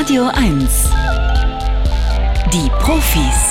Radio 0.00 0.28
1. 0.28 0.90
Die 2.52 2.70
Profis. 2.78 3.50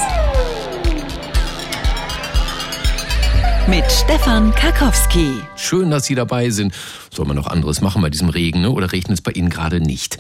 Mit 3.68 3.86
Stefan 3.92 4.52
Karkowski. 4.56 5.42
Schön, 5.56 5.92
dass 5.92 6.06
Sie 6.06 6.16
dabei 6.16 6.50
sind. 6.50 6.74
Soll 7.14 7.26
man 7.28 7.36
noch 7.36 7.48
anderes 7.48 7.82
machen 7.82 8.02
bei 8.02 8.10
diesem 8.10 8.30
Regen, 8.30 8.62
ne? 8.62 8.72
oder 8.72 8.92
regnet 8.92 9.20
es 9.20 9.22
bei 9.22 9.32
Ihnen 9.32 9.50
gerade 9.50 9.80
nicht? 9.80 10.18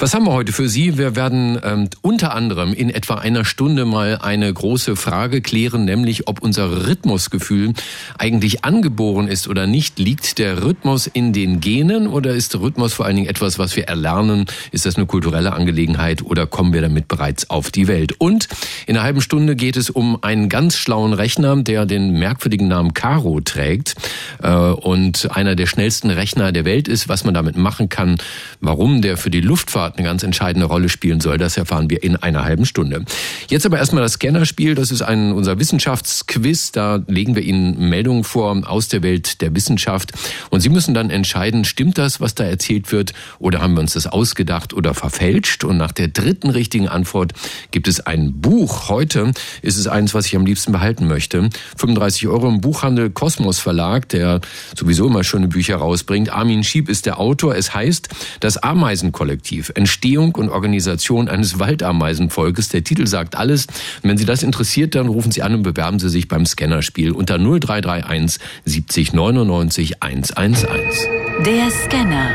Was 0.00 0.14
haben 0.14 0.26
wir 0.26 0.32
heute 0.32 0.52
für 0.52 0.68
Sie? 0.68 0.96
Wir 0.96 1.16
werden 1.16 1.58
ähm, 1.64 1.88
unter 2.02 2.32
anderem 2.32 2.72
in 2.72 2.88
etwa 2.88 3.14
einer 3.14 3.44
Stunde 3.44 3.84
mal 3.84 4.18
eine 4.18 4.52
große 4.52 4.94
Frage 4.94 5.40
klären, 5.40 5.86
nämlich 5.86 6.28
ob 6.28 6.40
unser 6.40 6.86
Rhythmusgefühl 6.86 7.72
eigentlich 8.16 8.64
angeboren 8.64 9.26
ist 9.26 9.48
oder 9.48 9.66
nicht. 9.66 9.98
Liegt 9.98 10.38
der 10.38 10.62
Rhythmus 10.62 11.08
in 11.08 11.32
den 11.32 11.58
Genen 11.58 12.06
oder 12.06 12.30
ist 12.30 12.54
Rhythmus 12.60 12.94
vor 12.94 13.06
allen 13.06 13.16
Dingen 13.16 13.28
etwas, 13.28 13.58
was 13.58 13.74
wir 13.74 13.88
erlernen? 13.88 14.46
Ist 14.70 14.86
das 14.86 14.94
eine 14.94 15.06
kulturelle 15.06 15.52
Angelegenheit 15.52 16.22
oder 16.22 16.46
kommen 16.46 16.72
wir 16.72 16.80
damit 16.80 17.08
bereits 17.08 17.50
auf 17.50 17.72
die 17.72 17.88
Welt? 17.88 18.14
Und 18.18 18.46
in 18.86 18.96
einer 18.96 19.04
halben 19.04 19.20
Stunde 19.20 19.56
geht 19.56 19.76
es 19.76 19.90
um 19.90 20.22
einen 20.22 20.48
ganz 20.48 20.76
schlauen 20.76 21.12
Rechner, 21.12 21.56
der 21.56 21.86
den 21.86 22.12
merkwürdigen 22.12 22.68
Namen 22.68 22.94
Caro 22.94 23.40
trägt 23.40 23.96
äh, 24.44 24.48
und 24.48 25.28
einer 25.34 25.56
der 25.56 25.66
schnellsten 25.66 26.10
Rechner 26.10 26.52
der 26.52 26.64
Welt 26.64 26.86
ist. 26.86 27.08
Was 27.08 27.24
man 27.24 27.34
damit 27.34 27.56
machen 27.56 27.88
kann, 27.88 28.18
warum 28.60 29.02
der 29.02 29.16
für 29.16 29.30
die 29.30 29.40
Luftfahrt 29.40 29.87
Luftfahrt 29.88 29.98
eine 29.98 30.06
ganz 30.06 30.22
entscheidende 30.22 30.66
Rolle 30.66 30.88
spielen 30.88 31.20
soll. 31.20 31.38
Das 31.38 31.56
erfahren 31.56 31.90
wir 31.90 32.02
in 32.02 32.16
einer 32.16 32.44
halben 32.44 32.66
Stunde. 32.66 33.04
Jetzt 33.48 33.66
aber 33.66 33.78
erstmal 33.78 34.02
das 34.02 34.14
Scannerspiel. 34.14 34.74
Das 34.74 34.90
ist 34.90 35.02
ein, 35.02 35.32
unser 35.32 35.58
Wissenschaftsquiz. 35.58 36.72
Da 36.72 37.00
legen 37.06 37.34
wir 37.34 37.42
Ihnen 37.42 37.88
Meldungen 37.88 38.24
vor 38.24 38.48
aus 38.64 38.88
der 38.88 39.02
Welt 39.02 39.40
der 39.40 39.54
Wissenschaft. 39.54 40.12
Und 40.50 40.60
Sie 40.60 40.68
müssen 40.68 40.94
dann 40.94 41.10
entscheiden, 41.10 41.64
stimmt 41.64 41.98
das, 41.98 42.20
was 42.20 42.34
da 42.34 42.44
erzählt 42.44 42.92
wird, 42.92 43.12
oder 43.38 43.60
haben 43.60 43.74
wir 43.74 43.80
uns 43.80 43.92
das 43.94 44.06
ausgedacht 44.06 44.72
oder 44.72 44.94
verfälscht? 44.94 45.64
Und 45.64 45.76
nach 45.76 45.92
der 45.92 46.08
dritten 46.08 46.50
richtigen 46.50 46.88
Antwort 46.88 47.32
gibt 47.70 47.88
es 47.88 48.00
ein 48.00 48.40
Buch. 48.40 48.88
Heute 48.88 49.32
ist 49.62 49.76
es 49.76 49.86
eins, 49.86 50.14
was 50.14 50.26
ich 50.26 50.36
am 50.36 50.46
liebsten 50.46 50.72
behalten 50.72 51.06
möchte. 51.06 51.50
35 51.76 52.28
Euro 52.28 52.48
im 52.48 52.60
Buchhandel 52.60 53.10
Kosmos 53.10 53.58
Verlag, 53.58 54.08
der 54.08 54.40
sowieso 54.74 55.06
immer 55.06 55.24
schöne 55.24 55.48
Bücher 55.48 55.76
rausbringt. 55.76 56.30
Armin 56.30 56.64
Schieb 56.64 56.88
ist 56.88 57.06
der 57.06 57.18
Autor. 57.18 57.54
Es 57.54 57.74
heißt 57.74 58.08
Das 58.40 58.56
Ameisenkollektiv. 58.58 59.72
Entstehung 59.78 60.34
und 60.34 60.48
Organisation 60.50 61.28
eines 61.28 61.58
Waldameisenvolkes. 61.58 62.68
Der 62.68 62.82
Titel 62.82 63.06
sagt 63.06 63.36
alles. 63.36 63.66
Und 64.02 64.10
wenn 64.10 64.18
Sie 64.18 64.24
das 64.24 64.42
interessiert, 64.42 64.96
dann 64.96 65.06
rufen 65.06 65.30
Sie 65.30 65.42
an 65.42 65.54
und 65.54 65.62
bewerben 65.62 66.00
Sie 66.00 66.10
sich 66.10 66.26
beim 66.26 66.44
Scannerspiel 66.44 67.12
unter 67.12 67.38
0331 67.38 68.40
70 68.64 69.12
99 69.12 70.02
111. 70.02 71.08
Der 71.46 71.70
Scanner. 71.70 72.30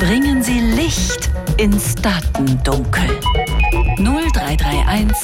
Bringen 0.00 0.42
Sie 0.42 0.60
Licht 0.60 1.30
ins 1.58 1.94
Datendunkel. 1.96 3.08
0331 3.98 5.16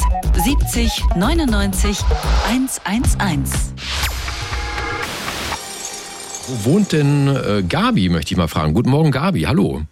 70 0.45 1.03
99 1.17 1.99
111. 2.49 3.51
Wo 6.49 6.73
wohnt 6.73 6.93
denn 6.93 7.29
äh, 7.29 7.63
Gabi, 7.67 8.09
möchte 8.09 8.35
ich 8.35 8.37
mal 8.37 8.49
fragen. 8.49 8.75
Guten 8.75 8.91
Morgen, 8.91 9.11
Gabi. 9.11 9.43
Hallo. 9.43 9.83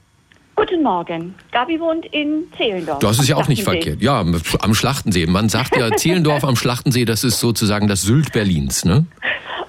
Guten 0.61 0.83
Morgen. 0.83 1.35
Gabi 1.53 1.81
wohnt 1.81 2.05
in 2.13 2.45
Zehlendorf. 2.55 2.99
Das 2.99 3.19
ist 3.19 3.29
ja 3.29 3.37
auch 3.37 3.49
nicht 3.49 3.63
verkehrt. 3.63 4.03
Ja, 4.03 4.21
am 4.21 4.75
Schlachtensee. 4.75 5.25
Man 5.25 5.49
sagt 5.49 5.75
ja, 5.75 5.91
Zehlendorf 5.97 6.45
am 6.45 6.55
Schlachtensee, 6.55 7.07
das 7.07 7.25
ist 7.25 7.41
sozusagen 7.41 7.89
das 7.89 8.03
Sylt 8.03 8.33
Berlins, 8.33 8.85
ne? 8.85 9.07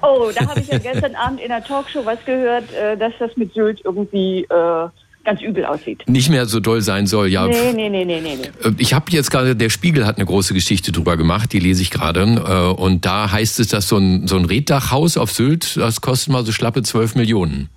Oh, 0.01 0.31
da 0.35 0.49
habe 0.49 0.59
ich 0.59 0.67
ja 0.67 0.79
gestern 0.79 1.15
Abend 1.15 1.39
in 1.39 1.47
der 1.47 1.63
Talkshow 1.63 2.05
was 2.05 2.17
gehört, 2.25 2.73
äh, 2.73 2.97
dass 2.97 3.13
das 3.19 3.37
mit 3.37 3.53
Sylt 3.53 3.79
irgendwie 3.85 4.41
äh, 4.49 4.89
ganz 5.23 5.41
übel 5.41 5.63
aussieht. 5.63 6.03
Nicht 6.09 6.29
mehr 6.29 6.45
so 6.45 6.59
doll 6.59 6.81
sein 6.81 7.07
soll, 7.07 7.29
ja. 7.29 7.47
Nee, 7.47 7.71
nee, 7.73 7.87
nee, 7.87 8.03
nee, 8.03 8.19
nee. 8.19 8.33
Äh, 8.61 8.73
ich 8.77 8.93
habe 8.93 9.05
jetzt 9.11 9.31
gerade, 9.31 9.55
der 9.55 9.69
Spiegel 9.69 10.05
hat 10.05 10.17
eine 10.17 10.25
große 10.25 10.53
Geschichte 10.53 10.91
drüber 10.91 11.15
gemacht, 11.15 11.53
die 11.53 11.59
lese 11.59 11.83
ich 11.83 11.91
gerade. 11.91 12.75
Und 12.75 13.05
da 13.05 13.31
heißt 13.31 13.61
es, 13.61 13.69
dass 13.69 13.87
so 13.87 13.95
ein, 13.95 14.27
so 14.27 14.35
ein 14.35 14.43
Reddachhaus 14.43 15.15
auf 15.15 15.31
Sylt, 15.31 15.77
das 15.77 16.01
kostet 16.01 16.33
mal 16.33 16.45
so 16.45 16.51
schlappe 16.51 16.83
12 16.83 17.15
Millionen. 17.15 17.69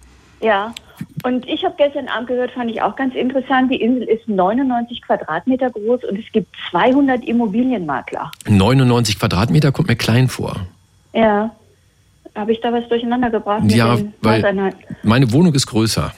Ja, 0.44 0.74
und 1.24 1.48
ich 1.48 1.64
habe 1.64 1.74
gestern 1.78 2.06
Abend 2.08 2.28
gehört, 2.28 2.50
fand 2.50 2.70
ich 2.70 2.82
auch 2.82 2.94
ganz 2.96 3.14
interessant, 3.14 3.72
die 3.72 3.80
Insel 3.80 4.02
ist 4.02 4.28
99 4.28 5.00
Quadratmeter 5.00 5.70
groß 5.70 6.04
und 6.04 6.18
es 6.18 6.30
gibt 6.32 6.54
200 6.70 7.24
Immobilienmakler. 7.24 8.30
99 8.46 9.18
Quadratmeter 9.18 9.72
kommt 9.72 9.88
mir 9.88 9.96
klein 9.96 10.28
vor. 10.28 10.56
Ja, 11.14 11.50
habe 12.34 12.52
ich 12.52 12.60
da 12.60 12.72
was 12.74 12.86
durcheinander 12.88 13.30
gebracht? 13.30 13.62
Ja, 13.68 13.96
weil 14.20 14.74
meine 15.02 15.32
Wohnung 15.32 15.54
ist 15.54 15.66
größer. 15.66 16.12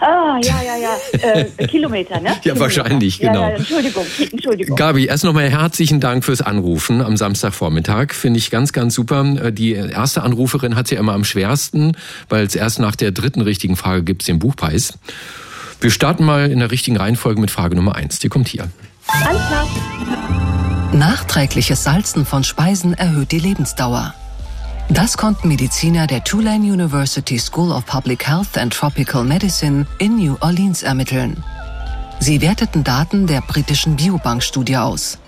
Ah, 0.00 0.38
ja, 0.42 0.62
ja, 0.62 0.76
ja. 0.76 1.30
Äh, 1.30 1.66
Kilometer, 1.66 2.20
ne? 2.20 2.36
ja, 2.44 2.58
wahrscheinlich, 2.58 3.18
genau. 3.18 3.42
Ja, 3.42 3.50
ja, 3.50 3.56
Entschuldigung, 3.56 4.06
Entschuldigung. 4.32 4.76
Gabi, 4.76 5.06
erst 5.06 5.24
nochmal 5.24 5.48
herzlichen 5.48 6.00
Dank 6.00 6.24
fürs 6.24 6.42
Anrufen 6.42 7.00
am 7.00 7.16
Samstagvormittag. 7.16 8.12
Finde 8.12 8.38
ich 8.38 8.50
ganz, 8.50 8.72
ganz 8.72 8.94
super. 8.94 9.24
Äh, 9.42 9.52
die 9.52 9.72
erste 9.72 10.22
Anruferin 10.22 10.76
hat 10.76 10.90
ja 10.90 10.98
immer 10.98 11.12
am 11.12 11.24
schwersten, 11.24 11.96
weil 12.28 12.44
es 12.44 12.54
erst 12.54 12.78
nach 12.78 12.96
der 12.96 13.12
dritten 13.12 13.40
richtigen 13.40 13.76
Frage 13.76 14.02
gibt 14.02 14.26
den 14.26 14.38
Buchpreis. 14.38 14.98
Wir 15.80 15.90
starten 15.90 16.24
mal 16.24 16.50
in 16.50 16.58
der 16.58 16.70
richtigen 16.70 16.96
Reihenfolge 16.96 17.40
mit 17.40 17.50
Frage 17.50 17.76
Nummer 17.76 17.94
eins. 17.94 18.18
Die 18.18 18.28
kommt 18.28 18.48
hier. 18.48 18.68
Alles 19.06 19.46
klar. 19.46 19.68
Nachträgliches 20.92 21.84
Salzen 21.84 22.24
von 22.24 22.44
Speisen 22.44 22.94
erhöht 22.94 23.30
die 23.32 23.38
Lebensdauer. 23.38 24.14
Das 24.88 25.16
konnten 25.16 25.48
Mediziner 25.48 26.06
der 26.06 26.22
Tulane 26.22 26.64
University 26.64 27.38
School 27.40 27.72
of 27.72 27.84
Public 27.86 28.26
Health 28.26 28.56
and 28.56 28.72
Tropical 28.72 29.24
Medicine 29.24 29.84
in 29.98 30.16
New 30.16 30.36
Orleans 30.40 30.84
ermitteln. 30.84 31.42
Sie 32.20 32.40
werteten 32.40 32.84
Daten 32.84 33.26
der 33.26 33.40
britischen 33.40 33.96
Biobank-Studie 33.96 34.76
aus. 34.76 35.18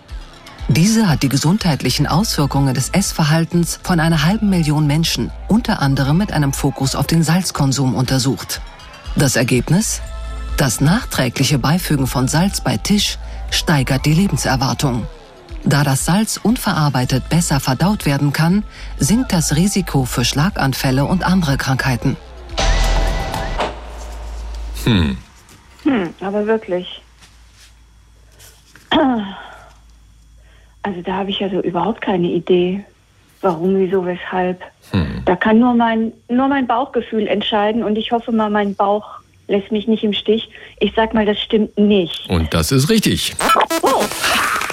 Diese 0.69 1.09
hat 1.09 1.25
die 1.25 1.29
gesundheitlichen 1.29 2.07
Auswirkungen 2.07 2.73
des 2.73 2.91
Essverhaltens 2.91 3.81
von 3.83 3.99
einer 3.99 4.25
halben 4.25 4.49
Million 4.49 4.87
Menschen, 4.87 5.33
unter 5.49 5.83
anderem 5.83 6.19
mit 6.19 6.33
einem 6.33 6.53
Fokus 6.53 6.95
auf 6.95 7.09
den 7.09 7.25
Salzkonsum, 7.25 7.95
untersucht. 7.95 8.61
Das 9.17 9.35
Ergebnis? 9.35 10.01
Das 10.57 10.81
nachträgliche 10.81 11.59
Beifügen 11.59 12.07
von 12.07 12.29
Salz 12.29 12.61
bei 12.61 12.77
Tisch 12.77 13.19
steigert 13.51 14.07
die 14.07 14.15
Lebenserwartung. 14.15 15.07
Da 15.65 15.85
das 15.85 16.07
Salz 16.07 16.39
unverarbeitet 16.43 17.29
besser 17.29 17.61
verdaut 17.61 18.07
werden 18.07 18.33
kann, 18.33 18.65
sinkt 18.99 19.33
das 19.33 19.57
Risiko 19.57 20.05
für 20.05 20.25
Schlaganfälle 20.25 21.05
und 21.05 21.25
andere 21.25 21.57
Krankheiten. 21.57 22.17
Hm. 24.85 25.19
Hm, 25.83 26.15
aber 26.21 26.47
wirklich. 26.47 27.03
Also 30.83 31.03
da 31.03 31.13
habe 31.15 31.31
ich 31.31 31.41
ja 31.41 31.51
so 31.51 31.61
überhaupt 31.61 32.01
keine 32.01 32.29
Idee. 32.29 32.85
Warum, 33.41 33.79
wieso, 33.79 34.07
weshalb. 34.07 34.63
Hm. 34.91 35.23
Da 35.25 35.37
kann 35.37 35.59
nur 35.59 35.75
mein, 35.75 36.13
nur 36.29 36.49
mein 36.49 36.67
Bauchgefühl 36.67 37.27
entscheiden 37.27 37.83
und 37.83 37.97
ich 37.97 38.11
hoffe 38.11 38.33
mal, 38.33 38.49
mein 38.49 38.75
Bauch 38.75 39.07
lässt 39.49 39.71
mich 39.71 39.87
nicht 39.87 40.05
im 40.05 40.13
Stich. 40.13 40.51
Ich 40.81 40.93
sag 40.97 41.15
mal, 41.15 41.27
das 41.27 41.41
stimmt 41.41 41.77
nicht. 41.79 42.29
Und 42.31 42.55
das 42.55 42.73
ist 42.73 42.89
richtig. 42.89 43.35
Oh. 43.83 44.05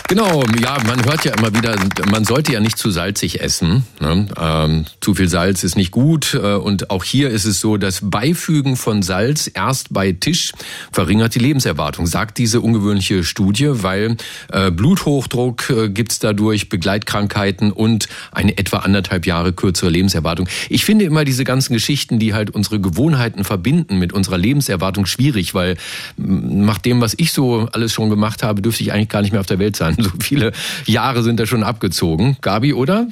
Genau, 0.08 0.44
ja, 0.62 0.78
man 0.86 1.04
hört 1.04 1.26
ja 1.26 1.34
immer 1.34 1.52
wieder, 1.52 1.76
man 2.12 2.26
sollte 2.26 2.54
ja 2.54 2.60
nicht 2.60 2.78
zu 2.78 2.92
salzig 2.92 3.42
essen. 3.42 3.88
Ne? 4.00 4.28
Ähm, 4.40 4.86
zu 5.02 5.16
viel 5.16 5.28
Salz 5.28 5.64
ist 5.64 5.76
nicht 5.76 5.90
gut. 5.90 6.36
Äh, 6.36 6.54
und 6.54 6.92
auch 6.92 7.04
hier 7.04 7.32
ist 7.32 7.46
es 7.46 7.60
so, 7.60 7.78
das 7.78 8.02
Beifügen 8.04 8.76
von 8.76 9.02
Salz 9.02 9.50
erst 9.52 9.92
bei 9.92 10.12
Tisch 10.12 10.52
verringert 10.92 11.34
die 11.34 11.40
Lebenserwartung, 11.40 12.06
sagt 12.06 12.38
diese 12.38 12.62
ungewöhnliche 12.62 13.24
Studie, 13.24 13.70
weil 13.82 14.18
äh, 14.52 14.70
Bluthochdruck 14.70 15.72
äh, 15.72 15.90
gibt's 15.90 16.20
dadurch, 16.20 16.70
Begleitkrankheiten 16.70 17.72
und 17.72 18.08
eine 18.32 18.60
etwa 18.60 18.78
anderthalb 18.78 19.26
Jahre 19.26 19.54
kürzere 19.54 19.90
Lebenserwartung. 19.90 20.48
Ich 20.70 20.86
finde 20.86 21.06
immer 21.06 21.26
diese 21.26 21.46
ganzen 21.46 21.74
Geschichten, 21.74 22.20
die 22.20 22.36
halt 22.36 22.52
unsere 22.52 22.80
Gewohnheiten 22.80 23.44
verbinden 23.44 23.98
mit 23.98 24.14
unserer 24.14 24.38
Lebenserwartung 24.38 25.08
schwierig, 25.08 25.56
weil 25.56 25.78
nach 26.16 26.78
dem, 26.78 27.02
was 27.02 27.16
ich 27.18 27.32
so 27.32 27.68
alles 27.72 27.92
schon 27.92 28.12
gemacht 28.12 28.44
habe, 28.44 28.62
dürfte 28.62 28.84
ich 28.84 28.94
eigentlich 28.94 29.10
gar 29.10 29.24
nicht 29.24 29.32
mehr 29.32 29.42
auf 29.42 29.48
der 29.48 29.58
Welt 29.58 29.76
sein. 29.76 29.95
So 30.06 30.12
viele 30.22 30.52
Jahre 30.86 31.24
sind 31.24 31.40
da 31.40 31.46
schon 31.46 31.64
abgezogen. 31.64 32.38
Gabi, 32.42 32.74
oder? 32.74 33.08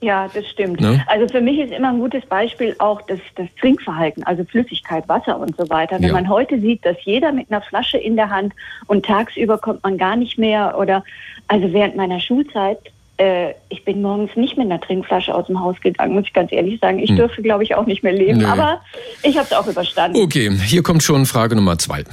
Ja, 0.00 0.28
das 0.32 0.46
stimmt. 0.50 0.80
Ne? 0.80 1.02
Also 1.06 1.26
für 1.26 1.40
mich 1.40 1.58
ist 1.58 1.72
immer 1.72 1.88
ein 1.88 1.98
gutes 1.98 2.24
Beispiel 2.26 2.76
auch 2.78 3.00
das, 3.02 3.18
das 3.34 3.48
Trinkverhalten, 3.58 4.22
also 4.24 4.44
Flüssigkeit, 4.44 5.08
Wasser 5.08 5.38
und 5.38 5.56
so 5.56 5.68
weiter. 5.70 5.96
Wenn 5.96 6.08
ja. 6.08 6.12
man 6.12 6.28
heute 6.28 6.60
sieht, 6.60 6.84
dass 6.84 6.96
jeder 7.04 7.32
mit 7.32 7.50
einer 7.50 7.62
Flasche 7.62 7.96
in 7.96 8.14
der 8.14 8.28
Hand 8.28 8.52
und 8.86 9.06
tagsüber 9.06 9.56
kommt 9.56 9.82
man 9.82 9.96
gar 9.96 10.16
nicht 10.16 10.38
mehr 10.38 10.78
oder 10.78 11.02
also 11.48 11.72
während 11.72 11.96
meiner 11.96 12.20
Schulzeit 12.20 12.78
äh, 13.18 13.54
ich 13.70 13.84
bin 13.84 14.02
morgens 14.02 14.36
nicht 14.36 14.58
mit 14.58 14.66
einer 14.66 14.80
Trinkflasche 14.80 15.34
aus 15.34 15.46
dem 15.46 15.58
Haus 15.60 15.80
gegangen, 15.80 16.14
muss 16.14 16.24
ich 16.26 16.32
ganz 16.32 16.52
ehrlich 16.52 16.78
sagen. 16.80 16.98
Ich 16.98 17.10
hm. 17.10 17.16
dürfte, 17.16 17.40
glaube 17.40 17.64
ich, 17.64 17.74
auch 17.74 17.86
nicht 17.86 18.02
mehr 18.02 18.12
leben. 18.12 18.38
Nee. 18.38 18.44
Aber 18.44 18.82
ich 19.22 19.36
habe 19.36 19.46
es 19.46 19.52
auch 19.52 19.66
überstanden. 19.66 20.18
Okay, 20.20 20.50
hier 20.50 20.82
kommt 20.82 21.02
schon 21.02 21.24
Frage 21.24 21.56
Nummer 21.56 21.78
zwei. 21.78 22.04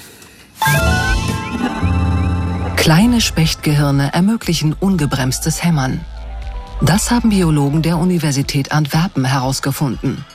Kleine 2.75 3.21
Spechtgehirne 3.21 4.13
ermöglichen 4.13 4.73
ungebremstes 4.73 5.63
Hämmern. 5.63 6.01
Das 6.81 7.11
haben 7.11 7.29
Biologen 7.29 7.81
der 7.81 7.97
Universität 7.97 8.71
Antwerpen 8.71 9.23
herausgefunden. 9.25 10.25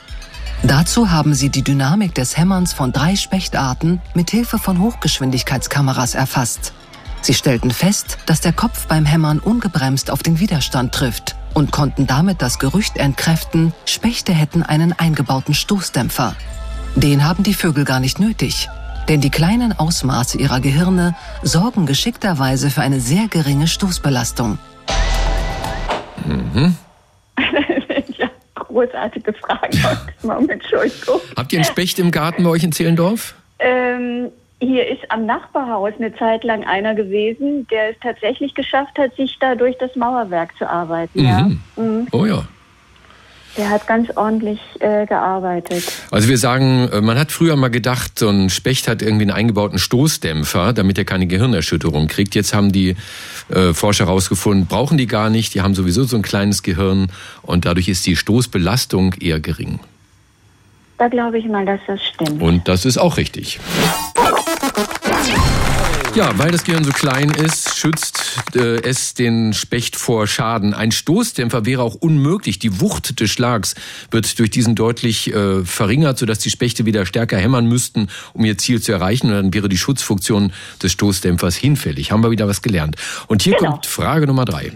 Dazu 0.63 1.11
haben 1.11 1.33
sie 1.33 1.49
die 1.49 1.63
Dynamik 1.63 2.15
des 2.15 2.37
Hämmerns 2.37 2.73
von 2.73 2.91
drei 2.91 3.15
Spechtarten 3.15 4.01
mit 4.13 4.31
Hilfe 4.31 4.57
von 4.57 4.79
Hochgeschwindigkeitskameras 4.79 6.15
erfasst. 6.15 6.73
Sie 7.21 7.33
stellten 7.33 7.71
fest, 7.71 8.17
dass 8.25 8.41
der 8.41 8.53
Kopf 8.53 8.87
beim 8.87 9.05
Hämmern 9.05 9.39
ungebremst 9.39 10.09
auf 10.09 10.23
den 10.23 10.39
Widerstand 10.39 10.93
trifft 10.93 11.35
und 11.53 11.71
konnten 11.71 12.07
damit 12.07 12.41
das 12.41 12.57
Gerücht 12.57 12.97
entkräften, 12.97 13.73
Spechte 13.85 14.33
hätten 14.33 14.63
einen 14.63 14.93
eingebauten 14.93 15.53
Stoßdämpfer. 15.53 16.35
Den 16.95 17.23
haben 17.23 17.43
die 17.43 17.53
Vögel 17.53 17.85
gar 17.85 17.99
nicht 17.99 18.19
nötig, 18.19 18.69
denn 19.09 19.21
die 19.21 19.31
kleinen 19.31 19.73
Ausmaße 19.77 20.37
ihrer 20.37 20.61
Gehirne 20.61 21.15
sorgen 21.41 21.87
geschickterweise 21.87 22.69
für 22.69 22.81
eine 22.81 22.99
sehr 22.99 23.27
geringe 23.27 23.67
Stoßbelastung. 23.67 24.59
Mhm. 26.25 26.75
ja, 28.17 28.29
großartige 28.53 29.33
Fragen. 29.33 30.49
Entschuldigung. 30.49 31.19
Habt 31.35 31.51
ihr 31.51 31.59
einen 31.59 31.65
Specht 31.65 31.97
im 31.97 32.11
Garten 32.11 32.43
bei 32.43 32.51
euch 32.51 32.63
in 32.63 32.71
Zehlendorf? 32.71 33.33
Ähm, 33.57 34.29
hier 34.61 34.87
ist 34.87 35.01
am 35.09 35.25
Nachbarhaus 35.25 35.93
eine 35.97 36.15
Zeit 36.15 36.43
lang 36.43 36.63
einer 36.65 36.93
gewesen, 36.93 37.65
der 37.71 37.91
es 37.91 37.95
tatsächlich 38.01 38.53
geschafft 38.53 38.99
hat, 38.99 39.15
sich 39.15 39.37
da 39.39 39.55
durch 39.55 39.75
das 39.79 39.95
Mauerwerk 39.95 40.55
zu 40.57 40.69
arbeiten. 40.69 41.19
Mhm. 41.19 41.25
Ja. 41.25 41.49
Mhm. 41.83 42.07
Oh 42.11 42.25
ja. 42.25 42.43
Der 43.59 43.69
hat 43.69 43.87
ganz 43.87 44.09
ordentlich 44.15 44.61
äh, 44.79 45.05
gearbeitet. 45.05 45.83
Also 46.11 46.29
wir 46.29 46.37
sagen, 46.37 46.87
äh, 46.93 47.01
man 47.01 47.19
hat 47.19 47.29
früher 47.33 47.57
mal 47.57 47.67
gedacht, 47.67 48.17
so 48.17 48.29
ein 48.29 48.49
Specht 48.49 48.87
hat 48.87 49.01
irgendwie 49.01 49.23
einen 49.23 49.31
eingebauten 49.31 49.77
Stoßdämpfer, 49.77 50.71
damit 50.71 50.97
er 50.97 51.03
keine 51.03 51.27
Gehirnerschütterung 51.27 52.07
kriegt. 52.07 52.35
Jetzt 52.35 52.53
haben 52.53 52.71
die 52.71 52.95
äh, 53.49 53.73
Forscher 53.73 54.05
herausgefunden, 54.05 54.65
brauchen 54.65 54.97
die 54.97 55.07
gar 55.07 55.29
nicht. 55.29 55.55
Die 55.55 55.61
haben 55.61 55.75
sowieso 55.75 56.05
so 56.05 56.15
ein 56.15 56.21
kleines 56.21 56.63
Gehirn 56.63 57.11
und 57.41 57.65
dadurch 57.65 57.89
ist 57.89 58.07
die 58.07 58.15
Stoßbelastung 58.15 59.15
eher 59.19 59.41
gering. 59.41 59.81
Da 60.97 61.09
glaube 61.09 61.37
ich 61.37 61.45
mal, 61.45 61.65
dass 61.65 61.81
das 61.85 62.01
stimmt. 62.01 62.41
Und 62.41 62.65
das 62.69 62.85
ist 62.85 62.97
auch 62.97 63.17
richtig. 63.17 63.59
Ja, 66.15 66.31
weil 66.37 66.51
das 66.51 66.63
Gehirn 66.63 66.85
so 66.85 66.91
klein 66.91 67.29
ist, 67.31 67.58
schützt 67.79 68.55
äh, 68.55 68.81
es 68.81 69.13
den 69.13 69.53
Specht 69.53 69.95
vor 69.95 70.27
Schaden. 70.27 70.73
Ein 70.73 70.91
Stoßdämpfer 70.91 71.65
wäre 71.65 71.81
auch 71.81 71.95
unmöglich. 71.95 72.59
Die 72.59 72.81
Wucht 72.81 73.19
des 73.19 73.31
Schlags 73.31 73.75
wird 74.11 74.37
durch 74.37 74.51
diesen 74.51 74.75
deutlich 74.75 75.33
äh, 75.33 75.63
verringert, 75.63 76.17
sodass 76.17 76.39
die 76.39 76.49
Spechte 76.49 76.85
wieder 76.85 77.05
stärker 77.05 77.37
hämmern 77.37 77.65
müssten, 77.65 78.07
um 78.33 78.43
ihr 78.43 78.57
Ziel 78.57 78.81
zu 78.81 78.91
erreichen. 78.91 79.27
Und 79.27 79.33
dann 79.33 79.53
wäre 79.53 79.69
die 79.69 79.77
Schutzfunktion 79.77 80.51
des 80.83 80.91
Stoßdämpfers 80.91 81.55
hinfällig. 81.55 82.11
Haben 82.11 82.23
wir 82.23 82.31
wieder 82.31 82.47
was 82.47 82.61
gelernt. 82.61 82.97
Und 83.27 83.43
hier 83.43 83.55
genau. 83.55 83.71
kommt 83.71 83.85
Frage 83.85 84.27
Nummer 84.27 84.45
drei. 84.45 84.73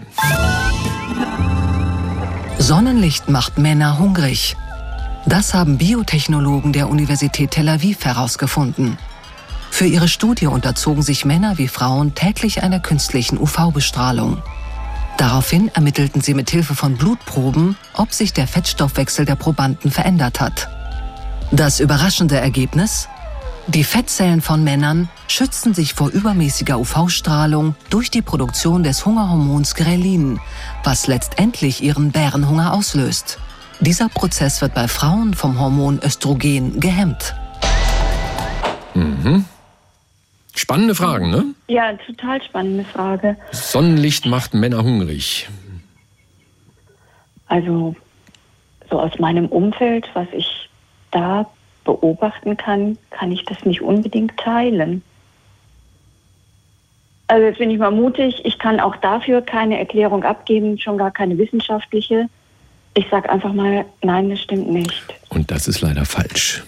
Sonnenlicht 2.58 3.28
macht 3.28 3.58
Männer 3.58 3.98
hungrig. 3.98 4.56
Das 5.26 5.52
haben 5.54 5.78
Biotechnologen 5.78 6.72
der 6.72 6.88
Universität 6.88 7.50
Tel 7.50 7.68
Aviv 7.68 8.04
herausgefunden. 8.04 8.96
Für 9.74 9.86
ihre 9.86 10.06
Studie 10.06 10.46
unterzogen 10.46 11.02
sich 11.02 11.24
Männer 11.24 11.58
wie 11.58 11.66
Frauen 11.66 12.14
täglich 12.14 12.62
einer 12.62 12.78
künstlichen 12.78 13.38
UV-Bestrahlung. 13.38 14.40
Daraufhin 15.16 15.66
ermittelten 15.74 16.20
sie 16.20 16.32
mit 16.32 16.48
Hilfe 16.48 16.76
von 16.76 16.96
Blutproben, 16.96 17.76
ob 17.92 18.12
sich 18.12 18.32
der 18.32 18.46
Fettstoffwechsel 18.46 19.24
der 19.24 19.34
Probanden 19.34 19.90
verändert 19.90 20.38
hat. 20.38 20.68
Das 21.50 21.80
überraschende 21.80 22.38
Ergebnis? 22.38 23.08
Die 23.66 23.82
Fettzellen 23.82 24.42
von 24.42 24.62
Männern 24.62 25.08
schützen 25.26 25.74
sich 25.74 25.94
vor 25.94 26.08
übermäßiger 26.08 26.78
UV-Strahlung 26.78 27.74
durch 27.90 28.12
die 28.12 28.22
Produktion 28.22 28.84
des 28.84 29.04
Hungerhormons 29.04 29.74
Grelin, 29.74 30.38
was 30.84 31.08
letztendlich 31.08 31.82
ihren 31.82 32.12
Bärenhunger 32.12 32.74
auslöst. 32.74 33.40
Dieser 33.80 34.08
Prozess 34.08 34.62
wird 34.62 34.72
bei 34.72 34.86
Frauen 34.86 35.34
vom 35.34 35.58
Hormon 35.58 35.98
Östrogen 36.00 36.78
gehemmt. 36.78 37.34
Mhm. 38.94 39.46
Spannende 40.54 40.94
Fragen, 40.94 41.30
ne? 41.30 41.44
Ja, 41.66 41.92
total 41.94 42.42
spannende 42.42 42.84
Frage. 42.84 43.36
Sonnenlicht 43.50 44.26
macht 44.26 44.54
Männer 44.54 44.84
hungrig. 44.84 45.48
Also, 47.46 47.96
so 48.90 49.00
aus 49.00 49.18
meinem 49.18 49.46
Umfeld, 49.46 50.08
was 50.14 50.28
ich 50.32 50.68
da 51.10 51.46
beobachten 51.84 52.56
kann, 52.56 52.98
kann 53.10 53.32
ich 53.32 53.44
das 53.44 53.64
nicht 53.64 53.82
unbedingt 53.82 54.36
teilen. 54.38 55.02
Also 57.26 57.46
jetzt 57.46 57.58
bin 57.58 57.70
ich 57.70 57.78
mal 57.78 57.90
mutig. 57.90 58.42
Ich 58.44 58.58
kann 58.58 58.80
auch 58.80 58.96
dafür 58.96 59.42
keine 59.42 59.78
Erklärung 59.78 60.24
abgeben, 60.24 60.78
schon 60.78 60.98
gar 60.98 61.10
keine 61.10 61.38
wissenschaftliche. 61.38 62.28
Ich 62.94 63.06
sage 63.10 63.28
einfach 63.28 63.52
mal, 63.52 63.84
nein, 64.02 64.30
das 64.30 64.40
stimmt 64.40 64.70
nicht. 64.70 65.02
Und 65.30 65.50
das 65.50 65.66
ist 65.66 65.80
leider 65.80 66.04
falsch. 66.04 66.62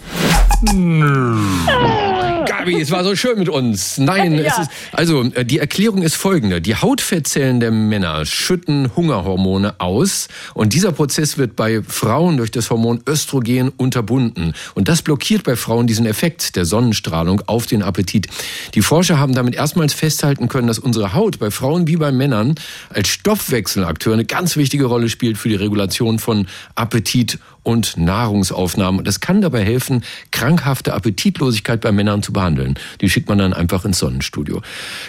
Gabi, 2.46 2.80
es 2.80 2.90
war 2.90 3.04
so 3.04 3.14
schön 3.14 3.38
mit 3.38 3.50
uns. 3.50 3.98
Nein, 3.98 4.34
ja. 4.34 4.44
es 4.44 4.58
ist, 4.58 4.70
also 4.92 5.22
äh, 5.34 5.44
die 5.44 5.58
Erklärung 5.58 6.02
ist 6.02 6.14
folgende. 6.14 6.62
Die 6.62 6.74
Hautfettzellen 6.74 7.60
der 7.60 7.70
Männer 7.70 8.24
schütten 8.24 8.96
Hungerhormone 8.96 9.74
aus 9.80 10.28
und 10.54 10.72
dieser 10.72 10.92
Prozess 10.92 11.36
wird 11.36 11.56
bei 11.56 11.82
Frauen 11.82 12.38
durch 12.38 12.50
das 12.50 12.70
Hormon 12.70 13.02
Östrogen 13.06 13.68
unterbunden. 13.76 14.54
Und 14.74 14.88
das 14.88 15.02
blockiert 15.02 15.44
bei 15.44 15.56
Frauen 15.56 15.86
diesen 15.86 16.06
Effekt 16.06 16.56
der 16.56 16.64
Sonnenstrahlung 16.64 17.42
auf 17.46 17.66
den 17.66 17.82
Appetit. 17.82 18.28
Die 18.74 18.82
Forscher 18.82 19.18
haben 19.18 19.34
damit 19.34 19.54
erstmals 19.54 19.92
festhalten 19.92 20.48
können, 20.48 20.68
dass 20.68 20.78
unsere 20.78 21.12
Haut 21.12 21.38
bei 21.38 21.50
Frauen 21.50 21.86
wie 21.86 21.96
bei 21.96 22.12
Männern 22.12 22.54
als 22.88 23.08
Stoffwechselakteur 23.08 24.14
eine 24.14 24.24
ganz 24.24 24.56
wichtige 24.56 24.86
Rolle 24.86 25.10
spielt 25.10 25.36
für 25.36 25.50
die 25.50 25.56
Regulation 25.56 26.18
von 26.18 26.46
Appetit 26.74 27.38
und 27.66 27.96
Nahrungsaufnahme. 27.96 29.02
Das 29.02 29.20
kann 29.20 29.40
dabei 29.40 29.64
helfen, 29.64 30.04
krankhafte 30.30 30.94
Appetitlosigkeit 30.94 31.80
bei 31.80 31.90
Männern 31.90 32.22
zu 32.22 32.32
behandeln. 32.32 32.78
Die 33.00 33.10
schickt 33.10 33.28
man 33.28 33.38
dann 33.38 33.52
einfach 33.52 33.84
ins 33.84 33.98
Sonnenstudio. 33.98 34.62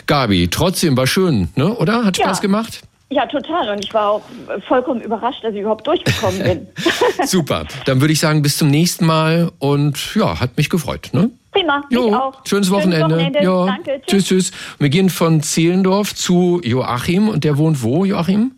Gabi, 0.07 0.47
trotzdem 0.49 0.97
war 0.97 1.05
schön, 1.05 1.49
ne? 1.55 1.71
oder? 1.73 2.03
Hat 2.03 2.17
Spaß 2.17 2.37
ja. 2.37 2.41
gemacht? 2.41 2.81
Ja, 3.09 3.25
total. 3.27 3.69
Und 3.69 3.85
ich 3.85 3.93
war 3.93 4.09
auch 4.09 4.23
vollkommen 4.67 5.01
überrascht, 5.01 5.43
dass 5.43 5.53
ich 5.53 5.61
überhaupt 5.61 5.85
durchgekommen 5.85 6.43
bin. 6.43 6.67
Super. 7.25 7.65
Dann 7.85 8.01
würde 8.01 8.11
ich 8.11 8.19
sagen, 8.19 8.41
bis 8.41 8.57
zum 8.57 8.69
nächsten 8.69 9.05
Mal 9.05 9.51
und 9.59 10.15
ja, 10.15 10.39
hat 10.39 10.57
mich 10.57 10.69
gefreut. 10.69 11.11
Ne? 11.13 11.29
Prima, 11.51 11.83
jo, 11.89 12.13
auch. 12.13 12.41
Schönes 12.45 12.71
Wochenende. 12.71 13.19
Schönes 13.19 13.35
Wochenende. 13.35 13.43
Ja. 13.43 13.65
Danke. 13.65 14.01
Tschüss. 14.07 14.25
tschüss, 14.25 14.49
tschüss. 14.49 14.51
Wir 14.79 14.89
gehen 14.89 15.09
von 15.09 15.43
Zehlendorf 15.43 16.15
zu 16.15 16.59
Joachim 16.63 17.29
und 17.29 17.43
der 17.43 17.57
wohnt 17.57 17.83
wo, 17.83 18.03
Joachim? 18.03 18.53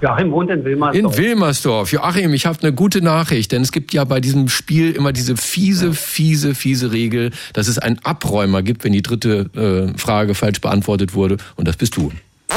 Joachim 0.00 0.30
wohnt 0.30 0.50
in 0.50 0.64
Wilmersdorf. 0.64 1.18
In 1.18 1.24
Wilmersdorf. 1.24 1.92
Joachim, 1.92 2.32
ich 2.32 2.46
habe 2.46 2.58
eine 2.62 2.72
gute 2.72 3.02
Nachricht, 3.02 3.52
denn 3.52 3.62
es 3.62 3.72
gibt 3.72 3.92
ja 3.92 4.04
bei 4.04 4.20
diesem 4.20 4.48
Spiel 4.48 4.92
immer 4.92 5.12
diese 5.12 5.36
fiese, 5.36 5.92
fiese, 5.92 6.54
fiese 6.54 6.92
Regel, 6.92 7.32
dass 7.52 7.66
es 7.68 7.78
einen 7.78 7.98
Abräumer 8.04 8.62
gibt, 8.62 8.84
wenn 8.84 8.92
die 8.92 9.02
dritte 9.02 9.50
äh, 9.94 9.98
Frage 9.98 10.34
falsch 10.34 10.60
beantwortet 10.60 11.14
wurde. 11.14 11.38
Und 11.56 11.66
das 11.66 11.76
bist 11.76 11.96
du. 11.96 12.12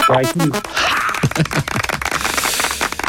Ja, 0.08 0.22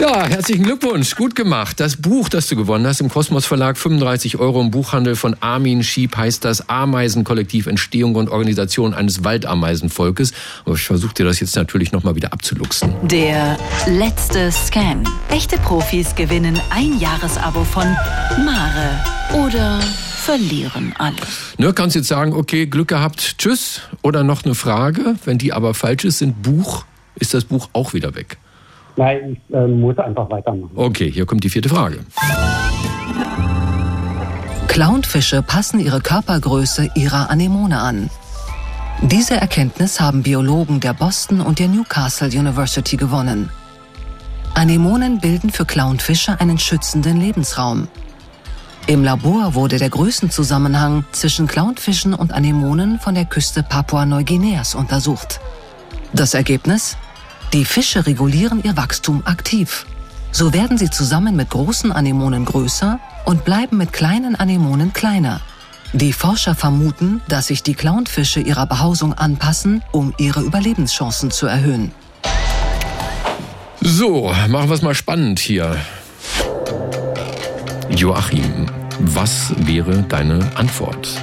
Ja, 0.03 0.27
herzlichen 0.27 0.65
Glückwunsch. 0.65 1.15
Gut 1.15 1.37
gemacht. 1.37 1.79
Das 1.79 1.95
Buch, 1.95 2.29
das 2.29 2.49
du 2.49 2.57
gewonnen 2.57 2.85
hast 2.89 3.01
im 3.01 3.09
Kosmos 3.09 3.47
Verlag, 3.47 3.79
35 3.79 4.37
Euro 4.37 4.61
im 4.61 4.73
Buchhandel 4.73 5.15
von 5.15 5.37
Armin 5.39 5.85
Schieb, 5.85 6.17
heißt 6.17 6.45
das 6.45 6.69
Ameisenkollektiv 6.69 7.69
Entstehung 7.69 8.17
und 8.17 8.29
Organisation 8.29 8.95
eines 8.95 9.23
Waldameisenvolkes. 9.23 10.33
Aber 10.65 10.75
ich 10.75 10.83
versuche 10.83 11.15
dir 11.15 11.25
das 11.25 11.39
jetzt 11.39 11.55
natürlich 11.55 11.93
nochmal 11.93 12.17
wieder 12.17 12.33
abzuluxen. 12.33 12.93
Der 13.05 13.57
letzte 13.87 14.51
Scan. 14.51 15.05
Echte 15.31 15.57
Profis 15.59 16.17
gewinnen 16.17 16.61
ein 16.71 16.99
Jahresabo 16.99 17.63
von 17.63 17.85
Mare 18.45 19.05
oder 19.35 19.79
verlieren 20.25 20.93
alles. 20.99 21.55
Ne, 21.59 21.73
kannst 21.73 21.95
jetzt 21.95 22.09
sagen, 22.09 22.33
okay, 22.33 22.67
Glück 22.67 22.89
gehabt, 22.89 23.39
tschüss. 23.39 23.83
Oder 24.03 24.25
noch 24.25 24.45
eine 24.45 24.57
Frage, 24.57 25.15
wenn 25.25 25.39
die 25.39 25.53
aber 25.53 25.75
falsch 25.75 26.05
ist, 26.05 26.19
sind 26.19 26.43
Buch, 26.43 26.87
ist 27.15 27.35
das 27.35 27.45
Buch 27.45 27.69
auch 27.73 27.95
wieder 27.95 28.17
weg. 28.17 28.39
Nein, 28.97 29.37
ich 29.49 29.55
äh, 29.55 29.67
muss 29.67 29.99
einfach 29.99 30.29
weitermachen. 30.31 30.71
Okay, 30.75 31.11
hier 31.11 31.27
kommt 31.27 31.45
die 31.45 31.51
vierte 31.51 31.69
Frage. 31.69 32.01
Clownfische 34.69 35.43
passen 35.43 35.81
ihre 35.81 36.01
Körpergröße 36.01 36.91
ihrer 36.95 37.31
Anemone 37.31 37.79
an. 37.79 38.11
Diese 39.03 39.35
Erkenntnis 39.35 40.01
haben 40.01 40.23
Biologen 40.23 40.81
der 40.81 40.95
Boston 40.95 41.41
und 41.41 41.59
der 41.59 41.69
Newcastle 41.69 42.29
University 42.29 42.97
gewonnen. 42.97 43.51
Anemonen 44.55 45.19
bilden 45.19 45.51
für 45.51 45.65
Clownfische 45.65 46.41
einen 46.41 46.59
schützenden 46.59 47.21
Lebensraum. 47.21 47.89
Im 48.87 49.05
Labor 49.05 49.55
wurde 49.55 49.79
der 49.79 49.91
Größenzusammenhang 49.91 51.05
zwischen 51.13 51.47
Clownfischen 51.47 52.15
und 52.15 52.33
Anemonen 52.33 52.99
von 52.99 53.15
der 53.15 53.25
Küste 53.25 53.63
Papua-Neuguineas 53.63 54.75
untersucht. 54.75 55.41
Das 56.13 56.35
Ergebnis? 56.35 56.97
Die 57.53 57.67
Fische 57.67 58.07
regulieren 58.07 58.63
ihr 58.65 58.79
Wachstum 58.79 59.23
aktiv. 59.27 59.85
So 60.31 60.55
werden 60.55 60.79
sie 60.79 60.89
zusammen 60.89 61.37
mit 61.37 61.51
großen 61.51 61.93
Anemonen 61.93 62.47
größer 62.47 62.99
und 63.27 63.45
bleiben 63.45 63.77
mit 63.77 63.93
kleinen 63.93 64.37
Anemonen 64.37 64.95
kleiner. 64.95 65.43
Die 65.93 66.15
Forscher 66.15 66.55
vermuten, 66.55 67.21
dass 67.29 67.49
sich 67.49 67.63
die 67.63 67.75
Clownfische 67.75 68.41
ihrer 68.41 68.65
Behausung 68.65 69.13
anpassen, 69.13 69.83
um 69.93 70.15
ihre 70.17 70.41
Überlebenschancen 70.41 71.31
zu 71.31 71.47
erhöhen. 71.47 71.93
So, 73.83 74.33
machen 74.49 74.71
wir 74.71 74.75
es 74.75 74.81
mal 74.81 74.95
spannend 74.95 75.39
hier. 75.39 75.77
Joachim, 77.91 78.67
Was 79.01 79.53
wäre 79.67 80.03
deine 80.05 80.41
Antwort? 80.55 81.21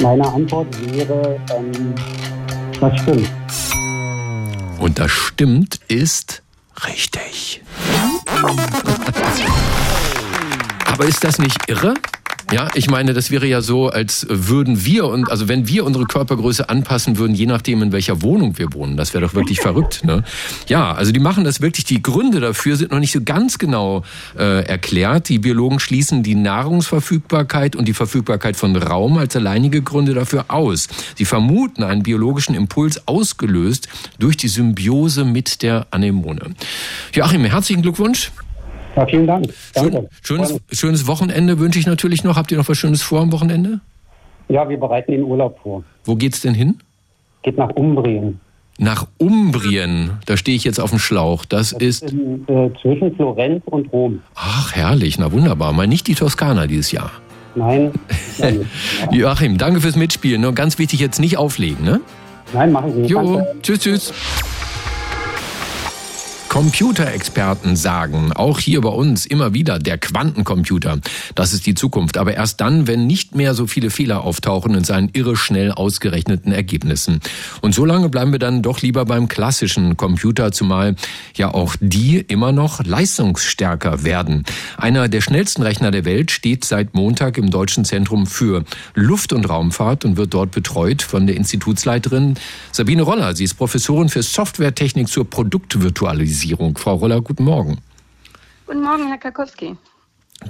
Meine 0.00 0.28
Antwort 0.28 0.68
wäre, 0.92 1.40
ähm, 1.56 1.94
das 2.80 3.00
stimmt. 3.00 3.28
Und 4.84 4.98
das 4.98 5.12
stimmt 5.12 5.80
ist 5.88 6.42
richtig. 6.86 7.62
Aber 10.84 11.06
ist 11.06 11.24
das 11.24 11.38
nicht 11.38 11.56
irre? 11.68 11.94
Ja, 12.52 12.68
ich 12.74 12.90
meine, 12.90 13.14
das 13.14 13.30
wäre 13.30 13.46
ja 13.46 13.62
so, 13.62 13.88
als 13.88 14.26
würden 14.28 14.84
wir 14.84 15.06
und 15.06 15.30
also 15.30 15.48
wenn 15.48 15.66
wir 15.66 15.84
unsere 15.84 16.04
Körpergröße 16.04 16.68
anpassen 16.68 17.16
würden, 17.18 17.34
je 17.34 17.46
nachdem 17.46 17.82
in 17.82 17.92
welcher 17.92 18.22
Wohnung 18.22 18.58
wir 18.58 18.72
wohnen, 18.72 18.96
das 18.96 19.14
wäre 19.14 19.24
doch 19.24 19.34
wirklich 19.34 19.60
verrückt. 19.62 20.04
Ne? 20.04 20.24
Ja, 20.68 20.92
also 20.92 21.10
die 21.10 21.20
machen 21.20 21.44
das 21.44 21.60
wirklich. 21.60 21.84
Die 21.84 22.02
Gründe 22.02 22.40
dafür 22.40 22.76
sind 22.76 22.90
noch 22.92 22.98
nicht 22.98 23.12
so 23.12 23.22
ganz 23.22 23.58
genau 23.58 24.04
äh, 24.38 24.64
erklärt. 24.64 25.28
Die 25.28 25.38
Biologen 25.38 25.80
schließen 25.80 26.22
die 26.22 26.34
Nahrungsverfügbarkeit 26.34 27.76
und 27.76 27.86
die 27.86 27.94
Verfügbarkeit 27.94 28.56
von 28.56 28.76
Raum 28.76 29.18
als 29.18 29.34
alleinige 29.36 29.82
Gründe 29.82 30.14
dafür 30.14 30.46
aus. 30.48 30.88
Sie 31.16 31.24
vermuten 31.24 31.82
einen 31.82 32.02
biologischen 32.02 32.54
Impuls 32.54 33.08
ausgelöst 33.08 33.88
durch 34.18 34.36
die 34.36 34.48
Symbiose 34.48 35.24
mit 35.24 35.62
der 35.62 35.86
Anemone. 35.90 36.54
Joachim, 37.12 37.44
herzlichen 37.44 37.82
Glückwunsch. 37.82 38.30
Ja, 38.96 39.06
vielen 39.06 39.26
Dank. 39.26 39.46
Danke. 39.74 40.08
schönes, 40.22 40.60
schönes 40.70 41.06
Wochenende 41.06 41.58
wünsche 41.58 41.78
ich 41.78 41.86
natürlich 41.86 42.24
noch. 42.24 42.36
Habt 42.36 42.52
ihr 42.52 42.58
noch 42.58 42.68
was 42.68 42.78
Schönes 42.78 43.02
vor 43.02 43.20
am 43.20 43.32
Wochenende? 43.32 43.80
Ja, 44.48 44.68
wir 44.68 44.78
bereiten 44.78 45.12
den 45.12 45.22
Urlaub 45.24 45.58
vor. 45.62 45.82
Wo 46.04 46.16
geht's 46.16 46.42
denn 46.42 46.54
hin? 46.54 46.78
Geht 47.42 47.58
nach 47.58 47.70
Umbrien. 47.70 48.40
Nach 48.78 49.06
Umbrien, 49.18 50.18
da 50.26 50.36
stehe 50.36 50.56
ich 50.56 50.64
jetzt 50.64 50.80
auf 50.80 50.90
dem 50.90 50.98
Schlauch. 50.98 51.44
Das, 51.44 51.70
das 51.70 51.80
ist 51.80 52.12
in, 52.12 52.44
äh, 52.48 52.70
zwischen 52.82 53.14
Florenz 53.14 53.62
und 53.66 53.92
Rom. 53.92 54.20
Ach, 54.34 54.74
herrlich, 54.74 55.18
na 55.18 55.30
wunderbar. 55.30 55.72
Mal 55.72 55.86
nicht 55.86 56.08
die 56.08 56.14
Toskana 56.14 56.66
dieses 56.66 56.90
Jahr. 56.90 57.12
Nein. 57.54 57.92
Joachim, 59.12 59.58
danke 59.58 59.80
fürs 59.80 59.94
Mitspielen. 59.94 60.40
Nur 60.40 60.54
ganz 60.54 60.78
wichtig, 60.78 60.98
jetzt 60.98 61.20
nicht 61.20 61.36
auflegen, 61.36 61.84
ne? 61.84 62.00
Nein, 62.52 62.72
machen 62.72 62.92
Sie 62.92 63.00
nicht. 63.00 63.10
Jo, 63.10 63.42
tschüss, 63.62 63.78
tschüss. 63.78 64.12
Computerexperten 66.54 67.74
sagen, 67.74 68.32
auch 68.32 68.60
hier 68.60 68.80
bei 68.80 68.88
uns 68.88 69.26
immer 69.26 69.54
wieder, 69.54 69.80
der 69.80 69.98
Quantencomputer, 69.98 71.00
das 71.34 71.52
ist 71.52 71.66
die 71.66 71.74
Zukunft. 71.74 72.16
Aber 72.16 72.34
erst 72.34 72.60
dann, 72.60 72.86
wenn 72.86 73.08
nicht 73.08 73.34
mehr 73.34 73.54
so 73.54 73.66
viele 73.66 73.90
Fehler 73.90 74.22
auftauchen 74.22 74.72
in 74.76 74.84
seinen 74.84 75.10
irre 75.12 75.34
schnell 75.34 75.72
ausgerechneten 75.72 76.52
Ergebnissen. 76.52 77.18
Und 77.60 77.74
so 77.74 77.84
lange 77.84 78.08
bleiben 78.08 78.30
wir 78.30 78.38
dann 78.38 78.62
doch 78.62 78.82
lieber 78.82 79.04
beim 79.04 79.26
klassischen 79.26 79.96
Computer, 79.96 80.52
zumal 80.52 80.94
ja 81.34 81.52
auch 81.52 81.74
die 81.80 82.18
immer 82.18 82.52
noch 82.52 82.84
leistungsstärker 82.84 84.04
werden. 84.04 84.44
Einer 84.76 85.08
der 85.08 85.22
schnellsten 85.22 85.62
Rechner 85.64 85.90
der 85.90 86.04
Welt 86.04 86.30
steht 86.30 86.64
seit 86.64 86.94
Montag 86.94 87.36
im 87.36 87.50
Deutschen 87.50 87.84
Zentrum 87.84 88.28
für 88.28 88.62
Luft- 88.94 89.32
und 89.32 89.48
Raumfahrt 89.48 90.04
und 90.04 90.16
wird 90.16 90.32
dort 90.32 90.52
betreut 90.52 91.02
von 91.02 91.26
der 91.26 91.34
Institutsleiterin 91.34 92.34
Sabine 92.70 93.02
Roller. 93.02 93.34
Sie 93.34 93.42
ist 93.42 93.54
Professorin 93.54 94.08
für 94.08 94.22
Softwaretechnik 94.22 95.08
zur 95.08 95.28
Produktvirtualisierung. 95.28 96.43
Digitalisierung. 96.44 96.76
Frau 96.76 96.94
Roller, 96.96 97.20
guten 97.20 97.44
Morgen. 97.44 97.78
Guten 98.66 98.82
Morgen, 98.82 99.08
Herr 99.08 99.18
Karkowski. 99.18 99.76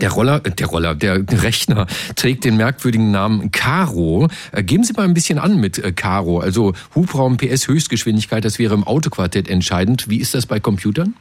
Der 0.01 0.11
Roller, 0.11 0.41
der 0.41 0.67
Roller, 0.67 0.95
der 0.95 1.25
Rechner 1.43 1.87
trägt 2.17 2.45
den 2.45 2.57
merkwürdigen 2.57 3.11
Namen 3.11 3.53
Caro. 3.53 4.29
Äh, 4.51 4.65
geben 4.65 4.83
Sie 4.83 4.93
mal 4.93 5.05
ein 5.05 5.15
bisschen 5.15 5.39
an 5.39 5.57
mit 5.57 5.79
äh, 5.79 5.93
Caro. 5.93 6.41
Also 6.41 6.73
Hubraum, 6.95 7.37
PS, 7.37 7.69
Höchstgeschwindigkeit, 7.69 8.45
das 8.45 8.59
wäre 8.59 8.75
im 8.75 8.85
Autoquartett 8.85 9.49
entscheidend. 9.49 10.09
Wie 10.09 10.19
ist 10.19 10.35
das 10.35 10.47
bei 10.47 10.59
Computern? 10.59 11.15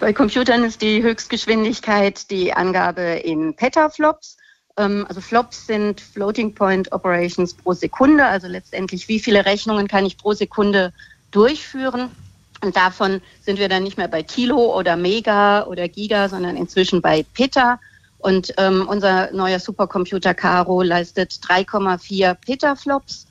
Bei 0.00 0.12
Computern 0.12 0.64
ist 0.64 0.82
die 0.82 1.02
Höchstgeschwindigkeit 1.02 2.30
die 2.30 2.52
Angabe 2.52 3.02
in 3.02 3.54
Petaflops. 3.54 4.38
Ähm, 4.76 5.04
also 5.08 5.20
Flops 5.20 5.66
sind 5.66 6.00
Floating 6.00 6.54
Point 6.54 6.90
Operations 6.90 7.54
pro 7.54 7.74
Sekunde. 7.74 8.24
Also 8.24 8.48
letztendlich, 8.48 9.06
wie 9.08 9.20
viele 9.20 9.46
Rechnungen 9.46 9.86
kann 9.86 10.04
ich 10.04 10.16
pro 10.16 10.32
Sekunde 10.32 10.92
durchführen? 11.30 12.10
Und 12.64 12.76
davon 12.76 13.20
sind 13.42 13.58
wir 13.58 13.68
dann 13.68 13.82
nicht 13.82 13.98
mehr 13.98 14.08
bei 14.08 14.22
Kilo 14.22 14.78
oder 14.78 14.96
Mega 14.96 15.66
oder 15.66 15.86
Giga, 15.86 16.30
sondern 16.30 16.56
inzwischen 16.56 17.02
bei 17.02 17.26
Peta. 17.34 17.78
Und 18.16 18.54
ähm, 18.56 18.88
unser 18.88 19.30
neuer 19.32 19.60
Supercomputer 19.60 20.32
Caro 20.32 20.80
leistet 20.80 21.32
3,4 21.32 22.34
Petaflops. 22.34 23.26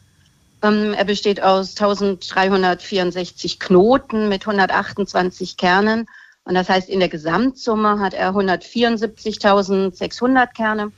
Ähm, 0.62 0.94
er 0.94 1.06
besteht 1.06 1.42
aus 1.42 1.72
1364 1.72 3.60
Knoten 3.60 4.30
mit 4.30 4.46
128 4.46 5.58
Kernen. 5.58 6.06
Und 6.44 6.54
das 6.54 6.70
heißt, 6.70 6.88
in 6.88 7.00
der 7.00 7.10
Gesamtsumme 7.10 8.00
hat 8.00 8.14
er 8.14 8.36
174.600 8.36 10.54
Kerne, 10.54 10.92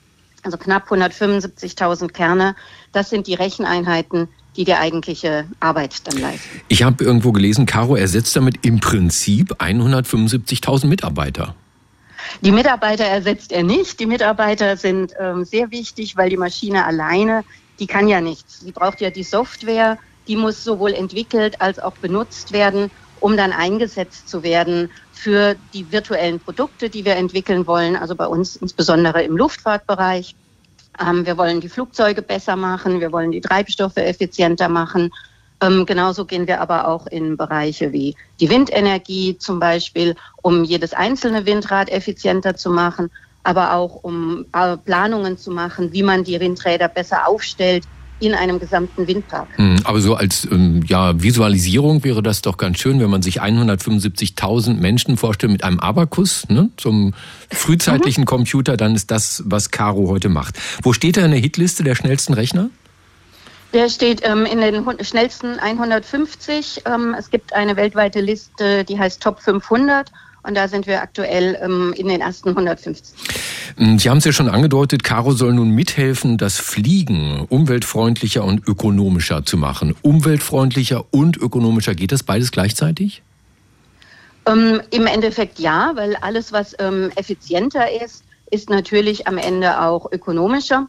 also 0.44 0.58
knapp 0.58 0.92
175.000 0.92 2.10
Kerne. 2.10 2.58
Das 2.92 3.10
sind 3.10 3.28
die 3.28 3.36
Recheneinheiten, 3.36 4.28
die 4.58 4.64
die 4.64 4.74
eigentliche 4.74 5.46
Arbeit 5.60 6.08
dann 6.08 6.18
leisten. 6.18 6.62
Ich 6.68 6.84
habe 6.84 7.04
irgendwo 7.04 7.32
gelesen, 7.32 7.66
Caro 7.66 7.96
ersetzt 7.96 8.36
damit 8.36 8.66
im 8.66 8.80
Prinzip 8.80 9.54
175.000 9.62 10.88
Mitarbeiter. 10.88 11.56
Die 12.42 12.52
Mitarbeiter 12.52 13.06
ersetzt 13.06 13.52
er 13.52 13.64
nicht. 13.64 14.00
Die 14.00 14.06
Mitarbeiter 14.06 14.78
sind 14.78 15.14
ähm, 15.20 15.46
sehr 15.46 15.72
wichtig, 15.72 16.18
weil 16.18 16.30
die 16.30 16.38
Maschine 16.38 16.86
alleine, 16.86 17.44
die 17.80 17.88
kann 17.88 18.08
ja 18.08 18.22
nichts. 18.22 18.62
Sie 18.62 18.72
braucht 18.72 19.02
ja 19.02 19.10
die 19.10 19.24
Software, 19.24 19.98
die 20.28 20.36
muss 20.36 20.64
sowohl 20.64 20.94
entwickelt 20.94 21.62
als 21.62 21.80
auch 21.80 21.94
benutzt 21.94 22.52
werden, 22.52 22.90
um 23.20 23.38
dann 23.38 23.52
eingesetzt 23.52 24.28
zu 24.28 24.44
werden 24.44 24.90
für 25.14 25.56
die 25.74 25.92
virtuellen 25.92 26.40
Produkte, 26.40 26.90
die 26.90 27.06
wir 27.06 27.16
entwickeln 27.16 27.68
wollen. 27.68 27.96
Also 27.96 28.16
bei 28.16 28.28
uns 28.28 28.56
insbesondere 28.56 29.24
im 29.24 29.38
Luftfahrtbereich. 29.38 30.36
Ähm, 31.00 31.26
wir 31.26 31.38
wollen 31.38 31.62
die 31.62 31.70
Flugzeuge 31.70 32.22
besser 32.22 32.56
machen, 32.56 33.00
wir 33.00 33.12
wollen 33.12 33.32
die 33.32 33.42
Treibstoffe 33.42 33.98
effizienter 33.98 34.70
machen. 34.70 35.12
Ähm, 35.62 35.86
genauso 35.86 36.26
gehen 36.26 36.48
wir 36.48 36.62
aber 36.62 36.88
auch 36.88 37.08
in 37.08 37.38
Bereiche 37.38 37.92
wie 37.92 38.16
die 38.40 38.50
Windenergie 38.50 39.38
zum 39.38 39.60
Beispiel, 39.60 40.16
um 40.42 40.64
jedes 40.64 40.94
einzelne 40.94 41.46
Windrad 41.46 41.90
effizienter 41.90 42.56
zu 42.56 42.70
machen, 42.70 43.10
aber 43.44 43.74
auch 43.74 43.96
um 44.04 44.46
äh, 44.54 44.78
Planungen 44.78 45.38
zu 45.38 45.52
machen, 45.52 45.94
wie 45.94 46.04
man 46.04 46.24
die 46.24 46.40
Windräder 46.40 46.88
besser 46.90 47.28
aufstellt, 47.28 47.86
in 48.20 48.34
einem 48.34 48.60
gesamten 48.60 49.08
Windpark. 49.08 49.48
Hm, 49.56 49.78
aber 49.84 50.00
so 50.00 50.16
als 50.16 50.48
ähm, 50.50 50.84
ja, 50.88 51.22
Visualisierung 51.22 52.04
wäre 52.04 52.24
das 52.24 52.42
doch 52.42 52.58
ganz 52.58 52.80
schön, 52.80 53.00
wenn 53.00 53.10
man 53.10 53.22
sich 53.22 53.42
175.000 53.42 54.76
Menschen 54.76 55.18
vorstellt 55.18 55.52
mit 55.52 55.64
einem 55.64 55.80
Abakus 55.80 56.48
ne, 56.48 56.70
zum 56.78 57.14
frühzeitlichen 57.52 58.22
mhm. 58.22 58.28
Computer, 58.28 58.78
dann 58.78 58.96
ist 58.96 59.12
das, 59.12 59.44
was 59.46 59.72
Caro 59.72 60.08
heute 60.08 60.30
macht. 60.30 60.56
Wo 60.82 60.94
steht 60.94 61.18
er 61.18 61.26
in 61.26 61.32
der 61.32 61.40
Hitliste 61.40 61.84
der 61.84 61.96
schnellsten 61.96 62.34
Rechner? 62.34 62.70
Der 63.74 63.90
steht 63.90 64.22
ähm, 64.24 64.46
in 64.46 64.62
den 64.62 64.86
schnellsten 65.04 65.60
150. 65.60 66.84
Ähm, 66.86 67.14
es 67.18 67.30
gibt 67.30 67.52
eine 67.52 67.76
weltweite 67.76 68.22
Liste, 68.22 68.86
die 68.86 68.98
heißt 68.98 69.22
Top 69.22 69.42
500 69.42 70.10
und 70.46 70.56
da 70.56 70.68
sind 70.68 70.88
wir 70.88 71.02
aktuell 71.02 71.58
ähm, 71.62 71.94
in 71.98 72.08
den 72.08 72.22
ersten 72.22 72.50
150. 72.50 73.16
Hm, 73.78 74.00
Sie 74.00 74.10
haben 74.10 74.18
es 74.18 74.26
ja 74.26 74.32
schon 74.32 74.50
angedeutet, 74.50 75.04
Caro 75.04 75.32
soll 75.32 75.54
nun 75.54 75.72
mithelfen, 75.72 76.38
das 76.38 76.58
Fliegen 76.58 77.46
umweltfreundlicher 77.50 78.44
und 78.44 78.68
ökonomischer 78.68 79.46
zu 79.46 79.58
machen. 79.58 79.96
Umweltfreundlicher 80.02 81.06
und 81.12 81.38
ökonomischer, 81.38 81.96
geht 81.96 82.12
das 82.12 82.24
beides 82.24 82.52
gleichzeitig? 82.52 83.22
Ähm, 84.46 84.82
Im 84.92 85.08
Endeffekt 85.08 85.60
ja, 85.60 85.92
weil 85.96 86.16
alles, 86.18 86.52
was 86.52 86.76
ähm, 86.80 87.12
effizienter 87.16 87.86
ist, 88.04 88.24
ist 88.52 88.70
natürlich 88.70 89.28
am 89.28 89.38
Ende 89.38 89.82
auch 89.82 90.12
ökonomischer. 90.12 90.88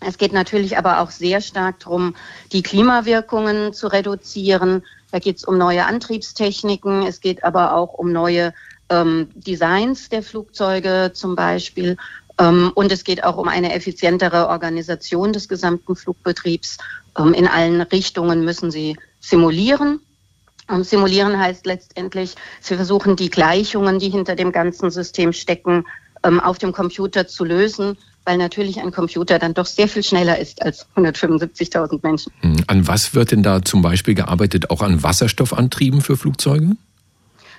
Es 0.00 0.16
geht 0.16 0.32
natürlich 0.32 0.78
aber 0.78 1.00
auch 1.00 1.10
sehr 1.10 1.40
stark 1.40 1.80
darum, 1.80 2.14
die 2.52 2.62
Klimawirkungen 2.62 3.72
zu 3.72 3.86
reduzieren. 3.88 4.82
Da 5.12 5.18
geht 5.18 5.38
es 5.38 5.44
um 5.44 5.58
neue 5.58 5.84
Antriebstechniken, 5.86 7.02
es 7.02 7.20
geht 7.20 7.44
aber 7.44 7.74
auch 7.74 7.94
um 7.94 8.12
neue 8.12 8.54
ähm, 8.90 9.28
Designs 9.34 10.08
der 10.08 10.22
Flugzeuge 10.22 11.12
zum 11.14 11.36
Beispiel. 11.36 11.96
Ähm, 12.38 12.72
und 12.74 12.92
es 12.92 13.04
geht 13.04 13.24
auch 13.24 13.36
um 13.36 13.48
eine 13.48 13.74
effizientere 13.74 14.48
Organisation 14.48 15.32
des 15.32 15.48
gesamten 15.48 15.96
Flugbetriebs. 15.96 16.78
Ähm, 17.18 17.32
in 17.34 17.46
allen 17.46 17.80
Richtungen 17.80 18.44
müssen 18.44 18.70
sie 18.70 18.96
simulieren. 19.20 20.00
Und 20.68 20.86
simulieren 20.86 21.38
heißt 21.38 21.66
letztendlich, 21.66 22.34
sie 22.60 22.76
versuchen 22.76 23.16
die 23.16 23.30
Gleichungen, 23.30 23.98
die 23.98 24.08
hinter 24.08 24.36
dem 24.36 24.52
ganzen 24.52 24.90
System 24.90 25.32
stecken, 25.32 25.84
ähm, 26.22 26.38
auf 26.38 26.58
dem 26.58 26.72
Computer 26.72 27.26
zu 27.26 27.44
lösen, 27.44 27.96
weil 28.24 28.36
natürlich 28.36 28.80
ein 28.80 28.92
Computer 28.92 29.38
dann 29.38 29.54
doch 29.54 29.66
sehr 29.66 29.88
viel 29.88 30.02
schneller 30.02 30.38
ist 30.38 30.62
als 30.62 30.86
175.000 30.94 32.00
Menschen. 32.02 32.32
Hm, 32.40 32.56
an 32.66 32.86
was 32.86 33.14
wird 33.14 33.32
denn 33.32 33.42
da 33.42 33.62
zum 33.62 33.82
Beispiel 33.82 34.14
gearbeitet? 34.14 34.70
Auch 34.70 34.82
an 34.82 35.02
Wasserstoffantrieben 35.02 36.00
für 36.00 36.16
Flugzeuge? 36.16 36.76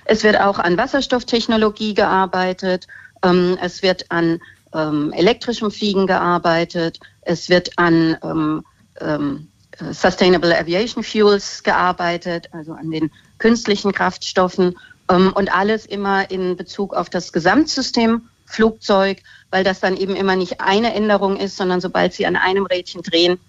Es 0.04 0.24
wird 0.24 0.40
auch 0.40 0.58
an 0.58 0.76
Wasserstofftechnologie 0.76 1.94
gearbeitet. 1.94 2.86
Ähm, 3.22 3.58
es 3.62 3.82
wird 3.82 4.10
an 4.10 4.40
ähm, 4.74 5.12
elektrischem 5.12 5.70
Fliegen 5.70 6.06
gearbeitet. 6.06 6.98
Es 7.22 7.48
wird 7.48 7.70
an 7.76 8.16
ähm, 8.22 8.64
ähm, 9.00 9.48
Sustainable 9.90 10.56
Aviation 10.56 11.02
Fuels 11.02 11.62
gearbeitet, 11.62 12.48
also 12.52 12.72
an 12.72 12.90
den 12.90 13.10
künstlichen 13.38 13.92
Kraftstoffen. 13.92 14.76
Ähm, 15.08 15.32
und 15.34 15.54
alles 15.54 15.86
immer 15.86 16.30
in 16.30 16.56
Bezug 16.56 16.94
auf 16.94 17.10
das 17.10 17.32
Gesamtsystem 17.32 18.28
Flugzeug, 18.44 19.22
weil 19.50 19.64
das 19.64 19.80
dann 19.80 19.96
eben 19.96 20.14
immer 20.14 20.36
nicht 20.36 20.60
eine 20.60 20.94
Änderung 20.94 21.36
ist, 21.36 21.56
sondern 21.56 21.80
sobald 21.80 22.12
Sie 22.12 22.26
an 22.26 22.36
einem 22.36 22.66
Rädchen 22.66 23.02
drehen, 23.02 23.40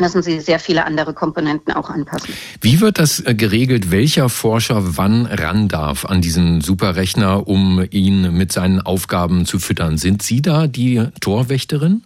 müssen 0.00 0.22
Sie 0.22 0.40
sehr 0.40 0.58
viele 0.58 0.84
andere 0.84 1.14
Komponenten 1.14 1.72
auch 1.72 1.90
anpassen. 1.90 2.34
Wie 2.60 2.80
wird 2.80 2.98
das 2.98 3.20
äh, 3.20 3.34
geregelt, 3.34 3.90
welcher 3.90 4.28
Forscher 4.28 4.96
wann 4.96 5.26
ran 5.26 5.68
darf 5.68 6.04
an 6.04 6.20
diesen 6.20 6.60
Superrechner, 6.60 7.46
um 7.46 7.84
ihn 7.90 8.36
mit 8.36 8.52
seinen 8.52 8.80
Aufgaben 8.80 9.46
zu 9.46 9.58
füttern? 9.58 9.98
Sind 9.98 10.22
Sie 10.22 10.42
da 10.42 10.66
die 10.66 11.06
Torwächterin? 11.20 12.02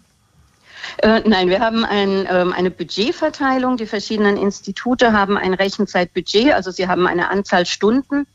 Äh, 0.98 1.20
nein, 1.26 1.48
wir 1.48 1.60
haben 1.60 1.84
ein, 1.84 2.26
ähm, 2.30 2.52
eine 2.52 2.70
Budgetverteilung. 2.70 3.76
Die 3.76 3.86
verschiedenen 3.86 4.36
Institute 4.36 5.12
haben 5.12 5.36
ein 5.36 5.54
Rechenzeitbudget, 5.54 6.52
also 6.52 6.70
sie 6.70 6.88
haben 6.88 7.06
eine 7.06 7.30
Anzahl 7.30 7.66
Stunden, 7.66 8.26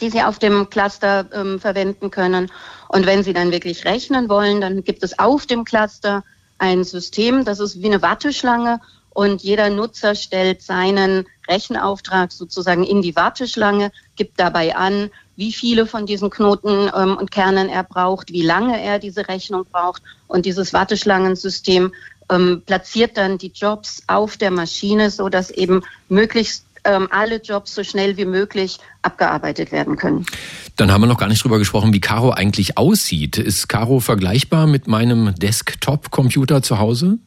die 0.00 0.10
sie 0.10 0.22
auf 0.22 0.38
dem 0.38 0.70
Cluster 0.70 1.26
ähm, 1.32 1.60
verwenden 1.60 2.10
können. 2.10 2.50
Und 2.88 3.06
wenn 3.06 3.22
sie 3.22 3.32
dann 3.32 3.52
wirklich 3.52 3.84
rechnen 3.84 4.28
wollen, 4.28 4.60
dann 4.60 4.84
gibt 4.84 5.02
es 5.02 5.18
auf 5.18 5.46
dem 5.46 5.64
Cluster 5.64 6.24
ein 6.62 6.84
System, 6.84 7.44
das 7.44 7.58
ist 7.58 7.82
wie 7.82 7.86
eine 7.86 8.02
Warteschlange 8.02 8.80
und 9.10 9.42
jeder 9.42 9.68
Nutzer 9.68 10.14
stellt 10.14 10.62
seinen 10.62 11.26
Rechenauftrag 11.48 12.30
sozusagen 12.30 12.84
in 12.84 13.02
die 13.02 13.16
Warteschlange, 13.16 13.90
gibt 14.14 14.38
dabei 14.38 14.76
an, 14.76 15.10
wie 15.34 15.52
viele 15.52 15.86
von 15.86 16.06
diesen 16.06 16.30
Knoten 16.30 16.88
ähm, 16.94 17.16
und 17.16 17.32
Kernen 17.32 17.68
er 17.68 17.82
braucht, 17.82 18.32
wie 18.32 18.42
lange 18.42 18.80
er 18.80 19.00
diese 19.00 19.26
Rechnung 19.26 19.66
braucht. 19.72 20.02
Und 20.28 20.46
dieses 20.46 20.72
Warteschlangensystem 20.72 21.92
ähm, 22.30 22.62
platziert 22.64 23.16
dann 23.16 23.38
die 23.38 23.52
Jobs 23.52 24.04
auf 24.06 24.36
der 24.36 24.52
Maschine, 24.52 25.10
so 25.10 25.28
dass 25.28 25.50
eben 25.50 25.82
möglichst 26.08 26.64
ähm, 26.84 27.08
alle 27.10 27.40
Jobs 27.40 27.74
so 27.74 27.84
schnell 27.84 28.16
wie 28.16 28.24
möglich 28.24 28.78
abgearbeitet 29.02 29.72
werden 29.72 29.96
können. 29.96 30.26
Dann 30.76 30.90
haben 30.90 31.02
wir 31.02 31.06
noch 31.06 31.18
gar 31.18 31.28
nicht 31.28 31.42
drüber 31.44 31.58
gesprochen, 31.58 31.92
wie 31.92 32.00
Caro 32.00 32.30
eigentlich 32.30 32.78
aussieht. 32.78 33.38
Ist 33.38 33.68
Caro 33.68 34.00
vergleichbar 34.00 34.66
mit 34.66 34.88
meinem 34.88 35.34
Desktop-Computer 35.34 36.62
zu 36.62 36.78
Hause? 36.78 37.18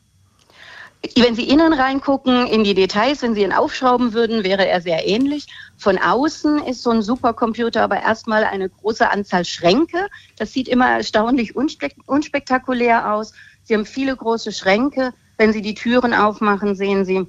Wenn 1.15 1.35
Sie 1.35 1.47
innen 1.47 1.74
reingucken, 1.74 2.47
in 2.47 2.63
die 2.63 2.74
Details, 2.74 3.21
wenn 3.21 3.35
Sie 3.35 3.43
ihn 3.43 3.53
aufschrauben 3.53 4.13
würden, 4.13 4.43
wäre 4.43 4.67
er 4.67 4.81
sehr 4.81 5.07
ähnlich. 5.07 5.45
Von 5.77 6.00
außen 6.00 6.63
ist 6.63 6.81
so 6.81 6.89
ein 6.89 7.03
Supercomputer 7.03 7.83
aber 7.83 8.01
erstmal 8.01 8.43
eine 8.43 8.69
große 8.69 9.07
Anzahl 9.09 9.45
Schränke. 9.45 10.07
Das 10.38 10.51
sieht 10.51 10.67
immer 10.67 10.89
erstaunlich 10.89 11.55
unspektakulär 11.55 13.13
aus. 13.13 13.33
Sie 13.63 13.75
haben 13.75 13.85
viele 13.85 14.15
große 14.15 14.51
Schränke. 14.51 15.13
Wenn 15.38 15.53
Sie 15.53 15.62
die 15.62 15.75
Türen 15.75 16.13
aufmachen, 16.13 16.75
sehen 16.75 17.05
Sie 17.05 17.27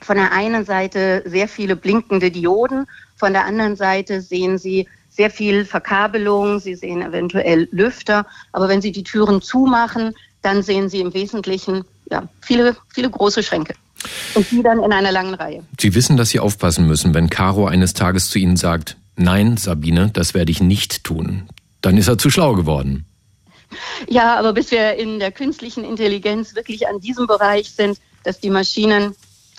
von 0.00 0.16
der 0.16 0.32
einen 0.32 0.64
Seite 0.64 1.22
sehr 1.26 1.48
viele 1.48 1.76
blinkende 1.76 2.30
Dioden, 2.30 2.86
von 3.16 3.32
der 3.32 3.44
anderen 3.44 3.76
Seite 3.76 4.20
sehen 4.20 4.58
Sie 4.58 4.86
sehr 5.08 5.30
viel 5.30 5.64
Verkabelung, 5.64 6.60
Sie 6.60 6.74
sehen 6.74 7.02
eventuell 7.02 7.68
Lüfter, 7.72 8.26
aber 8.52 8.68
wenn 8.68 8.80
Sie 8.80 8.92
die 8.92 9.02
Türen 9.02 9.42
zumachen, 9.42 10.14
dann 10.42 10.62
sehen 10.62 10.88
Sie 10.88 11.00
im 11.00 11.12
Wesentlichen 11.14 11.84
ja, 12.10 12.28
viele, 12.40 12.76
viele 12.88 13.10
große 13.10 13.42
Schränke. 13.42 13.74
Und 14.34 14.48
die 14.50 14.62
dann 14.62 14.82
in 14.82 14.92
einer 14.92 15.10
langen 15.10 15.34
Reihe. 15.34 15.64
Sie 15.80 15.94
wissen, 15.94 16.16
dass 16.16 16.30
Sie 16.30 16.38
aufpassen 16.38 16.86
müssen, 16.86 17.14
wenn 17.14 17.30
Caro 17.30 17.66
eines 17.66 17.94
Tages 17.94 18.30
zu 18.30 18.38
Ihnen 18.38 18.56
sagt, 18.56 18.96
nein, 19.16 19.56
Sabine, 19.56 20.10
das 20.12 20.34
werde 20.34 20.52
ich 20.52 20.60
nicht 20.60 21.02
tun. 21.02 21.48
Dann 21.80 21.96
ist 21.96 22.06
er 22.06 22.16
zu 22.16 22.30
schlau 22.30 22.54
geworden. 22.54 23.06
Ja, 24.08 24.38
aber 24.38 24.52
bis 24.52 24.70
wir 24.70 24.94
in 24.94 25.18
der 25.18 25.32
künstlichen 25.32 25.84
Intelligenz 25.84 26.54
wirklich 26.54 26.86
an 26.86 27.00
diesem 27.00 27.26
Bereich 27.26 27.70
sind, 27.70 27.98
dass 28.22 28.40
die 28.40 28.50
Maschinen 28.50 29.14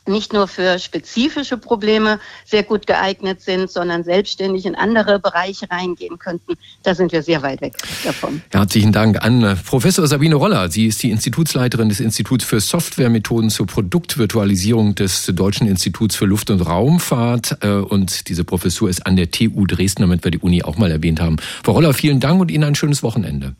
nicht 0.09 0.33
nur 0.33 0.47
für 0.47 0.79
spezifische 0.79 1.57
Probleme 1.57 2.19
sehr 2.45 2.63
gut 2.63 2.87
geeignet 2.87 3.41
sind, 3.41 3.71
sondern 3.71 4.03
selbstständig 4.03 4.65
in 4.65 4.75
andere 4.75 5.19
Bereiche 5.19 5.69
reingehen 5.69 6.19
könnten. 6.19 6.53
Da 6.83 6.95
sind 6.95 7.11
wir 7.11 7.23
sehr 7.23 7.41
weit 7.41 7.61
weg 7.61 7.73
davon. 8.03 8.41
Herzlichen 8.51 8.91
Dank 8.91 9.23
an 9.23 9.43
äh, 9.43 9.55
Professor 9.55 10.05
Sabine 10.07 10.35
Roller. 10.35 10.69
Sie 10.69 10.87
ist 10.87 11.01
die 11.03 11.11
Institutsleiterin 11.11 11.89
des 11.89 11.99
Instituts 11.99 12.43
für 12.43 12.59
Softwaremethoden 12.59 13.49
zur 13.49 13.67
Produktvirtualisierung 13.67 14.95
des 14.95 15.25
Deutschen 15.27 15.67
Instituts 15.67 16.15
für 16.15 16.25
Luft- 16.25 16.49
und 16.49 16.61
Raumfahrt. 16.61 17.57
Äh, 17.61 17.69
und 17.69 18.27
diese 18.27 18.43
Professur 18.43 18.89
ist 18.89 19.05
an 19.05 19.15
der 19.15 19.31
TU 19.31 19.65
Dresden, 19.65 20.01
damit 20.01 20.23
wir 20.23 20.31
die 20.31 20.39
Uni 20.39 20.63
auch 20.63 20.77
mal 20.77 20.91
erwähnt 20.91 21.21
haben. 21.21 21.37
Frau 21.63 21.73
Roller, 21.73 21.93
vielen 21.93 22.19
Dank 22.19 22.41
und 22.41 22.51
Ihnen 22.51 22.63
ein 22.63 22.75
schönes 22.75 23.03
Wochenende. 23.03 23.55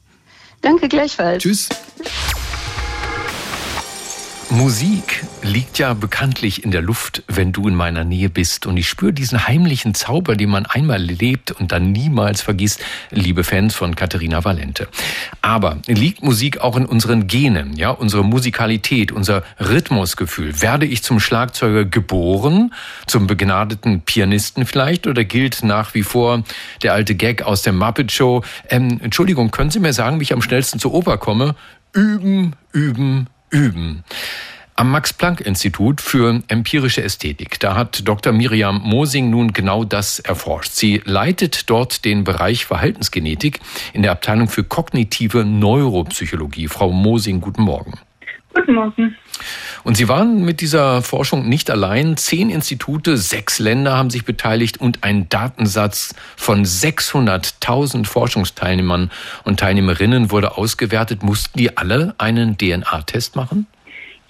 Danke 0.62 0.89
gleichfalls. 0.89 1.43
Tschüss. 1.43 1.69
Musik 4.51 5.23
liegt 5.43 5.77
ja 5.77 5.93
bekanntlich 5.93 6.63
in 6.63 6.71
der 6.71 6.81
Luft, 6.81 7.21
wenn 7.27 7.51
du 7.51 7.67
in 7.67 7.75
meiner 7.75 8.03
Nähe 8.03 8.29
bist. 8.29 8.65
Und 8.65 8.77
ich 8.77 8.89
spüre 8.89 9.13
diesen 9.13 9.47
heimlichen 9.47 9.93
Zauber, 9.93 10.35
den 10.35 10.49
man 10.49 10.65
einmal 10.65 10.99
lebt 10.99 11.51
und 11.51 11.71
dann 11.71 11.91
niemals 11.91 12.41
vergisst, 12.41 12.83
liebe 13.12 13.43
Fans 13.43 13.75
von 13.75 13.95
Katharina 13.95 14.43
Valente. 14.43 14.88
Aber 15.43 15.77
liegt 15.85 16.23
Musik 16.23 16.62
auch 16.62 16.77
in 16.77 16.88
unseren 16.88 17.27
Genen, 17.27 17.75
ja, 17.77 17.91
unsere 17.91 18.23
Musikalität, 18.23 19.12
unser 19.12 19.43
Rhythmusgefühl? 19.59 20.59
Werde 20.63 20.88
ich 20.88 21.03
zum 21.03 21.19
Schlagzeuger 21.19 21.85
geboren, 21.85 22.73
zum 23.05 23.27
begnadeten 23.27 24.01
Pianisten 24.01 24.65
vielleicht, 24.65 25.05
oder 25.05 25.25
gilt 25.25 25.62
nach 25.62 25.93
wie 25.93 26.03
vor 26.03 26.43
der 26.81 26.93
alte 26.93 27.13
Gag 27.13 27.43
aus 27.43 27.62
der 27.62 27.73
Muppet 27.73 28.12
Show? 28.12 28.43
Ähm, 28.67 28.99
Entschuldigung, 29.03 29.51
können 29.51 29.69
Sie 29.69 29.79
mir 29.79 29.93
sagen, 29.93 30.19
wie 30.19 30.23
ich 30.23 30.33
am 30.33 30.41
schnellsten 30.41 30.79
zur 30.79 30.95
Oper 30.95 31.19
komme? 31.19 31.55
Üben, 31.93 32.55
üben, 32.71 33.27
üben. 33.49 34.03
Am 34.75 34.91
Max-Planck-Institut 34.91 35.99
für 35.99 36.41
empirische 36.47 37.03
Ästhetik, 37.03 37.59
da 37.59 37.75
hat 37.75 38.07
Dr. 38.07 38.31
Miriam 38.31 38.81
Mosing 38.81 39.29
nun 39.29 39.51
genau 39.51 39.83
das 39.83 40.19
erforscht. 40.19 40.71
Sie 40.71 41.01
leitet 41.03 41.69
dort 41.69 42.05
den 42.05 42.23
Bereich 42.23 42.65
Verhaltensgenetik 42.65 43.59
in 43.91 44.03
der 44.03 44.12
Abteilung 44.13 44.47
für 44.47 44.63
kognitive 44.63 45.43
Neuropsychologie. 45.43 46.69
Frau 46.69 46.93
Mosing, 46.93 47.41
guten 47.41 47.63
Morgen. 47.63 47.99
Guten 48.60 48.74
Morgen. 48.74 49.15
Und 49.86 49.95
Sie 49.95 50.10
waren 50.10 50.43
mit 50.43 50.60
dieser 50.60 51.02
Forschung 51.02 51.48
nicht 51.48 51.72
allein. 51.72 52.17
Zehn 52.17 52.50
Institute, 52.50 53.15
sechs 53.15 53.58
Länder 53.58 53.95
haben 53.95 54.10
sich 54.10 54.26
beteiligt 54.26 54.82
und 54.82 55.06
ein 55.06 55.30
Datensatz 55.30 56.13
von 56.36 56.65
600.000 56.65 58.06
Forschungsteilnehmern 58.06 59.12
und 59.45 59.62
Teilnehmerinnen 59.62 60.32
wurde 60.32 60.58
ausgewertet. 60.58 61.24
Mussten 61.24 61.58
die 61.58 61.78
alle 61.78 62.15
einen 62.17 62.58
DNA-Test 62.58 63.38
machen? 63.38 63.65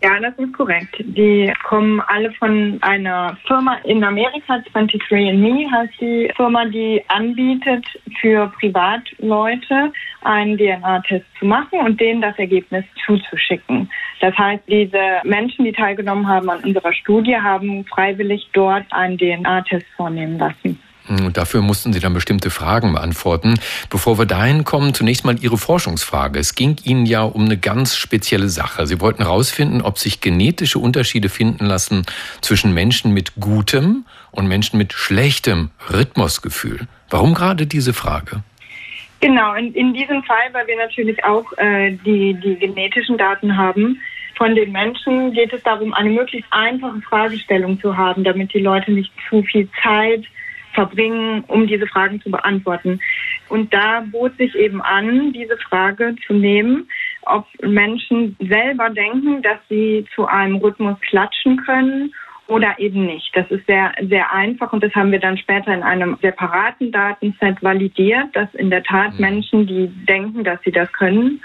Ja, 0.01 0.17
das 0.17 0.33
ist 0.37 0.53
korrekt. 0.53 0.95
Die 0.99 1.51
kommen 1.67 1.99
alle 2.07 2.31
von 2.31 2.77
einer 2.81 3.37
Firma 3.45 3.75
in 3.83 4.01
Amerika, 4.01 4.55
23andMe 4.73 5.69
heißt 5.69 5.99
die 5.99 6.31
Firma, 6.37 6.63
die 6.65 7.03
anbietet 7.09 7.85
für 8.21 8.47
Privatleute 8.59 9.91
einen 10.21 10.57
DNA-Test 10.57 11.25
zu 11.37 11.45
machen 11.45 11.79
und 11.79 11.99
denen 11.99 12.21
das 12.21 12.37
Ergebnis 12.39 12.85
zuzuschicken. 13.05 13.89
Das 14.21 14.37
heißt, 14.37 14.63
diese 14.69 15.19
Menschen, 15.25 15.65
die 15.65 15.73
teilgenommen 15.73 16.27
haben 16.27 16.49
an 16.49 16.63
unserer 16.63 16.93
Studie, 16.93 17.35
haben 17.35 17.83
freiwillig 17.85 18.49
dort 18.53 18.85
einen 18.91 19.17
DNA-Test 19.17 19.85
vornehmen 19.97 20.37
lassen. 20.37 20.79
Und 21.09 21.37
dafür 21.37 21.61
mussten 21.61 21.93
Sie 21.93 21.99
dann 21.99 22.13
bestimmte 22.13 22.49
Fragen 22.49 22.93
beantworten. 22.93 23.55
Bevor 23.89 24.19
wir 24.19 24.25
dahin 24.25 24.63
kommen, 24.63 24.93
zunächst 24.93 25.25
mal 25.25 25.37
Ihre 25.39 25.57
Forschungsfrage. 25.57 26.39
Es 26.39 26.55
ging 26.55 26.77
Ihnen 26.83 27.05
ja 27.05 27.23
um 27.23 27.45
eine 27.45 27.57
ganz 27.57 27.95
spezielle 27.95 28.49
Sache. 28.49 28.85
Sie 28.87 28.99
wollten 29.01 29.23
herausfinden, 29.23 29.81
ob 29.81 29.97
sich 29.97 30.21
genetische 30.21 30.79
Unterschiede 30.79 31.29
finden 31.29 31.65
lassen 31.65 32.05
zwischen 32.41 32.73
Menschen 32.73 33.13
mit 33.13 33.33
gutem 33.39 34.05
und 34.31 34.47
Menschen 34.47 34.77
mit 34.77 34.93
schlechtem 34.93 35.71
Rhythmusgefühl. 35.91 36.87
Warum 37.09 37.33
gerade 37.33 37.65
diese 37.65 37.93
Frage? 37.93 38.43
Genau, 39.21 39.53
in, 39.55 39.73
in 39.73 39.93
diesem 39.93 40.23
Fall, 40.23 40.53
weil 40.53 40.67
wir 40.67 40.77
natürlich 40.77 41.23
auch 41.25 41.45
äh, 41.57 41.91
die, 42.05 42.35
die 42.35 42.55
genetischen 42.55 43.17
Daten 43.17 43.57
haben. 43.57 43.99
Von 44.37 44.55
den 44.55 44.71
Menschen 44.71 45.33
geht 45.33 45.51
es 45.51 45.61
darum, 45.63 45.93
eine 45.93 46.09
möglichst 46.09 46.47
einfache 46.51 47.01
Fragestellung 47.01 47.79
zu 47.81 47.97
haben, 47.97 48.23
damit 48.23 48.53
die 48.53 48.61
Leute 48.61 48.91
nicht 48.91 49.11
zu 49.29 49.43
viel 49.43 49.67
Zeit 49.83 50.23
verbringen, 50.79 51.43
um 51.47 51.67
diese 51.67 51.87
Fragen 51.87 52.21
zu 52.21 52.31
beantworten. 52.31 53.01
Und 53.49 53.73
da 53.73 54.01
bot 54.09 54.37
sich 54.37 54.55
eben 54.55 54.81
an, 54.81 55.33
diese 55.33 55.57
Frage 55.57 56.15
zu 56.25 56.33
nehmen, 56.33 56.87
ob 57.23 57.45
Menschen 57.61 58.37
selber 58.39 58.89
denken, 58.89 59.41
dass 59.41 59.57
sie 59.67 60.05
zu 60.15 60.25
einem 60.25 60.55
Rhythmus 60.55 60.97
klatschen 61.01 61.57
können 61.57 62.13
oder 62.47 62.79
eben 62.79 63.05
nicht. 63.05 63.29
Das 63.35 63.51
ist 63.51 63.65
sehr, 63.67 63.91
sehr 64.01 64.31
einfach 64.31 64.71
und 64.71 64.81
das 64.81 64.95
haben 64.95 65.11
wir 65.11 65.19
dann 65.19 65.37
später 65.37 65.73
in 65.73 65.83
einem 65.83 66.17
separaten 66.21 66.93
Datenset 66.93 67.61
validiert, 67.61 68.33
dass 68.33 68.53
in 68.55 68.69
der 68.69 68.83
Tat 68.83 69.15
mhm. 69.15 69.19
Menschen, 69.19 69.67
die 69.67 69.87
denken, 70.05 70.45
dass 70.45 70.61
sie 70.63 70.71
das 70.71 70.89
können, 70.93 71.41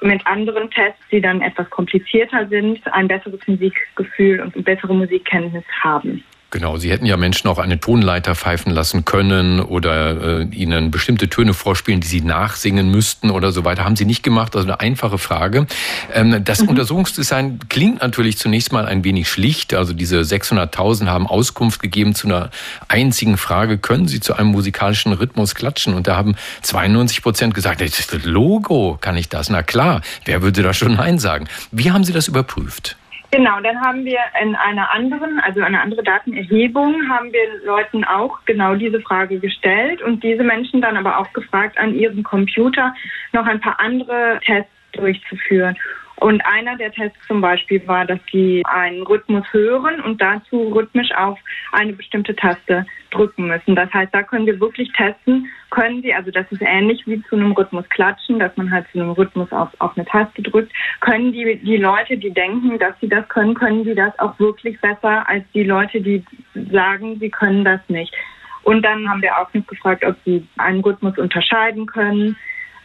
mit 0.00 0.26
anderen 0.26 0.70
Tests, 0.70 1.02
die 1.12 1.20
dann 1.20 1.42
etwas 1.42 1.68
komplizierter 1.68 2.48
sind, 2.48 2.80
ein 2.92 3.06
besseres 3.06 3.46
Musikgefühl 3.46 4.40
und 4.40 4.64
bessere 4.64 4.94
Musikkenntnis 4.94 5.64
haben. 5.80 6.24
Genau, 6.52 6.76
Sie 6.76 6.90
hätten 6.90 7.06
ja 7.06 7.16
Menschen 7.16 7.48
auch 7.48 7.56
eine 7.56 7.80
Tonleiter 7.80 8.34
pfeifen 8.34 8.72
lassen 8.72 9.06
können 9.06 9.58
oder 9.58 10.40
äh, 10.40 10.44
ihnen 10.54 10.90
bestimmte 10.90 11.30
Töne 11.30 11.54
vorspielen, 11.54 12.02
die 12.02 12.06
sie 12.06 12.20
nachsingen 12.20 12.90
müssten 12.90 13.30
oder 13.30 13.52
so 13.52 13.64
weiter. 13.64 13.86
Haben 13.86 13.96
Sie 13.96 14.04
nicht 14.04 14.22
gemacht, 14.22 14.54
also 14.54 14.68
eine 14.68 14.78
einfache 14.78 15.16
Frage. 15.16 15.66
Ähm, 16.12 16.44
das 16.44 16.60
mhm. 16.60 16.68
Untersuchungsdesign 16.68 17.58
klingt 17.70 18.02
natürlich 18.02 18.36
zunächst 18.36 18.70
mal 18.70 18.84
ein 18.84 19.02
wenig 19.02 19.30
schlicht. 19.30 19.72
Also 19.72 19.94
diese 19.94 20.20
600.000 20.20 21.06
haben 21.06 21.26
Auskunft 21.26 21.80
gegeben 21.80 22.14
zu 22.14 22.26
einer 22.28 22.50
einzigen 22.86 23.38
Frage, 23.38 23.78
können 23.78 24.06
Sie 24.06 24.20
zu 24.20 24.34
einem 24.34 24.48
musikalischen 24.48 25.14
Rhythmus 25.14 25.54
klatschen? 25.54 25.94
Und 25.94 26.06
da 26.06 26.16
haben 26.16 26.36
92 26.60 27.22
Prozent 27.22 27.54
gesagt, 27.54 27.80
das 27.80 28.24
Logo 28.24 28.98
kann 29.00 29.16
ich 29.16 29.30
das. 29.30 29.48
Na 29.48 29.62
klar, 29.62 30.02
wer 30.26 30.42
würde 30.42 30.62
da 30.62 30.74
schon 30.74 30.96
Nein 30.96 31.18
sagen? 31.18 31.48
Wie 31.70 31.92
haben 31.92 32.04
Sie 32.04 32.12
das 32.12 32.28
überprüft? 32.28 32.98
Genau, 33.34 33.60
dann 33.60 33.80
haben 33.80 34.04
wir 34.04 34.18
in 34.42 34.54
einer 34.54 34.90
anderen, 34.90 35.40
also 35.40 35.62
eine 35.62 35.80
andere 35.80 36.02
Datenerhebung, 36.02 37.08
haben 37.08 37.32
wir 37.32 37.64
Leuten 37.64 38.04
auch 38.04 38.44
genau 38.44 38.74
diese 38.74 39.00
Frage 39.00 39.38
gestellt 39.38 40.02
und 40.02 40.22
diese 40.22 40.44
Menschen 40.44 40.82
dann 40.82 40.98
aber 40.98 41.16
auch 41.16 41.32
gefragt, 41.32 41.78
an 41.78 41.94
ihrem 41.94 42.22
Computer 42.24 42.94
noch 43.32 43.46
ein 43.46 43.58
paar 43.58 43.80
andere 43.80 44.38
Tests 44.44 44.70
durchzuführen. 44.92 45.78
Und 46.22 46.40
einer 46.46 46.76
der 46.76 46.92
Tests 46.92 47.18
zum 47.26 47.40
Beispiel 47.40 47.84
war, 47.88 48.06
dass 48.06 48.20
sie 48.30 48.62
einen 48.66 49.02
Rhythmus 49.02 49.44
hören 49.50 50.00
und 50.00 50.22
dazu 50.22 50.68
rhythmisch 50.68 51.10
auf 51.16 51.36
eine 51.72 51.94
bestimmte 51.94 52.36
Taste 52.36 52.86
drücken 53.10 53.48
müssen. 53.48 53.74
Das 53.74 53.92
heißt, 53.92 54.14
da 54.14 54.22
können 54.22 54.46
wir 54.46 54.60
wirklich 54.60 54.92
testen, 54.92 55.48
können 55.70 56.00
sie, 56.00 56.14
also 56.14 56.30
das 56.30 56.46
ist 56.52 56.62
ähnlich 56.62 57.04
wie 57.08 57.20
zu 57.24 57.34
einem 57.34 57.50
Rhythmus 57.50 57.88
klatschen, 57.88 58.38
dass 58.38 58.56
man 58.56 58.70
halt 58.70 58.86
zu 58.92 59.00
einem 59.00 59.10
Rhythmus 59.10 59.50
auf, 59.50 59.70
auf 59.80 59.96
eine 59.96 60.06
Taste 60.06 60.42
drückt, 60.42 60.72
können 61.00 61.32
die, 61.32 61.56
die 61.56 61.76
Leute, 61.78 62.16
die 62.16 62.30
denken, 62.30 62.78
dass 62.78 62.94
sie 63.00 63.08
das 63.08 63.28
können, 63.28 63.54
können 63.54 63.82
sie 63.82 63.96
das 63.96 64.16
auch 64.20 64.38
wirklich 64.38 64.80
besser 64.80 65.28
als 65.28 65.42
die 65.54 65.64
Leute, 65.64 66.00
die 66.00 66.24
sagen, 66.70 67.18
sie 67.18 67.30
können 67.30 67.64
das 67.64 67.80
nicht. 67.88 68.14
Und 68.62 68.82
dann 68.82 69.08
haben 69.10 69.22
wir 69.22 69.36
auch 69.36 69.52
noch 69.52 69.66
gefragt, 69.66 70.04
ob 70.04 70.14
sie 70.24 70.46
einen 70.58 70.82
Rhythmus 70.82 71.18
unterscheiden 71.18 71.86
können, 71.86 72.36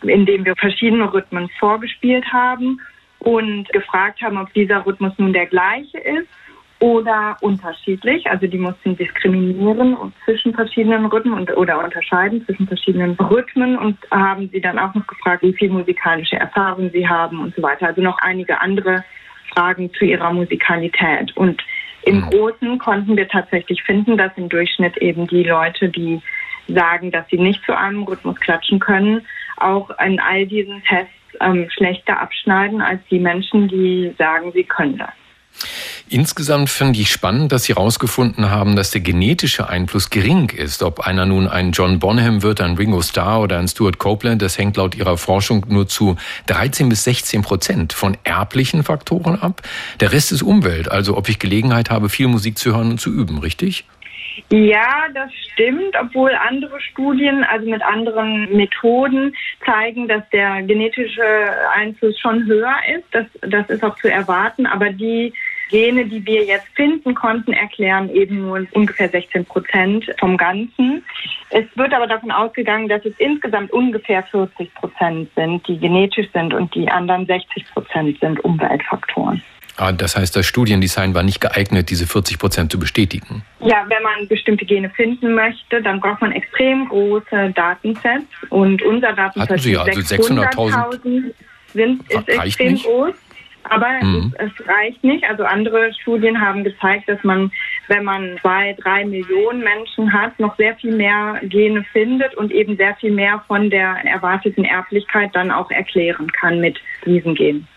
indem 0.02 0.44
wir 0.44 0.56
verschiedene 0.56 1.14
Rhythmen 1.14 1.50
vorgespielt 1.60 2.26
haben 2.34 2.82
und 3.28 3.68
gefragt 3.74 4.22
haben, 4.22 4.38
ob 4.38 4.54
dieser 4.54 4.86
Rhythmus 4.86 5.12
nun 5.18 5.34
der 5.34 5.48
gleiche 5.48 5.98
ist 5.98 6.30
oder 6.80 7.36
unterschiedlich. 7.42 8.26
Also 8.30 8.48
die 8.48 8.58
mussten 8.58 8.96
diskriminieren 8.96 9.98
zwischen 10.24 10.54
verschiedenen 10.54 11.08
Rhythmen 11.08 11.34
und, 11.34 11.58
oder 11.58 11.84
unterscheiden 11.84 12.46
zwischen 12.46 12.68
verschiedenen 12.68 13.18
Rhythmen 13.20 13.78
und 13.78 13.98
haben 14.12 14.48
sie 14.54 14.62
dann 14.62 14.80
auch 14.80 14.96
noch 14.96 15.06
gefragt, 15.06 15.44
wie 15.44 15.52
viel 15.52 15.70
musikalische 15.70 16.38
Erfahrung 16.38 16.90
sie 16.92 17.06
haben 17.06 17.42
und 17.42 17.54
so 17.54 17.62
weiter. 17.62 17.88
Also 17.88 18.02
noch 18.02 18.18
einige 18.20 18.62
andere 18.62 19.04
Fragen 19.54 19.92
zu 19.96 20.06
ihrer 20.06 20.32
Musikalität. 20.32 21.36
Und 21.36 21.62
im 22.04 22.22
mhm. 22.22 22.30
Großen 22.30 22.80
konnten 22.80 23.18
wir 23.18 23.28
tatsächlich 23.28 23.84
finden, 23.84 24.16
dass 24.16 24.32
im 24.38 24.48
Durchschnitt 24.48 24.96
eben 24.98 25.28
die 25.28 25.44
Leute, 25.44 25.90
die 25.90 26.22
sagen, 26.70 27.12
dass 27.12 27.28
sie 27.28 27.40
nicht 27.40 27.62
zu 27.66 27.78
einem 27.78 28.04
Rhythmus 28.04 28.40
klatschen 28.40 28.80
können, 28.80 29.26
auch 29.58 29.90
in 30.00 30.18
all 30.22 30.46
diesen 30.46 30.82
Tests 30.84 31.17
ähm, 31.42 31.68
schlechter 31.70 32.20
abschneiden 32.20 32.82
als 32.82 33.02
die 33.10 33.20
Menschen, 33.20 33.68
die 33.68 34.14
sagen, 34.18 34.52
sie 34.54 34.64
können 34.64 34.98
das. 34.98 35.14
Insgesamt 36.10 36.70
finde 36.70 37.00
ich 37.00 37.12
spannend, 37.12 37.52
dass 37.52 37.66
Sie 37.66 37.74
herausgefunden 37.74 38.50
haben, 38.50 38.76
dass 38.76 38.92
der 38.92 39.02
genetische 39.02 39.68
Einfluss 39.68 40.10
gering 40.10 40.50
ist. 40.50 40.82
Ob 40.82 41.02
einer 41.02 41.26
nun 41.26 41.48
ein 41.48 41.72
John 41.72 42.00
Bonham 42.00 42.44
wird, 42.44 42.62
ein 42.62 42.76
Ringo 42.76 43.02
Starr 43.02 43.42
oder 43.42 43.60
ein 43.60 43.68
Stuart 43.68 43.98
Copeland, 43.98 44.42
das 44.42 44.58
hängt 44.58 44.78
laut 44.78 44.96
Ihrer 44.96 45.18
Forschung 45.18 45.66
nur 45.68 45.88
zu 45.88 46.16
13 46.46 46.88
bis 46.88 47.04
16 47.04 47.42
Prozent 47.42 47.94
von 47.94 48.18
erblichen 48.24 48.84
Faktoren 48.84 49.42
ab. 49.42 49.62
Der 50.00 50.14
Rest 50.14 50.32
ist 50.32 50.44
Umwelt, 50.44 50.90
also 50.90 51.18
ob 51.18 51.28
ich 51.28 51.40
Gelegenheit 51.40 51.90
habe, 51.90 52.08
viel 52.08 52.28
Musik 52.28 52.58
zu 52.58 52.74
hören 52.74 52.92
und 52.92 53.02
zu 53.02 53.12
üben, 53.12 53.40
richtig? 53.40 53.86
Ja, 54.50 55.08
das 55.14 55.32
stimmt, 55.34 55.96
obwohl 56.00 56.32
andere 56.32 56.80
Studien, 56.82 57.44
also 57.44 57.70
mit 57.70 57.82
anderen 57.82 58.56
Methoden, 58.56 59.36
zeigen, 59.66 60.08
dass 60.08 60.28
der 60.30 60.64
genetische 60.64 61.24
Einfluss 61.74 62.18
schon 62.20 62.46
höher 62.46 62.76
ist. 62.96 63.06
Das, 63.12 63.26
das 63.42 63.70
ist 63.70 63.84
auch 63.84 63.96
zu 63.98 64.10
erwarten, 64.10 64.66
aber 64.66 64.92
die 64.92 65.34
Gene, 65.70 66.06
die 66.06 66.26
wir 66.26 66.46
jetzt 66.46 66.68
finden 66.76 67.14
konnten, 67.14 67.52
erklären 67.52 68.10
eben 68.10 68.40
nur 68.40 68.66
ungefähr 68.72 69.10
16 69.10 69.46
Prozent 69.46 70.06
vom 70.18 70.38
Ganzen. 70.38 71.04
Es 71.50 71.66
wird 71.76 71.94
aber 71.94 72.08
davon 72.08 72.32
ausgegangen, 72.32 72.88
dass 72.88 73.04
es 73.06 73.14
insgesamt 73.18 73.72
ungefähr 73.72 74.24
40 74.24 74.74
Prozent 74.76 75.30
sind, 75.36 75.68
die 75.68 75.78
genetisch 75.78 76.28
sind 76.32 76.54
und 76.54 76.74
die 76.74 76.88
anderen 76.90 77.26
60 77.26 77.66
Prozent 77.74 78.20
sind 78.20 78.44
Umweltfaktoren. 78.46 79.44
Ah, 79.78 79.92
das 79.92 80.18
heißt, 80.18 80.36
das 80.36 80.48
Studiendesign 80.48 81.14
war 81.14 81.22
nicht 81.22 81.40
geeignet, 81.40 81.92
diese 81.92 82.08
40 82.08 82.40
Prozent 82.40 82.72
zu 82.72 82.80
bestätigen. 82.80 83.44
Ja, 83.60 83.86
wenn 83.88 84.02
man 84.02 84.28
bestimmte 84.28 84.66
Gene 84.66 84.90
finden 84.90 85.36
möchte, 85.36 85.84
dann 85.84 86.00
braucht 86.00 86.22
man 86.22 86.32
extrem 86.32 86.90
große 86.90 87.54
Datensets. 87.56 88.26
Und 88.50 88.82
unser 88.82 89.14
Datenset 89.14 89.50
Hatten 89.50 89.60
Sie 89.60 89.74
ja, 89.74 89.84
also 89.84 90.02
600.000 90.02 91.32
sind 91.74 92.02
ist 92.10 92.28
extrem 92.28 92.74
nicht. 92.74 92.86
groß. 92.86 93.14
Aber 93.70 93.88
mhm. 94.02 94.34
es, 94.40 94.50
es, 94.52 94.68
reicht 94.68 95.04
nicht. 95.04 95.24
Also 95.26 95.44
andere 95.44 95.94
Studien 95.94 96.40
haben 96.40 96.64
gezeigt, 96.64 97.08
dass 97.08 97.24
man, 97.24 97.52
wenn 97.88 98.04
man 98.04 98.38
zwei, 98.42 98.76
drei 98.82 99.06
Millionen 99.06 99.60
Menschen 99.64 100.12
hat, 100.12 100.40
noch 100.40 100.56
sehr 100.58 100.76
viel 100.78 100.96
mehr 100.96 101.40
Gene 101.44 101.86
findet 101.92 102.34
und 102.36 102.52
eben 102.52 102.78
sehr 102.78 102.96
viel 102.96 103.12
mehr 103.12 103.44
von 103.48 103.70
der 103.70 103.98
erwarteten 104.06 104.64
Erblichkeit 104.64 105.32
dann 105.34 105.52
auch 105.52 105.70
erklären 105.70 106.32
kann 106.32 106.60
mit 106.60 106.80
diesen 107.06 107.36
Genen. 107.36 107.68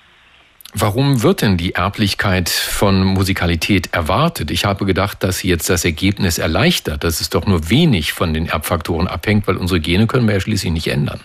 Warum 0.72 1.22
wird 1.22 1.42
denn 1.42 1.56
die 1.56 1.74
Erblichkeit 1.74 2.48
von 2.48 3.02
Musikalität 3.02 3.92
erwartet? 3.92 4.52
Ich 4.52 4.64
habe 4.64 4.85
gedacht, 4.85 5.24
dass 5.24 5.38
sie 5.38 5.48
jetzt 5.48 5.68
das 5.68 5.85
Ergebnis 5.85 6.38
erleichtert, 6.38 7.02
dass 7.02 7.20
es 7.20 7.28
doch 7.28 7.44
nur 7.46 7.70
wenig 7.70 8.12
von 8.12 8.33
den 8.33 8.46
Erbfaktoren 8.46 9.09
abhängt, 9.09 9.48
weil 9.48 9.56
unsere 9.56 9.80
Gene 9.80 10.06
können 10.06 10.28
wir 10.28 10.35
ja 10.35 10.40
schließlich 10.40 10.72
nicht 10.72 10.87
ändern. 10.87 11.20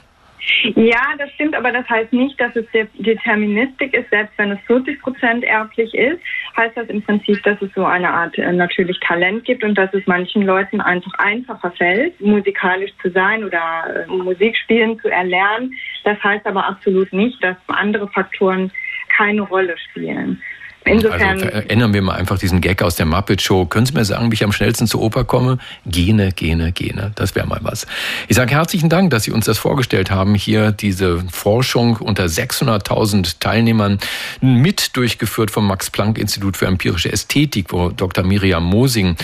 Ja, 0.75 1.13
das 1.17 1.31
stimmt, 1.33 1.55
aber 1.55 1.71
das 1.71 1.87
heißt 1.89 2.11
nicht, 2.13 2.39
dass 2.39 2.55
es 2.55 2.65
Deterministik 2.97 3.93
ist. 3.93 4.09
Selbst 4.09 4.33
wenn 4.37 4.51
es 4.51 4.59
40 4.67 5.01
Prozent 5.01 5.43
erblich 5.43 5.93
ist, 5.93 6.19
heißt 6.57 6.75
das 6.77 6.87
im 6.87 7.01
Prinzip, 7.01 7.41
dass 7.43 7.61
es 7.61 7.69
so 7.75 7.85
eine 7.85 8.09
Art 8.09 8.37
äh, 8.37 8.51
natürlich 8.51 8.99
Talent 8.99 9.45
gibt 9.45 9.63
und 9.63 9.75
dass 9.75 9.93
es 9.93 10.05
manchen 10.05 10.43
Leuten 10.43 10.81
einfach 10.81 11.13
einfacher 11.17 11.71
fällt, 11.71 12.19
musikalisch 12.21 12.91
zu 13.01 13.09
sein 13.11 13.43
oder 13.43 14.05
äh, 14.07 14.07
Musik 14.07 14.57
spielen 14.57 14.99
zu 14.99 15.09
erlernen. 15.09 15.73
Das 16.03 16.21
heißt 16.23 16.45
aber 16.45 16.65
absolut 16.65 17.11
nicht, 17.13 17.43
dass 17.43 17.57
andere 17.67 18.07
Faktoren 18.07 18.71
keine 19.17 19.41
Rolle 19.41 19.75
spielen. 19.89 20.41
Insofern 20.87 21.41
also 21.41 21.45
erinnern 21.45 21.93
wir 21.93 22.01
mal 22.03 22.13
einfach 22.13 22.37
diesen 22.37 22.61
Gag 22.61 22.83
aus 22.83 22.95
der 22.95 23.07
Muppet 23.07 23.41
Show. 23.41 23.65
Können 23.65 23.87
Sie 23.87 23.93
mir 23.93 24.05
sagen, 24.05 24.29
wie 24.29 24.35
ich 24.35 24.43
am 24.43 24.51
schnellsten 24.51 24.85
zur 24.85 25.01
Oper 25.01 25.23
komme? 25.23 25.57
Gene, 25.87 26.31
Gene, 26.31 26.71
Gene. 26.71 27.11
Das 27.15 27.33
wäre 27.33 27.47
mal 27.47 27.59
was. 27.63 27.87
Ich 28.27 28.35
sage 28.35 28.51
herzlichen 28.51 28.87
Dank, 28.87 29.09
dass 29.09 29.23
Sie 29.23 29.31
uns 29.31 29.45
das 29.45 29.57
vorgestellt 29.57 30.11
haben. 30.11 30.35
Hier 30.35 30.71
diese 30.71 31.23
Forschung 31.31 31.97
unter 31.97 32.25
600.000 32.25 33.39
Teilnehmern 33.39 33.97
mit 34.41 34.95
durchgeführt 34.95 35.49
vom 35.49 35.67
Max-Planck-Institut 35.67 36.55
für 36.55 36.67
empirische 36.67 37.11
Ästhetik, 37.11 37.73
wo 37.73 37.89
Dr. 37.89 38.23
Miriam 38.23 38.63
Mosing 38.63 39.15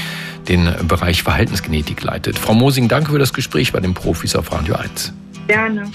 den 0.49 0.67
Bereich 0.87 1.21
Verhaltensgenetik 1.21 2.01
leitet. 2.01 2.39
Frau 2.39 2.55
Mosing, 2.55 2.87
danke 2.87 3.11
für 3.11 3.19
das 3.19 3.33
Gespräch 3.33 3.71
bei 3.71 3.79
den 3.79 3.93
Profis 3.93 4.35
auf 4.35 4.51
Radio 4.51 4.75
1. 4.75 5.13
Gerne. 5.47 5.91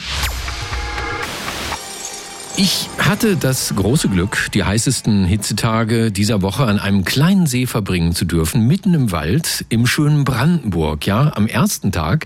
Ich 2.59 2.89
hatte 2.99 3.37
das 3.37 3.75
große 3.77 4.09
Glück, 4.09 4.49
die 4.55 4.65
heißesten 4.65 5.27
Hitzetage 5.27 6.11
dieser 6.11 6.41
Woche 6.41 6.65
an 6.65 6.79
einem 6.79 7.05
kleinen 7.05 7.47
See 7.47 7.67
verbringen 7.67 8.15
zu 8.15 8.25
dürfen, 8.25 8.67
mitten 8.67 8.95
im 8.95 9.13
Wald 9.13 9.67
im 9.69 9.87
schönen 9.87 10.25
Brandenburg. 10.25 11.07
Ja, 11.07 11.33
am 11.37 11.47
ersten 11.47 11.93
Tag 11.93 12.25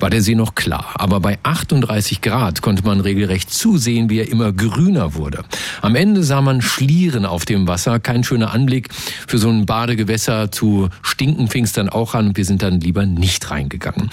war 0.00 0.10
der 0.10 0.20
See 0.20 0.34
noch 0.34 0.56
klar, 0.56 0.94
aber 0.94 1.20
bei 1.20 1.38
38 1.44 2.22
Grad 2.22 2.60
konnte 2.60 2.84
man 2.84 2.98
regelrecht 2.98 3.54
zusehen, 3.54 4.10
wie 4.10 4.18
er 4.18 4.28
immer 4.28 4.52
grüner 4.52 5.14
wurde. 5.14 5.44
Am 5.80 5.94
Ende 5.94 6.24
sah 6.24 6.40
man 6.40 6.60
Schlieren 6.60 7.24
auf 7.24 7.44
dem 7.44 7.68
Wasser, 7.68 8.00
kein 8.00 8.24
schöner 8.24 8.52
Anblick. 8.52 8.88
Für 9.28 9.38
so 9.38 9.48
ein 9.48 9.64
Badegewässer 9.64 10.50
zu 10.50 10.88
stinken 11.02 11.46
fing 11.46 11.62
es 11.62 11.72
dann 11.72 11.88
auch 11.88 12.14
an 12.14 12.28
und 12.28 12.36
wir 12.36 12.44
sind 12.44 12.64
dann 12.64 12.80
lieber 12.80 13.06
nicht 13.06 13.48
reingegangen. 13.48 14.10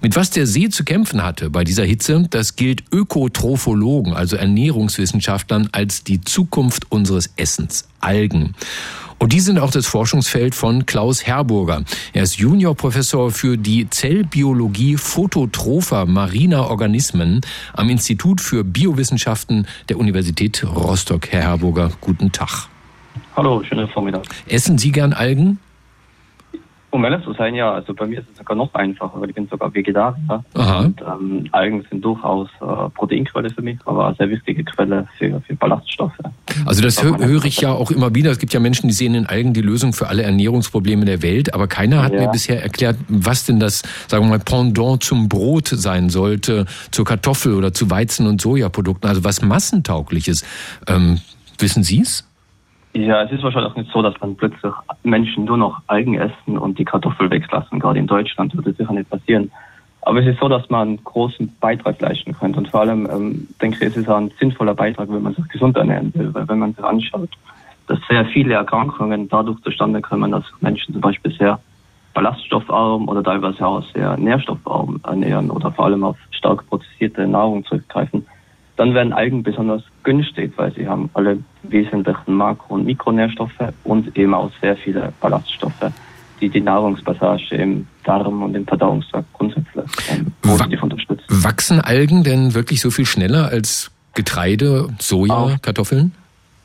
Mit 0.00 0.14
was 0.14 0.30
der 0.30 0.46
See 0.46 0.68
zu 0.68 0.84
kämpfen 0.84 1.24
hatte 1.24 1.50
bei 1.50 1.64
dieser 1.64 1.84
Hitze, 1.84 2.24
das 2.30 2.54
gilt 2.54 2.84
Ökotrophologen, 2.92 4.14
also 4.14 4.36
Ernährungswissenschaften 4.36 5.07
Wissenschaftlern 5.08 5.70
als 5.72 6.04
die 6.04 6.20
Zukunft 6.20 6.92
unseres 6.92 7.30
Essens, 7.36 7.88
Algen. 8.00 8.54
Und 9.18 9.32
die 9.32 9.40
sind 9.40 9.58
auch 9.58 9.70
das 9.70 9.86
Forschungsfeld 9.86 10.54
von 10.54 10.84
Klaus 10.84 11.26
Herburger. 11.26 11.82
Er 12.12 12.22
ist 12.22 12.36
Juniorprofessor 12.36 13.30
für 13.30 13.56
die 13.56 13.88
Zellbiologie 13.88 14.96
phototropher 14.96 16.04
mariner 16.04 16.68
Organismen 16.68 17.40
am 17.72 17.88
Institut 17.88 18.42
für 18.42 18.64
Biowissenschaften 18.64 19.66
der 19.88 19.98
Universität 19.98 20.62
Rostock. 20.62 21.28
Herr 21.32 21.42
Herburger, 21.42 21.90
guten 22.02 22.30
Tag. 22.30 22.68
Hallo, 23.34 23.64
schönen 23.64 23.88
Vormittag. 23.88 24.24
Essen 24.46 24.76
Sie 24.76 24.92
gern 24.92 25.14
Algen? 25.14 25.58
Um 26.90 27.04
ehrlich 27.04 27.22
zu 27.24 27.34
sein, 27.34 27.54
ja, 27.54 27.72
also 27.72 27.92
bei 27.92 28.06
mir 28.06 28.20
ist 28.20 28.30
es 28.30 28.38
sogar 28.38 28.56
noch 28.56 28.72
einfacher, 28.72 29.20
weil 29.20 29.28
ich 29.28 29.34
bin 29.34 29.46
sogar 29.48 29.72
Vegetarier. 29.74 30.44
Aha. 30.54 30.80
Und 30.80 31.00
ähm, 31.02 31.48
Algen 31.52 31.84
sind 31.90 32.02
durchaus 32.02 32.48
äh, 32.60 32.88
Proteinquelle 32.94 33.50
für 33.50 33.60
mich, 33.60 33.78
aber 33.84 34.06
eine 34.06 34.16
sehr 34.16 34.30
wichtige 34.30 34.64
Quelle 34.64 35.06
für, 35.18 35.40
für 35.42 35.54
Ballaststoffe. 35.54 36.18
Also 36.64 36.82
das 36.82 37.02
hö 37.02 37.16
höre 37.18 37.44
ich 37.44 37.60
ja 37.60 37.72
auch 37.72 37.90
immer 37.90 38.14
wieder. 38.14 38.30
Es 38.30 38.38
gibt 38.38 38.54
ja 38.54 38.60
Menschen, 38.60 38.88
die 38.88 38.94
sehen 38.94 39.14
in 39.14 39.26
Algen 39.26 39.52
die 39.52 39.60
Lösung 39.60 39.92
für 39.92 40.08
alle 40.08 40.22
Ernährungsprobleme 40.22 41.04
der 41.04 41.22
Welt, 41.22 41.52
aber 41.52 41.66
keiner 41.66 42.02
hat 42.02 42.12
ja. 42.12 42.20
mir 42.20 42.28
bisher 42.28 42.62
erklärt, 42.62 42.96
was 43.08 43.44
denn 43.44 43.60
das, 43.60 43.82
sagen 44.06 44.24
wir 44.24 44.30
mal, 44.30 44.38
Pendant 44.38 45.02
zum 45.02 45.28
Brot 45.28 45.68
sein 45.68 46.08
sollte, 46.08 46.64
zur 46.90 47.04
Kartoffel 47.04 47.54
oder 47.54 47.74
zu 47.74 47.90
Weizen- 47.90 48.26
und 48.26 48.40
Sojaprodukten, 48.40 49.08
also 49.08 49.24
was 49.24 49.42
massentauglich 49.42 50.28
ist. 50.28 50.46
Ähm, 50.86 51.20
wissen 51.58 51.82
Sie 51.82 52.00
es? 52.00 52.27
Ja, 52.94 53.22
es 53.22 53.32
ist 53.32 53.42
wahrscheinlich 53.42 53.70
auch 53.70 53.76
nicht 53.76 53.92
so, 53.92 54.02
dass 54.02 54.14
dann 54.14 54.36
plötzlich 54.36 54.72
Menschen 55.02 55.44
nur 55.44 55.56
noch 55.56 55.80
Algen 55.86 56.14
essen 56.14 56.58
und 56.58 56.78
die 56.78 56.84
Kartoffel 56.84 57.30
weglassen. 57.30 57.78
Gerade 57.78 57.98
in 57.98 58.06
Deutschland 58.06 58.54
würde 58.54 58.70
das 58.70 58.78
sicher 58.78 58.92
nicht 58.92 59.10
passieren. 59.10 59.50
Aber 60.02 60.20
es 60.20 60.26
ist 60.26 60.40
so, 60.40 60.48
dass 60.48 60.68
man 60.70 60.88
einen 60.88 61.04
großen 61.04 61.54
Beitrag 61.60 62.00
leisten 62.00 62.32
könnte. 62.32 62.58
Und 62.58 62.68
vor 62.68 62.80
allem 62.80 63.06
ähm, 63.10 63.48
denke 63.60 63.76
ich, 63.76 63.82
es 63.82 63.96
ist 63.96 64.08
auch 64.08 64.16
ein 64.16 64.30
sinnvoller 64.38 64.74
Beitrag, 64.74 65.08
wenn 65.10 65.22
man 65.22 65.34
sich 65.34 65.46
gesund 65.48 65.76
ernähren 65.76 66.12
will. 66.14 66.32
Weil 66.32 66.48
wenn 66.48 66.58
man 66.58 66.72
sich 66.72 66.84
anschaut, 66.84 67.30
dass 67.88 67.98
sehr 68.08 68.24
viele 68.26 68.54
Erkrankungen 68.54 69.28
dadurch 69.28 69.60
zustande 69.62 70.00
kommen, 70.00 70.30
dass 70.30 70.44
Menschen 70.60 70.94
zum 70.94 71.02
Beispiel 71.02 71.32
sehr 71.32 71.60
ballaststoffarm 72.14 73.08
oder 73.08 73.22
teilweise 73.22 73.66
auch 73.66 73.82
sehr 73.92 74.16
nährstoffarm 74.16 75.00
ernähren 75.04 75.50
oder 75.50 75.70
vor 75.72 75.86
allem 75.86 76.04
auf 76.04 76.16
stark 76.30 76.66
prozessierte 76.68 77.26
Nahrung 77.26 77.64
zurückgreifen, 77.64 78.26
dann 78.76 78.94
werden 78.94 79.12
Algen 79.12 79.42
besonders 79.42 79.82
günstig, 80.04 80.52
weil 80.56 80.72
sie 80.72 80.88
haben 80.88 81.10
alle 81.14 81.38
wesentlichen 81.62 82.34
Makro- 82.34 82.74
und 82.74 82.86
Mikronährstoffe 82.86 83.72
und 83.84 84.16
eben 84.16 84.34
auch 84.34 84.50
sehr 84.60 84.76
viele 84.76 85.12
Ballaststoffe, 85.20 85.92
die 86.40 86.48
die 86.48 86.60
Nahrungspassage 86.60 87.54
im 87.56 87.86
Darm 88.04 88.42
und 88.42 88.54
im 88.54 88.66
Verdauungstrakt 88.66 89.32
grundsätzlich 89.32 89.84
ähm, 90.10 90.32
positiv 90.42 90.82
unterstützen. 90.82 91.24
Wachsen 91.28 91.80
Algen 91.80 92.24
denn 92.24 92.54
wirklich 92.54 92.80
so 92.80 92.90
viel 92.90 93.06
schneller 93.06 93.48
als 93.48 93.90
Getreide, 94.14 94.88
Soja, 94.98 95.34
Auf 95.34 95.62
Kartoffeln? 95.62 96.12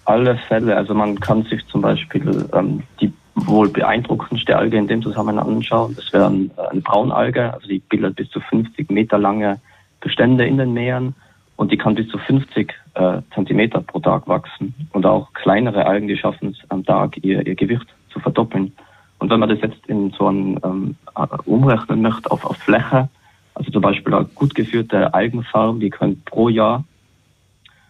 Alle 0.06 0.38
Fälle. 0.48 0.76
Also 0.76 0.94
man 0.94 1.20
kann 1.20 1.44
sich 1.44 1.66
zum 1.68 1.82
Beispiel 1.82 2.48
ähm, 2.54 2.84
die 3.00 3.14
wohl 3.36 3.70
beeindruckendste 3.70 4.58
Alge 4.58 4.78
in 4.78 4.88
dem 4.88 5.02
Zusammenhang 5.02 5.48
anschauen. 5.56 5.96
Das 5.96 6.12
wäre 6.14 6.28
eine 6.28 6.82
Braunalge, 6.82 7.54
also 7.54 7.68
die 7.68 7.80
bildet 7.80 8.16
bis 8.16 8.30
zu 8.30 8.40
50 8.40 8.92
Meter 8.92 9.18
lange 9.18 9.60
Bestände 10.02 10.46
in 10.46 10.58
den 10.58 10.74
Meeren 10.74 11.16
und 11.56 11.72
die 11.72 11.78
kann 11.78 11.96
bis 11.96 12.08
zu 12.10 12.18
50 12.18 12.74
äh, 12.96 13.22
Zentimeter 13.34 13.82
pro 13.82 14.00
Tag 14.00 14.28
wachsen. 14.28 14.74
Und 14.92 15.06
auch 15.06 15.34
kleinere 15.34 15.86
Algen, 15.86 16.08
die 16.08 16.18
schaffen 16.18 16.50
es 16.50 16.70
am 16.70 16.84
Tag, 16.84 17.18
ihr, 17.24 17.46
ihr 17.46 17.56
Gewicht 17.56 17.86
zu 18.12 18.20
verdoppeln. 18.20 18.74
Und 19.20 19.30
wenn 19.30 19.40
man 19.40 19.50
das 19.50 19.62
jetzt 19.62 19.86
in 19.88 20.12
so 20.12 20.28
ein 20.28 20.60
ähm, 20.64 20.96
äh, 21.16 21.28
umrechnen 21.46 22.02
möchte 22.02 22.30
auf, 22.32 22.46
auf 22.46 22.58
Fläche, 22.58 23.10
also 23.56 23.72
zum 23.72 23.82
Beispiel 23.82 24.14
eine 24.14 24.26
gut 24.26 24.56
geführte 24.56 25.14
Algenfarm, 25.14 25.80
die 25.80 25.90
können 25.90 26.22
pro 26.26 26.50
Jahr 26.50 26.84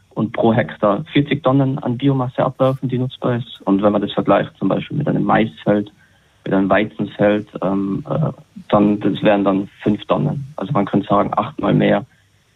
und 0.09 0.33
pro 0.33 0.53
Hektar 0.53 1.03
40 1.11 1.41
Tonnen 1.41 1.79
an 1.79 1.97
Biomasse 1.97 2.43
abwerfen, 2.43 2.89
die 2.89 2.99
nutzbar 2.99 3.37
ist. 3.37 3.61
Und 3.61 3.81
wenn 3.81 3.91
man 3.91 4.01
das 4.01 4.11
vergleicht 4.11 4.55
zum 4.57 4.67
Beispiel 4.67 4.97
mit 4.97 5.07
einem 5.07 5.23
Maisfeld, 5.23 5.91
mit 6.45 6.53
einem 6.53 6.69
Weizenfeld, 6.69 7.47
ähm, 7.61 8.05
äh, 8.09 8.31
dann 8.69 8.99
das 8.99 9.23
wären 9.23 9.43
dann 9.43 9.69
fünf 9.81 10.05
Tonnen. 10.05 10.45
Also 10.57 10.73
man 10.73 10.85
könnte 10.85 11.07
sagen 11.07 11.31
achtmal 11.33 11.73
mehr 11.73 12.05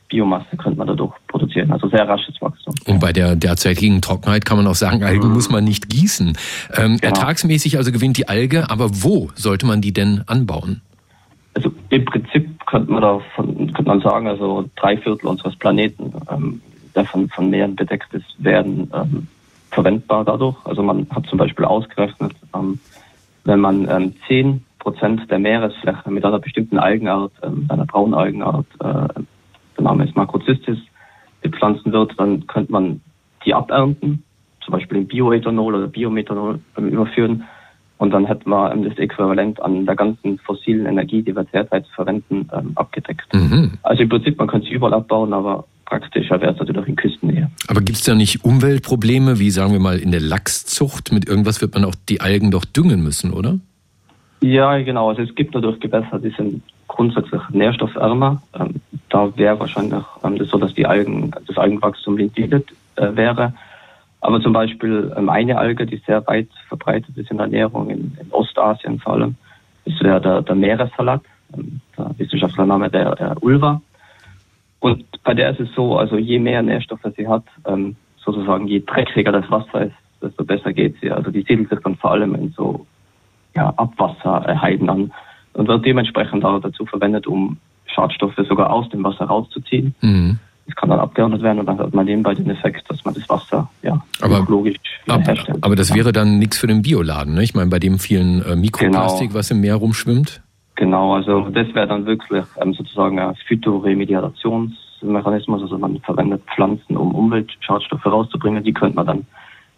Biomasse 0.07 0.57
könnte 0.57 0.77
man 0.77 0.87
dadurch 0.87 1.13
produzieren. 1.27 1.71
Also 1.71 1.89
sehr 1.89 2.07
rasches 2.07 2.35
Wachstum. 2.41 2.73
Und 2.85 2.99
bei 2.99 3.11
der 3.13 3.35
derzeitigen 3.35 4.01
Trockenheit 4.01 4.45
kann 4.45 4.57
man 4.57 4.67
auch 4.67 4.75
sagen, 4.75 5.03
Algen 5.03 5.27
mhm. 5.27 5.33
muss 5.33 5.49
man 5.49 5.63
nicht 5.63 5.89
gießen. 5.89 6.37
Ähm, 6.75 6.97
genau. 6.97 7.01
Ertragsmäßig 7.01 7.77
also 7.77 7.91
gewinnt 7.91 8.17
die 8.17 8.27
Alge, 8.27 8.69
aber 8.69 8.89
wo 8.91 9.29
sollte 9.35 9.65
man 9.65 9.81
die 9.81 9.93
denn 9.93 10.23
anbauen? 10.27 10.81
Also 11.53 11.71
im 11.89 12.05
Prinzip 12.05 12.65
könnte 12.67 12.91
man 12.91 13.01
da 13.01 13.19
könnte 13.35 13.83
man 13.83 14.01
sagen, 14.01 14.27
also 14.27 14.69
drei 14.75 14.97
Viertel 14.97 15.27
unseres 15.27 15.55
Planeten, 15.55 16.13
ähm, 16.29 16.61
der 16.95 17.05
von, 17.05 17.29
von 17.29 17.49
Meeren 17.49 17.75
bedeckt 17.75 18.13
ist, 18.13 18.35
werden 18.37 18.91
ähm, 18.93 19.27
verwendbar 19.71 20.23
dadurch. 20.23 20.55
Also 20.65 20.83
man 20.83 21.07
hat 21.09 21.25
zum 21.27 21.37
Beispiel 21.37 21.65
ausgerechnet, 21.65 22.33
ähm, 22.55 22.79
wenn 23.43 23.59
man 23.59 23.89
ähm, 23.89 24.13
10 24.27 24.63
Prozent 24.79 25.29
der 25.29 25.39
Meeresfläche 25.39 26.09
mit 26.11 26.23
einer 26.23 26.39
bestimmten 26.39 26.77
Algenart, 26.77 27.31
ähm, 27.43 27.65
einer 27.69 27.85
Braunalgenart, 27.85 28.67
äh, 28.79 29.21
der 29.77 29.83
Name 29.83 30.05
ist 30.05 30.15
Makrozystis, 30.15 30.77
bepflanzen 31.41 31.91
wird, 31.91 32.13
dann 32.17 32.45
könnte 32.47 32.71
man 32.71 33.01
die 33.45 33.53
abernten, 33.53 34.23
zum 34.63 34.71
Beispiel 34.73 34.97
in 34.97 35.07
Bioethanol 35.07 35.75
oder 35.75 35.87
Biomethanol 35.87 36.59
ähm, 36.77 36.89
überführen. 36.89 37.43
Und 37.99 38.11
dann 38.11 38.25
hätten 38.25 38.49
wir 38.49 38.71
ähm, 38.71 38.83
das 38.83 38.97
Äquivalent 38.97 39.61
an 39.61 39.85
der 39.85 39.95
ganzen 39.95 40.37
fossilen 40.39 40.85
Energie, 40.85 41.23
die 41.23 41.35
wir 41.35 41.45
derzeit 41.45 41.87
verwenden, 41.95 42.47
ähm, 42.53 42.71
abgedeckt. 42.75 43.33
Mhm. 43.33 43.73
Also 43.83 44.03
im 44.03 44.09
Prinzip, 44.09 44.37
man 44.37 44.47
könnte 44.47 44.67
sie 44.67 44.73
überall 44.73 44.93
abbauen, 44.93 45.33
aber 45.33 45.65
praktischer 45.85 46.39
wäre 46.41 46.53
es 46.53 46.59
natürlich 46.59 46.87
in 46.87 46.95
Küstennähe. 46.95 47.49
Aber 47.67 47.79
gibt 47.81 47.97
es 47.97 48.03
da 48.03 48.13
nicht 48.13 48.43
Umweltprobleme, 48.43 49.39
wie 49.39 49.49
sagen 49.49 49.71
wir 49.71 49.79
mal 49.79 49.97
in 49.97 50.11
der 50.11 50.21
Lachszucht? 50.21 51.11
Mit 51.11 51.27
irgendwas 51.27 51.61
wird 51.61 51.73
man 51.73 51.85
auch 51.85 51.95
die 52.09 52.21
Algen 52.21 52.51
doch 52.51 52.65
düngen 52.65 53.01
müssen, 53.01 53.31
oder? 53.31 53.57
Ja, 54.41 54.77
genau. 54.79 55.09
Also 55.09 55.23
es 55.23 55.33
gibt 55.33 55.55
natürlich 55.55 55.79
Gewässer, 55.79 56.19
die 56.19 56.29
sind 56.37 56.61
grundsätzlich 56.87 57.41
nährstoffärmer. 57.51 58.41
Da 59.09 59.35
wäre 59.37 59.59
wahrscheinlich 59.59 60.03
ähm, 60.23 60.37
das 60.37 60.49
so, 60.49 60.57
dass 60.57 60.73
die 60.73 60.85
Algen, 60.85 61.31
das 61.45 61.57
Algenwachstum 61.57 62.17
limitiert 62.17 62.71
äh, 62.95 63.15
wäre. 63.15 63.53
Aber 64.21 64.41
zum 64.41 64.53
Beispiel 64.53 65.13
ähm, 65.15 65.29
eine 65.29 65.57
Alge, 65.57 65.85
die 65.85 66.01
sehr 66.05 66.25
weit 66.27 66.49
verbreitet 66.67 67.17
ist 67.17 67.31
in 67.31 67.37
der 67.37 67.45
Ernährung, 67.45 67.89
in, 67.89 68.17
in 68.19 68.31
Ostasien 68.31 68.99
vor 68.99 69.13
allem, 69.13 69.35
das 69.85 70.01
wäre 70.01 70.19
der, 70.19 70.41
der 70.41 70.55
Meeressalat, 70.55 71.21
ähm, 71.55 71.81
der 71.97 72.11
Wissenschaftler 72.17 72.89
der, 72.89 73.15
der 73.15 73.43
Ulva. 73.43 73.81
Und 74.79 75.05
bei 75.23 75.33
der 75.33 75.51
ist 75.51 75.59
es 75.59 75.73
so, 75.75 75.97
also 75.97 76.17
je 76.17 76.39
mehr 76.39 76.61
Nährstoffe 76.61 77.07
sie 77.15 77.27
hat, 77.27 77.43
ähm, 77.65 77.95
sozusagen 78.17 78.67
je 78.67 78.83
dreckiger 78.85 79.31
das 79.31 79.49
Wasser 79.49 79.85
ist, 79.85 79.95
desto 80.21 80.43
besser 80.43 80.73
geht 80.73 80.95
sie. 80.99 81.11
Also 81.11 81.31
die 81.31 81.41
siedelt 81.41 81.69
sich 81.69 81.79
dann 81.79 81.95
vor 81.95 82.11
allem 82.11 82.35
in 82.35 82.51
so 82.51 82.85
ja, 83.55 83.73
Abwasserheiden 83.77 84.89
an 84.89 85.11
und 85.53 85.67
wird 85.67 85.85
dementsprechend 85.85 86.43
auch 86.45 86.59
dazu 86.59 86.85
verwendet, 86.85 87.25
um 87.27 87.57
Schadstoffe 87.93 88.39
sogar 88.47 88.71
aus 88.71 88.87
dem 88.89 89.03
Wasser 89.03 89.25
rauszuziehen. 89.25 89.93
Mhm. 90.01 90.39
Das 90.65 90.75
kann 90.75 90.89
dann 90.89 90.99
abgeordnet 90.99 91.41
werden 91.41 91.59
und 91.59 91.65
dann 91.65 91.79
hat 91.79 91.93
man 91.93 92.05
nebenbei 92.05 92.33
den 92.33 92.49
Effekt, 92.49 92.89
dass 92.89 93.03
man 93.05 93.13
das 93.13 93.29
Wasser 93.29 93.69
ja 93.83 94.03
aber, 94.21 94.45
logisch 94.49 94.75
aber, 95.07 95.23
herstellt. 95.23 95.59
Aber 95.61 95.77
das 95.77 95.95
wäre 95.95 96.11
dann 96.11 96.39
nichts 96.39 96.57
für 96.57 96.67
den 96.67 96.81
Bioladen, 96.81 97.35
ne? 97.35 97.43
Ich 97.43 97.55
meine, 97.55 97.69
bei 97.69 97.79
dem 97.79 97.99
vielen 97.99 98.43
äh, 98.43 98.57
Mikroplastik, 98.57 99.29
genau. 99.29 99.39
was 99.39 99.49
im 99.49 99.61
Meer 99.61 99.75
rumschwimmt. 99.75 100.41
Genau, 100.75 101.15
also 101.15 101.47
das 101.49 101.73
wäre 101.73 101.87
dann 101.87 102.05
wirklich 102.05 102.43
ähm, 102.61 102.73
sozusagen 102.73 103.17
ein 103.17 103.33
Phytoremediationsmechanismus, 103.47 105.61
also 105.61 105.77
man 105.77 106.01
verwendet 106.01 106.41
Pflanzen, 106.53 106.97
um 106.97 107.15
Umweltschadstoffe 107.15 108.05
rauszubringen, 108.05 108.61
die 108.63 108.73
könnte 108.73 108.97
man 108.97 109.07
dann 109.07 109.25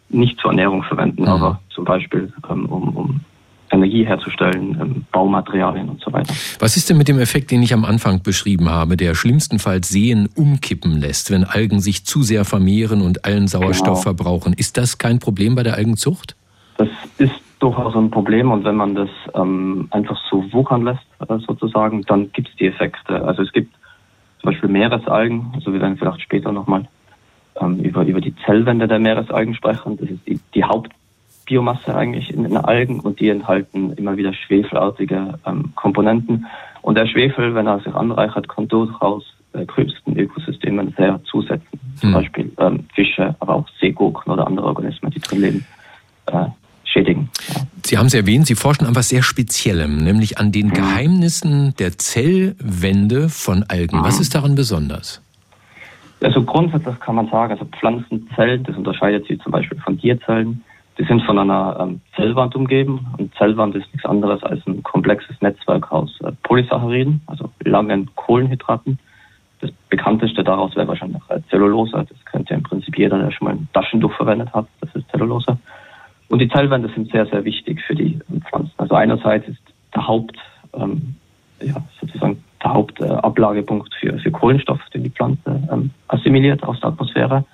nicht 0.09 0.39
zur 0.39 0.49
Ernährung 0.51 0.83
verwenden, 0.83 1.21
mhm. 1.21 1.29
aber 1.29 1.61
zum 1.69 1.85
Beispiel 1.85 2.33
ähm, 2.49 2.65
um, 2.65 2.97
um 2.97 3.21
Energie 3.71 4.05
herzustellen, 4.05 4.77
ähm, 4.81 5.05
Baumaterialien 5.11 5.89
und 5.89 6.01
so 6.01 6.11
weiter. 6.11 6.33
Was 6.59 6.77
ist 6.77 6.89
denn 6.89 6.97
mit 6.97 7.07
dem 7.07 7.19
Effekt, 7.19 7.51
den 7.51 7.61
ich 7.61 7.73
am 7.73 7.85
Anfang 7.85 8.23
beschrieben 8.23 8.69
habe, 8.69 8.97
der 8.97 9.15
schlimmstenfalls 9.15 9.89
Seen 9.89 10.27
umkippen 10.35 10.99
lässt, 10.99 11.31
wenn 11.31 11.43
Algen 11.43 11.79
sich 11.79 12.05
zu 12.05 12.23
sehr 12.23 12.45
vermehren 12.45 13.01
und 13.01 13.25
allen 13.25 13.47
Sauerstoff 13.47 14.03
genau. 14.03 14.15
verbrauchen? 14.15 14.53
Ist 14.53 14.77
das 14.77 14.97
kein 14.97 15.19
Problem 15.19 15.55
bei 15.55 15.63
der 15.63 15.75
Algenzucht? 15.75 16.35
Das 16.77 16.89
ist 17.17 17.33
durchaus 17.59 17.95
ein 17.95 18.09
Problem 18.09 18.51
und 18.51 18.63
wenn 18.63 18.75
man 18.75 18.95
das 18.95 19.09
ähm, 19.35 19.87
einfach 19.91 20.17
so 20.29 20.51
wuchern 20.53 20.83
lässt, 20.83 21.05
äh, 21.27 21.37
sozusagen, 21.45 22.03
dann 22.03 22.31
gibt 22.31 22.49
es 22.49 22.55
die 22.55 22.67
Effekte. 22.67 23.21
Also 23.23 23.43
es 23.43 23.51
gibt 23.51 23.73
zum 24.41 24.51
Beispiel 24.51 24.69
Meeresalgen, 24.69 25.51
also 25.53 25.73
wir 25.73 25.81
werden 25.81 25.97
vielleicht 25.97 26.21
später 26.21 26.51
nochmal 26.51 26.87
ähm, 27.59 27.79
über, 27.79 28.05
über 28.05 28.21
die 28.21 28.33
Zellwände 28.45 28.87
der 28.87 28.99
Meeresalgen 28.99 29.53
sprechen. 29.53 29.97
Das 29.97 30.09
ist 30.09 30.25
die, 30.25 30.39
die 30.55 30.63
Haupt 30.63 30.93
Biomasse 31.49 31.95
eigentlich 31.95 32.31
in 32.31 32.43
den 32.43 32.57
Algen 32.57 32.99
und 32.99 33.19
die 33.19 33.29
enthalten 33.29 33.91
immer 33.93 34.15
wieder 34.15 34.33
schwefelartige 34.33 35.39
ähm, 35.45 35.73
Komponenten. 35.75 36.45
Und 36.81 36.95
der 36.95 37.07
Schwefel, 37.07 37.55
wenn 37.55 37.67
er 37.67 37.79
sich 37.79 37.93
anreichert, 37.93 38.47
kann 38.47 38.67
durchaus 38.67 39.23
äh, 39.53 39.65
größten 39.65 40.15
Ökosystemen 40.17 40.93
sehr 40.95 41.19
zusetzen. 41.25 41.79
Zum 41.95 42.11
mhm. 42.11 42.13
Beispiel 42.13 42.51
ähm, 42.59 42.85
Fische, 42.93 43.35
aber 43.39 43.55
auch 43.55 43.67
Seegurken 43.81 44.31
oder 44.31 44.45
andere 44.45 44.67
Organismen, 44.67 45.11
die 45.11 45.19
drin 45.19 45.41
leben, 45.41 45.65
äh, 46.27 46.45
schädigen. 46.83 47.29
Ja. 47.47 47.61
Sie 47.83 47.97
haben 47.97 48.05
es 48.05 48.13
erwähnt, 48.13 48.45
Sie 48.45 48.55
forschen 48.55 48.85
an 48.85 48.95
was 48.95 49.09
sehr 49.09 49.23
Speziellem, 49.23 49.97
nämlich 50.03 50.37
an 50.37 50.51
den 50.51 50.67
mhm. 50.67 50.73
Geheimnissen 50.73 51.73
der 51.79 51.97
Zellwände 51.97 53.29
von 53.29 53.65
Algen. 53.67 54.03
Was 54.03 54.19
ist 54.19 54.35
daran 54.35 54.53
besonders? 54.53 55.21
Also 56.21 56.43
grundsätzlich 56.43 56.99
kann 56.99 57.15
man 57.15 57.27
sagen, 57.29 57.53
also 57.53 57.65
Pflanzenzellen, 57.65 58.63
das 58.63 58.75
unterscheidet 58.75 59.25
sie 59.27 59.39
zum 59.39 59.51
Beispiel 59.51 59.79
von 59.79 59.97
Tierzellen, 59.97 60.63
die 60.99 61.05
sind 61.05 61.23
von 61.23 61.39
einer 61.39 61.77
ähm, 61.79 62.01
Zellwand 62.15 62.55
umgeben 62.55 63.07
und 63.17 63.33
Zellwand 63.35 63.73
ist 63.75 63.91
nichts 63.93 64.05
anderes 64.05 64.43
als 64.43 64.65
ein 64.67 64.83
komplexes 64.83 65.41
Netzwerk 65.41 65.89
aus 65.93 66.19
äh, 66.21 66.33
Polysacchariden, 66.43 67.21
also 67.25 67.49
langen 67.63 68.09
Kohlenhydraten. 68.15 68.99
Das 69.61 69.71
bekannteste 69.89 70.43
daraus 70.43 70.75
wäre 70.75 70.89
wahrscheinlich 70.89 71.21
äh, 71.29 71.39
Zellulose. 71.49 72.05
Das 72.09 72.25
kennt 72.25 72.49
ja 72.49 72.57
im 72.57 72.63
Prinzip 72.63 72.97
jeder, 72.97 73.17
der 73.17 73.31
schon 73.31 73.47
mal 73.47 73.53
ein 73.53 73.69
Taschentuch 73.73 74.11
verwendet 74.13 74.53
hat. 74.53 74.67
Das 74.81 74.93
ist 74.93 75.09
Zellulose. 75.09 75.57
Und 76.27 76.39
die 76.39 76.49
Zellwände 76.49 76.89
sind 76.93 77.09
sehr, 77.11 77.25
sehr 77.27 77.45
wichtig 77.45 77.81
für 77.87 77.95
die 77.95 78.19
Pflanzen. 78.49 78.73
Also 78.77 78.95
einerseits 78.95 79.47
ist 79.47 79.61
der 79.95 80.05
Haupt, 80.05 80.37
ähm, 80.73 81.15
ja, 81.61 81.75
sozusagen 82.01 82.43
der 82.61 82.73
Hauptablagepunkt 82.73 83.93
für, 83.95 84.19
für 84.19 84.31
Kohlenstoff, 84.31 84.81
den 84.93 85.03
die 85.03 85.09
Pflanze 85.11 85.63
ähm, 85.71 85.91
assimiliert 86.09 86.61
aus 86.63 86.79
der 86.81 86.89
Atmosphäre 86.89 87.45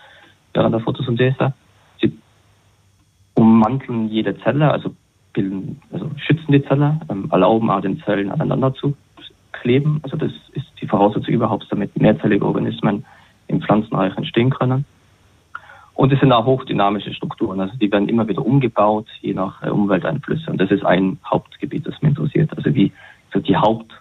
während 0.53 0.73
der 0.73 0.81
Photosynthese. 0.81 1.53
Ummanteln 3.35 4.09
jede 4.09 4.37
Zelle, 4.39 4.71
also 4.71 4.93
bilden, 5.33 5.81
also 5.91 6.09
schützen 6.17 6.51
die 6.51 6.63
Zelle, 6.63 6.99
ähm, 7.09 7.27
erlauben 7.31 7.69
auch 7.69 7.81
den 7.81 8.01
Zellen 8.01 8.31
aneinander 8.31 8.73
zu 8.73 8.95
kleben. 9.51 9.99
Also 10.03 10.17
das 10.17 10.31
ist 10.53 10.67
die 10.81 10.87
Voraussetzung 10.87 11.33
überhaupt, 11.33 11.67
damit 11.69 11.99
mehrzellige 11.99 12.45
Organismen 12.45 13.05
im 13.47 13.61
Pflanzenreich 13.61 14.15
entstehen 14.17 14.49
können. 14.49 14.85
Und 15.93 16.11
es 16.11 16.19
sind 16.19 16.33
auch 16.33 16.45
hochdynamische 16.45 17.13
Strukturen, 17.13 17.61
also 17.61 17.77
die 17.77 17.89
werden 17.89 18.09
immer 18.09 18.27
wieder 18.27 18.45
umgebaut, 18.45 19.07
je 19.21 19.33
nach 19.33 19.63
äh, 19.63 19.69
Umwelteinflüsse. 19.69 20.51
Und 20.51 20.59
das 20.59 20.71
ist 20.71 20.85
ein 20.85 21.19
Hauptgebiet, 21.25 21.87
das 21.87 22.01
mich 22.01 22.09
interessiert. 22.09 22.51
Also 22.57 22.73
wie 22.75 22.91
so 23.33 23.39
die 23.39 23.55
Haupt, 23.55 23.91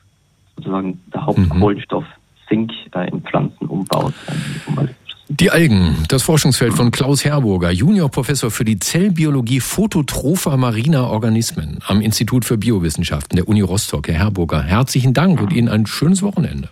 sozusagen 0.56 1.00
der 1.12 1.24
Hauptkohlenstoff 1.24 2.04
Zink 2.48 2.72
äh, 2.94 3.08
in 3.08 3.22
Pflanzen 3.22 3.66
umbaut. 3.66 4.14
Ähm, 4.28 4.88
die 5.28 5.50
Algen, 5.50 6.04
das 6.08 6.22
Forschungsfeld 6.22 6.74
von 6.74 6.90
Klaus 6.90 7.24
Herburger, 7.24 7.70
Juniorprofessor 7.70 8.50
für 8.50 8.64
die 8.64 8.78
Zellbiologie 8.78 9.60
phototropher 9.60 10.56
mariner 10.58 11.08
Organismen 11.08 11.78
am 11.86 12.02
Institut 12.02 12.44
für 12.44 12.58
Biowissenschaften 12.58 13.36
der 13.36 13.48
Uni 13.48 13.62
Rostock. 13.62 14.08
Herr 14.08 14.18
Herburger, 14.18 14.62
herzlichen 14.62 15.14
Dank 15.14 15.40
und 15.40 15.52
Ihnen 15.52 15.68
ein 15.68 15.86
schönes 15.86 16.22
Wochenende. 16.22 16.68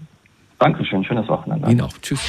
Dankeschön, 0.59 1.03
schönes 1.03 1.27
Wochenende. 1.29 1.71
Ihnen 1.71 1.81
auch. 1.81 1.93
Tschüss. 2.03 2.21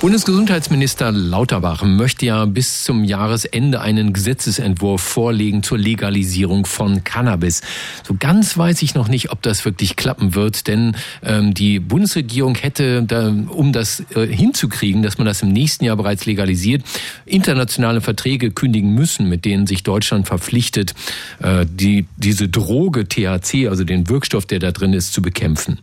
Bundesgesundheitsminister 0.00 1.12
Lauterbach 1.12 1.82
möchte 1.82 2.24
ja 2.24 2.46
bis 2.46 2.84
zum 2.84 3.04
Jahresende 3.04 3.82
einen 3.82 4.14
Gesetzesentwurf 4.14 5.02
vorlegen 5.02 5.62
zur 5.62 5.76
Legalisierung 5.76 6.64
von 6.64 7.04
Cannabis. 7.04 7.60
So 8.08 8.16
ganz 8.18 8.56
weiß 8.56 8.80
ich 8.80 8.94
noch 8.94 9.08
nicht, 9.08 9.30
ob 9.30 9.42
das 9.42 9.66
wirklich 9.66 9.96
klappen 9.96 10.34
wird, 10.34 10.68
denn 10.68 10.96
ähm, 11.22 11.52
die 11.52 11.80
Bundesregierung 11.80 12.54
hätte, 12.54 13.02
da, 13.02 13.28
um 13.28 13.72
das 13.72 14.02
äh, 14.14 14.26
hinzukriegen, 14.26 15.02
dass 15.02 15.18
man 15.18 15.26
das 15.26 15.42
im 15.42 15.52
nächsten 15.52 15.84
Jahr 15.84 15.96
bereits 15.96 16.24
legalisiert, 16.24 16.82
internationale 17.26 18.00
Verträge 18.00 18.52
kündigen 18.52 18.94
müssen, 18.94 19.28
mit 19.28 19.44
denen 19.44 19.66
sich 19.66 19.82
Deutschland 19.82 20.26
verpflichtet, 20.26 20.94
äh, 21.42 21.66
die, 21.70 22.06
diese 22.16 22.48
Droge 22.48 23.06
THC, 23.06 23.68
also 23.68 23.84
den 23.84 24.08
Wirkstoff, 24.08 24.46
der 24.46 24.60
da 24.60 24.72
drin 24.72 24.94
ist, 24.94 25.12
zu 25.12 25.20
bekämpfen. 25.20 25.78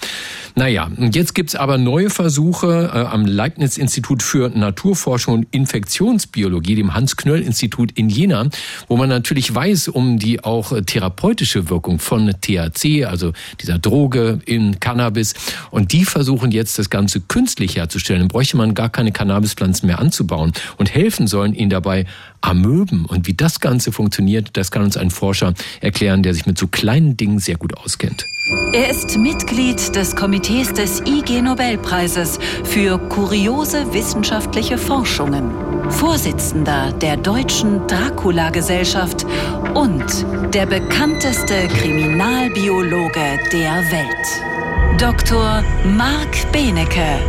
Naja, 0.55 0.89
jetzt 1.11 1.35
gibt's 1.35 1.53
aber 1.53 1.77
neue 1.77 2.09
Versuche 2.09 2.89
äh, 2.91 2.97
am 2.97 3.27
Leibniz-Institut 3.27 4.06
Institut 4.07 4.23
für 4.23 4.49
Naturforschung 4.57 5.33
und 5.33 5.47
Infektionsbiologie, 5.51 6.75
dem 6.75 6.93
Hans-Knöll-Institut 6.93 7.91
in 7.91 8.07
Jena, 8.07 8.49
wo 8.87 8.95
man 8.95 9.09
natürlich 9.09 9.53
weiß 9.53 9.89
um 9.89 10.17
die 10.17 10.45
auch 10.45 10.71
therapeutische 10.85 11.69
Wirkung 11.69 11.99
von 11.99 12.33
THC, 12.39 13.03
also 13.03 13.33
dieser 13.59 13.79
Droge 13.79 14.39
in 14.45 14.79
Cannabis. 14.79 15.33
Und 15.71 15.91
die 15.91 16.05
versuchen 16.05 16.51
jetzt 16.51 16.79
das 16.79 16.89
Ganze 16.89 17.19
künstlich 17.19 17.75
herzustellen. 17.75 18.21
Dann 18.21 18.27
bräuchte 18.29 18.55
man 18.55 18.75
gar 18.75 18.87
keine 18.87 19.11
Cannabispflanzen 19.11 19.87
mehr 19.87 19.99
anzubauen 19.99 20.53
und 20.77 20.93
helfen 20.93 21.27
sollen 21.27 21.53
ihnen 21.53 21.69
dabei 21.69 22.05
Amöben. 22.39 23.03
Und 23.03 23.27
wie 23.27 23.33
das 23.33 23.59
Ganze 23.59 23.91
funktioniert, 23.91 24.51
das 24.53 24.71
kann 24.71 24.83
uns 24.83 24.95
ein 24.95 25.11
Forscher 25.11 25.53
erklären, 25.81 26.23
der 26.23 26.33
sich 26.33 26.45
mit 26.45 26.57
so 26.57 26.67
kleinen 26.67 27.17
Dingen 27.17 27.39
sehr 27.39 27.57
gut 27.57 27.75
auskennt. 27.75 28.23
Er 28.71 28.89
ist 28.89 29.17
Mitglied 29.17 29.93
des 29.93 30.15
Komitees 30.15 30.71
des 30.71 31.01
IG 31.01 31.41
Nobelpreises 31.41 32.39
für 32.63 32.97
kuriose 32.97 33.91
wissenschaftliche 33.93 34.77
Forschungen, 34.77 35.51
Vorsitzender 35.91 36.93
der 36.93 37.17
Deutschen 37.17 37.85
Dracula-Gesellschaft 37.87 39.25
und 39.73 40.25
der 40.53 40.65
bekannteste 40.65 41.67
Kriminalbiologe 41.67 43.39
der 43.51 43.83
Welt. 43.91 45.01
Dr. 45.01 45.61
Marc 45.97 46.51
Benecke, 46.53 47.19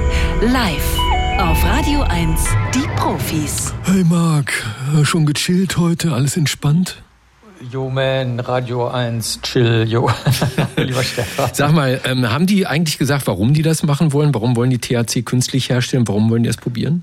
live 0.40 0.98
auf 1.40 1.64
Radio 1.64 2.02
1, 2.02 2.44
die 2.74 2.86
Profis. 2.96 3.74
Hey 3.84 4.04
Marc, 4.04 4.52
schon 5.02 5.26
gechillt 5.26 5.78
heute, 5.78 6.12
alles 6.12 6.36
entspannt? 6.36 7.02
Yo 7.60 7.90
man, 7.90 8.38
Radio 8.38 8.88
1, 8.88 9.40
chill, 9.42 9.84
yo. 9.88 10.08
Lieber 10.76 11.02
Stefan. 11.02 11.50
Sag 11.52 11.72
mal, 11.72 12.00
ähm, 12.04 12.30
haben 12.30 12.46
die 12.46 12.66
eigentlich 12.66 12.98
gesagt, 12.98 13.26
warum 13.26 13.52
die 13.52 13.62
das 13.62 13.82
machen 13.82 14.12
wollen? 14.12 14.32
Warum 14.32 14.54
wollen 14.54 14.70
die 14.70 14.78
THC 14.78 15.24
künstlich 15.24 15.68
herstellen? 15.68 16.06
Warum 16.06 16.30
wollen 16.30 16.44
die 16.44 16.48
das 16.48 16.56
probieren? 16.56 17.02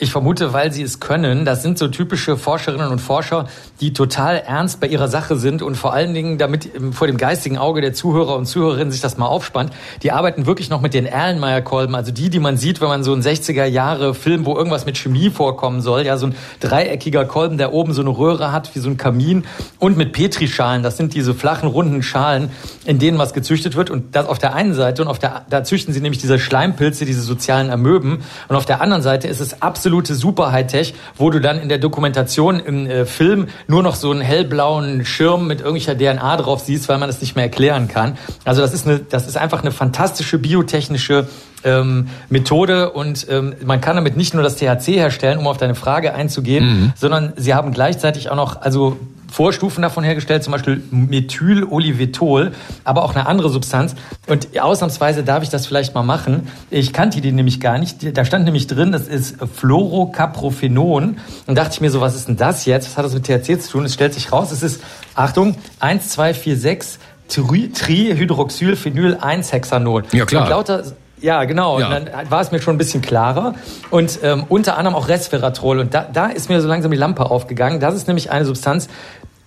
Ich 0.00 0.12
vermute, 0.12 0.52
weil 0.52 0.72
sie 0.72 0.82
es 0.82 1.00
können. 1.00 1.44
Das 1.44 1.64
sind 1.64 1.76
so 1.76 1.88
typische 1.88 2.36
Forscherinnen 2.36 2.86
und 2.86 3.00
Forscher, 3.00 3.48
die 3.80 3.92
total 3.92 4.36
ernst 4.36 4.78
bei 4.78 4.86
ihrer 4.86 5.08
Sache 5.08 5.34
sind 5.34 5.60
und 5.60 5.74
vor 5.74 5.92
allen 5.92 6.14
Dingen, 6.14 6.38
damit 6.38 6.70
vor 6.92 7.08
dem 7.08 7.16
geistigen 7.16 7.58
Auge 7.58 7.80
der 7.80 7.94
Zuhörer 7.94 8.36
und 8.36 8.46
Zuhörerinnen 8.46 8.92
sich 8.92 9.00
das 9.00 9.18
mal 9.18 9.26
aufspannt, 9.26 9.72
die 10.04 10.12
arbeiten 10.12 10.46
wirklich 10.46 10.70
noch 10.70 10.80
mit 10.80 10.94
den 10.94 11.04
Erlenmeyer-Kolben, 11.04 11.96
also 11.96 12.12
die, 12.12 12.30
die 12.30 12.38
man 12.38 12.56
sieht, 12.58 12.80
wenn 12.80 12.86
man 12.86 13.02
so 13.02 13.12
einen 13.12 13.22
60er-Jahre-Film, 13.22 14.46
wo 14.46 14.54
irgendwas 14.54 14.86
mit 14.86 14.96
Chemie 14.96 15.30
vorkommen 15.30 15.80
soll, 15.80 16.06
ja, 16.06 16.16
so 16.16 16.26
ein 16.28 16.36
dreieckiger 16.60 17.24
Kolben, 17.24 17.58
der 17.58 17.72
oben 17.72 17.92
so 17.92 18.00
eine 18.00 18.10
Röhre 18.10 18.52
hat, 18.52 18.76
wie 18.76 18.78
so 18.78 18.88
ein 18.88 18.98
Kamin. 18.98 19.46
Und 19.80 19.96
mit 19.96 20.12
Petrischalen. 20.12 20.84
Das 20.84 20.96
sind 20.96 21.12
diese 21.12 21.34
flachen, 21.34 21.68
runden 21.68 22.04
Schalen, 22.04 22.50
in 22.84 23.00
denen 23.00 23.18
was 23.18 23.34
gezüchtet 23.34 23.74
wird. 23.74 23.90
Und 23.90 24.14
das 24.14 24.26
auf 24.26 24.38
der 24.38 24.54
einen 24.54 24.74
Seite 24.74 25.02
und 25.02 25.08
auf 25.08 25.18
der, 25.18 25.44
da 25.50 25.64
züchten 25.64 25.92
sie 25.92 26.00
nämlich 26.00 26.20
diese 26.20 26.38
Schleimpilze, 26.38 27.04
diese 27.04 27.22
sozialen 27.22 27.70
Amöben. 27.70 28.22
Und 28.46 28.54
auf 28.54 28.64
der 28.64 28.80
anderen 28.80 29.02
Seite 29.02 29.26
ist 29.26 29.40
es 29.40 29.60
absolut 29.60 29.87
absolute 29.88 30.14
super 30.14 30.52
Hightech, 30.52 30.92
wo 31.16 31.30
du 31.30 31.40
dann 31.40 31.58
in 31.58 31.70
der 31.70 31.78
Dokumentation 31.78 32.60
im 32.60 32.86
äh, 32.86 33.06
Film 33.06 33.48
nur 33.68 33.82
noch 33.82 33.94
so 33.94 34.10
einen 34.10 34.20
hellblauen 34.20 35.06
Schirm 35.06 35.46
mit 35.46 35.60
irgendwelcher 35.60 35.96
DNA 35.96 36.36
drauf 36.36 36.60
siehst, 36.60 36.90
weil 36.90 36.98
man 36.98 37.08
es 37.08 37.22
nicht 37.22 37.36
mehr 37.36 37.46
erklären 37.46 37.88
kann. 37.88 38.18
Also 38.44 38.60
das 38.60 38.74
ist 38.74 38.86
eine, 38.86 38.98
das 38.98 39.26
ist 39.26 39.38
einfach 39.38 39.62
eine 39.62 39.70
fantastische 39.70 40.38
biotechnische 40.38 41.26
ähm, 41.64 42.08
Methode 42.28 42.90
und 42.90 43.26
ähm, 43.30 43.54
man 43.64 43.80
kann 43.80 43.96
damit 43.96 44.18
nicht 44.18 44.34
nur 44.34 44.42
das 44.42 44.56
THC 44.56 44.88
herstellen, 44.88 45.38
um 45.38 45.46
auf 45.46 45.56
deine 45.56 45.74
Frage 45.74 46.14
einzugehen, 46.14 46.64
mhm. 46.66 46.92
sondern 46.94 47.32
sie 47.36 47.54
haben 47.54 47.72
gleichzeitig 47.72 48.28
auch 48.28 48.36
noch 48.36 48.60
also 48.60 48.98
Vorstufen 49.30 49.82
davon 49.82 50.04
hergestellt, 50.04 50.42
zum 50.42 50.52
Beispiel 50.52 50.82
Methylolivetol, 50.90 52.52
aber 52.84 53.04
auch 53.04 53.14
eine 53.14 53.26
andere 53.26 53.50
Substanz. 53.50 53.94
Und 54.26 54.58
ausnahmsweise 54.58 55.22
darf 55.22 55.42
ich 55.42 55.50
das 55.50 55.66
vielleicht 55.66 55.94
mal 55.94 56.02
machen. 56.02 56.48
Ich 56.70 56.92
kannte 56.92 57.20
die 57.20 57.32
nämlich 57.32 57.60
gar 57.60 57.78
nicht. 57.78 58.16
Da 58.16 58.24
stand 58.24 58.44
nämlich 58.44 58.66
drin, 58.66 58.92
das 58.92 59.06
ist 59.06 59.36
Fluorocaprophenon. 59.54 61.18
Und 61.46 61.58
dachte 61.58 61.74
ich 61.74 61.80
mir 61.80 61.90
so, 61.90 62.00
was 62.00 62.14
ist 62.14 62.28
denn 62.28 62.36
das 62.36 62.64
jetzt? 62.64 62.88
Was 62.88 62.96
hat 62.96 63.04
das 63.04 63.14
mit 63.14 63.24
THC 63.24 63.60
zu 63.60 63.72
tun? 63.72 63.84
Es 63.84 63.94
stellt 63.94 64.14
sich 64.14 64.32
raus, 64.32 64.52
es 64.52 64.62
ist, 64.62 64.82
Achtung, 65.14 65.56
1, 65.80 66.08
2, 66.08 66.34
4, 66.34 66.56
6 66.56 66.98
Trihydroxylphenyl-1-Hexanol. 67.28 70.04
Ja, 70.12 70.24
klar. 70.24 70.44
Und 70.44 70.50
lauter 70.50 70.84
ja, 71.20 71.44
genau. 71.44 71.80
Ja. 71.80 71.86
Und 71.86 71.92
dann 71.92 72.30
war 72.30 72.40
es 72.40 72.50
mir 72.50 72.60
schon 72.60 72.74
ein 72.74 72.78
bisschen 72.78 73.02
klarer. 73.02 73.54
Und 73.90 74.20
ähm, 74.22 74.44
unter 74.48 74.78
anderem 74.78 74.96
auch 74.96 75.08
Resveratrol. 75.08 75.78
Und 75.80 75.94
da, 75.94 76.06
da 76.12 76.26
ist 76.26 76.48
mir 76.48 76.60
so 76.60 76.68
langsam 76.68 76.90
die 76.90 76.96
Lampe 76.96 77.30
aufgegangen. 77.30 77.80
Das 77.80 77.94
ist 77.94 78.06
nämlich 78.06 78.30
eine 78.30 78.44
Substanz, 78.44 78.88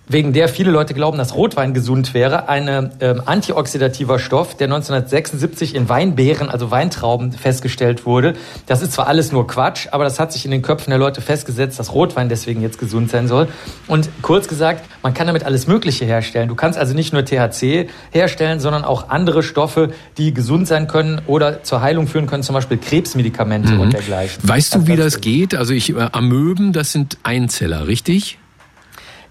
wegen 0.08 0.34
der 0.34 0.50
viele 0.50 0.72
Leute 0.72 0.94
glauben, 0.94 1.18
dass 1.18 1.36
Rotwein 1.36 1.74
gesund 1.74 2.14
wäre, 2.14 2.50
ein 2.50 2.92
ähm, 3.00 3.22
antioxidativer 3.26 4.20
Stoff, 4.20 4.56
der 4.58 4.68
1976 4.68 5.76
in 5.76 5.90
Weinbeeren, 5.90 6.50
also 6.50 6.72
Weintrauben, 6.72 7.32
festgestellt 7.32 8.06
wurde. 8.06 8.34
Das 8.66 8.82
ist 8.82 8.94
zwar 8.94 9.08
alles 9.08 9.32
nur 9.32 9.48
Quatsch, 9.48 9.88
aber 9.92 10.04
das 10.04 10.20
hat 10.20 10.34
sich 10.34 10.44
in 10.46 10.52
den 10.52 10.62
Köpfen 10.62 10.90
der 10.90 11.00
Leute 11.00 11.22
festgesetzt, 11.22 11.80
dass 11.80 11.94
Rotwein 11.94 12.30
deswegen 12.30 12.62
jetzt 12.62 12.78
gesund 12.78 13.10
sein 13.10 13.28
soll. 13.28 13.48
Und 13.88 14.10
kurz 14.22 14.48
gesagt, 14.48 14.86
man 15.02 15.14
kann 15.14 15.28
damit 15.28 15.44
alles 15.44 15.68
Mögliche 15.68 16.06
herstellen. 16.06 16.50
Du 16.50 16.56
kannst 16.56 16.78
also 16.78 16.94
nicht 16.94 17.14
nur 17.14 17.24
THC 17.24 17.90
herstellen, 18.12 18.60
sondern 18.60 18.84
auch 18.84 19.10
andere 19.10 19.44
Stoffe, 19.44 19.92
die 20.18 20.34
gesund 20.34 20.68
sein 20.68 20.88
können 20.88 21.22
oder 21.28 21.64
zur 21.64 21.82
Heilung 21.82 22.08
führen 22.08 22.28
können, 22.28 22.44
zum 22.44 22.54
Beispiel 22.54 22.78
Krebsmedikamente 22.78 23.74
mhm. 23.74 23.80
und 23.80 23.94
dergleichen. 23.94 24.48
Weißt 24.48 24.76
du, 24.76 24.88
wie 24.88 24.96
das 24.96 25.22
geht? 25.22 25.56
Also 25.56 25.74
ich, 25.74 25.96
äh, 25.96 26.10
Amöben, 26.12 26.74
das 26.74 26.92
sind 26.92 27.18
Einzeller, 27.24 27.88
richtig? 27.88 28.40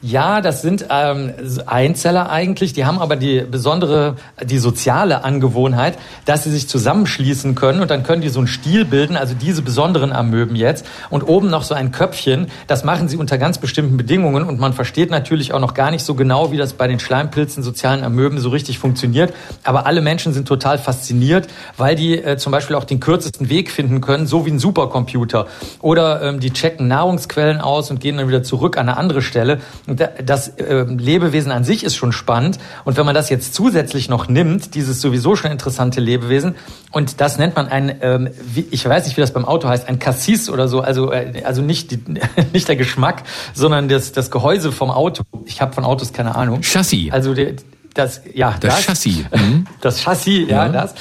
Ja, 0.02 0.40
das 0.40 0.62
sind 0.62 0.86
ähm, 0.88 1.34
Einzeller 1.66 2.30
eigentlich. 2.30 2.72
Die 2.72 2.86
haben 2.86 2.98
aber 2.98 3.16
die 3.16 3.42
besondere, 3.42 4.16
die 4.42 4.56
soziale 4.56 5.24
Angewohnheit, 5.24 5.98
dass 6.24 6.44
sie 6.44 6.50
sich 6.50 6.68
zusammenschließen 6.68 7.54
können 7.54 7.82
und 7.82 7.90
dann 7.90 8.02
können 8.02 8.22
die 8.22 8.30
so 8.30 8.40
einen 8.40 8.46
Stiel 8.46 8.86
bilden, 8.86 9.18
also 9.18 9.34
diese 9.34 9.60
besonderen 9.60 10.10
Amöben 10.10 10.56
jetzt. 10.56 10.86
Und 11.10 11.28
oben 11.28 11.50
noch 11.50 11.64
so 11.64 11.74
ein 11.74 11.92
Köpfchen. 11.92 12.46
Das 12.66 12.82
machen 12.82 13.08
sie 13.08 13.18
unter 13.18 13.36
ganz 13.36 13.58
bestimmten 13.58 13.98
Bedingungen 13.98 14.44
und 14.44 14.58
man 14.58 14.72
versteht 14.72 15.10
natürlich 15.10 15.52
auch 15.52 15.60
noch 15.60 15.74
gar 15.74 15.90
nicht 15.90 16.02
so 16.02 16.14
genau, 16.14 16.50
wie 16.50 16.56
das 16.56 16.72
bei 16.72 16.88
den 16.88 16.98
Schleimpilzen, 16.98 17.62
sozialen 17.62 18.02
Amöben 18.02 18.38
so 18.38 18.48
richtig 18.48 18.78
funktioniert. 18.78 19.34
Aber 19.64 19.84
alle 19.84 20.00
Menschen 20.00 20.32
sind 20.32 20.48
total 20.48 20.78
fasziniert, 20.78 21.46
weil 21.76 21.94
die 21.94 22.16
äh, 22.16 22.38
zum 22.38 22.52
Beispiel 22.52 22.74
auch 22.76 22.84
den 22.84 23.00
kürzesten 23.00 23.50
Weg 23.50 23.70
finden 23.70 24.00
können, 24.00 24.26
so 24.26 24.46
wie 24.46 24.50
ein 24.50 24.58
Supercomputer. 24.58 25.46
Oder 25.82 26.22
ähm, 26.22 26.40
die 26.40 26.54
checken 26.54 26.88
Nahrungsquellen 26.88 27.60
aus 27.60 27.90
und 27.90 28.00
gehen 28.00 28.16
dann 28.16 28.28
wieder 28.28 28.42
zurück 28.42 28.78
an 28.78 28.88
eine 28.88 28.96
andere 28.96 29.20
Stelle. 29.20 29.60
Und 29.90 30.00
das 30.24 30.48
äh, 30.48 30.84
Lebewesen 30.84 31.50
an 31.50 31.64
sich 31.64 31.82
ist 31.82 31.96
schon 31.96 32.12
spannend. 32.12 32.58
Und 32.84 32.96
wenn 32.96 33.04
man 33.04 33.14
das 33.14 33.28
jetzt 33.28 33.54
zusätzlich 33.54 34.08
noch 34.08 34.28
nimmt, 34.28 34.76
dieses 34.76 35.00
sowieso 35.00 35.34
schon 35.34 35.50
interessante 35.50 36.00
Lebewesen, 36.00 36.54
und 36.92 37.20
das 37.20 37.38
nennt 37.38 37.56
man 37.56 37.66
ein, 37.66 37.96
ähm, 38.00 38.30
wie, 38.54 38.68
ich 38.70 38.88
weiß 38.88 39.06
nicht, 39.06 39.16
wie 39.16 39.20
das 39.20 39.32
beim 39.32 39.44
Auto 39.44 39.68
heißt, 39.68 39.88
ein 39.88 39.98
Cassis 39.98 40.48
oder 40.48 40.68
so, 40.68 40.80
also, 40.80 41.10
äh, 41.10 41.42
also 41.44 41.60
nicht, 41.60 41.90
die, 41.90 41.98
nicht 42.52 42.68
der 42.68 42.76
Geschmack, 42.76 43.24
sondern 43.52 43.88
das, 43.88 44.12
das 44.12 44.30
Gehäuse 44.30 44.70
vom 44.70 44.92
Auto. 44.92 45.24
Ich 45.44 45.60
habe 45.60 45.72
von 45.72 45.84
Autos 45.84 46.12
keine 46.12 46.36
Ahnung. 46.36 46.62
Chassis. 46.62 47.12
Also 47.12 47.34
der, 47.34 47.54
das, 47.94 48.22
ja, 48.32 48.54
das, 48.60 48.76
das 48.76 48.84
Chassis. 48.84 49.24
Mhm. 49.32 49.66
Das 49.80 50.02
Chassis, 50.02 50.48
ja, 50.48 50.66
ja, 50.66 50.68
das. 50.68 50.94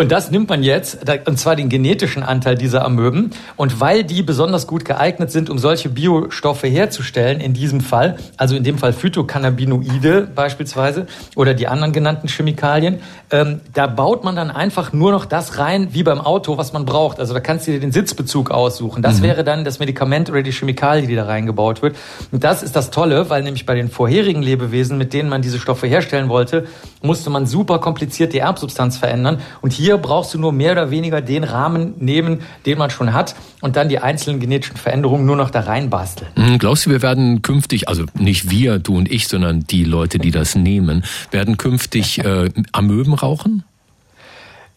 Und 0.00 0.10
das 0.10 0.30
nimmt 0.30 0.48
man 0.48 0.62
jetzt, 0.62 1.00
und 1.26 1.38
zwar 1.38 1.56
den 1.56 1.68
genetischen 1.68 2.22
Anteil 2.22 2.54
dieser 2.54 2.86
Amöben. 2.86 3.32
Und 3.56 3.80
weil 3.80 4.02
die 4.02 4.22
besonders 4.22 4.66
gut 4.66 4.86
geeignet 4.86 5.30
sind, 5.30 5.50
um 5.50 5.58
solche 5.58 5.90
Biostoffe 5.90 6.68
herzustellen, 6.68 7.38
in 7.38 7.52
diesem 7.52 7.82
Fall, 7.82 8.16
also 8.38 8.56
in 8.56 8.64
dem 8.64 8.78
Fall 8.78 8.94
Phytocannabinoide 8.94 10.26
beispielsweise 10.34 11.06
oder 11.36 11.52
die 11.52 11.68
anderen 11.68 11.92
genannten 11.92 12.28
Chemikalien, 12.28 13.00
ähm, 13.30 13.60
da 13.74 13.86
baut 13.88 14.24
man 14.24 14.36
dann 14.36 14.50
einfach 14.50 14.94
nur 14.94 15.12
noch 15.12 15.26
das 15.26 15.58
rein, 15.58 15.88
wie 15.92 16.02
beim 16.02 16.22
Auto, 16.22 16.56
was 16.56 16.72
man 16.72 16.86
braucht. 16.86 17.20
Also 17.20 17.34
da 17.34 17.40
kannst 17.40 17.66
du 17.66 17.72
dir 17.72 17.80
den 17.80 17.92
Sitzbezug 17.92 18.50
aussuchen. 18.50 19.02
Das 19.02 19.18
mhm. 19.18 19.24
wäre 19.24 19.44
dann 19.44 19.66
das 19.66 19.80
Medikament 19.80 20.30
oder 20.30 20.42
die 20.42 20.52
Chemikalie, 20.52 21.08
die 21.08 21.14
da 21.14 21.26
reingebaut 21.26 21.82
wird. 21.82 21.96
Und 22.32 22.42
das 22.42 22.62
ist 22.62 22.74
das 22.74 22.90
Tolle, 22.90 23.28
weil 23.28 23.42
nämlich 23.42 23.66
bei 23.66 23.74
den 23.74 23.90
vorherigen 23.90 24.42
Lebewesen, 24.42 24.96
mit 24.96 25.12
denen 25.12 25.28
man 25.28 25.42
diese 25.42 25.58
Stoffe 25.58 25.86
herstellen 25.86 26.30
wollte, 26.30 26.66
musste 27.02 27.28
man 27.28 27.46
super 27.46 27.80
kompliziert 27.80 28.32
die 28.32 28.38
Erbsubstanz 28.38 28.96
verändern. 28.96 29.40
Und 29.60 29.74
hier 29.74 29.89
brauchst 29.98 30.34
du 30.34 30.38
nur 30.38 30.52
mehr 30.52 30.72
oder 30.72 30.90
weniger 30.90 31.20
den 31.20 31.44
Rahmen 31.44 31.94
nehmen, 31.98 32.40
den 32.66 32.78
man 32.78 32.90
schon 32.90 33.12
hat 33.12 33.34
und 33.60 33.76
dann 33.76 33.88
die 33.88 33.98
einzelnen 33.98 34.40
genetischen 34.40 34.76
Veränderungen 34.76 35.24
nur 35.26 35.36
noch 35.36 35.50
da 35.50 35.60
reinbasteln. 35.60 36.30
Hm, 36.34 36.58
glaubst 36.58 36.86
du, 36.86 36.90
wir 36.90 37.02
werden 37.02 37.42
künftig, 37.42 37.88
also 37.88 38.04
nicht 38.14 38.50
wir, 38.50 38.78
du 38.78 38.96
und 38.96 39.10
ich, 39.10 39.28
sondern 39.28 39.60
die 39.60 39.84
Leute, 39.84 40.18
die 40.18 40.30
das 40.30 40.54
nehmen, 40.54 41.04
werden 41.30 41.56
künftig 41.56 42.24
äh, 42.24 42.50
Amöben 42.72 43.14
rauchen? 43.14 43.64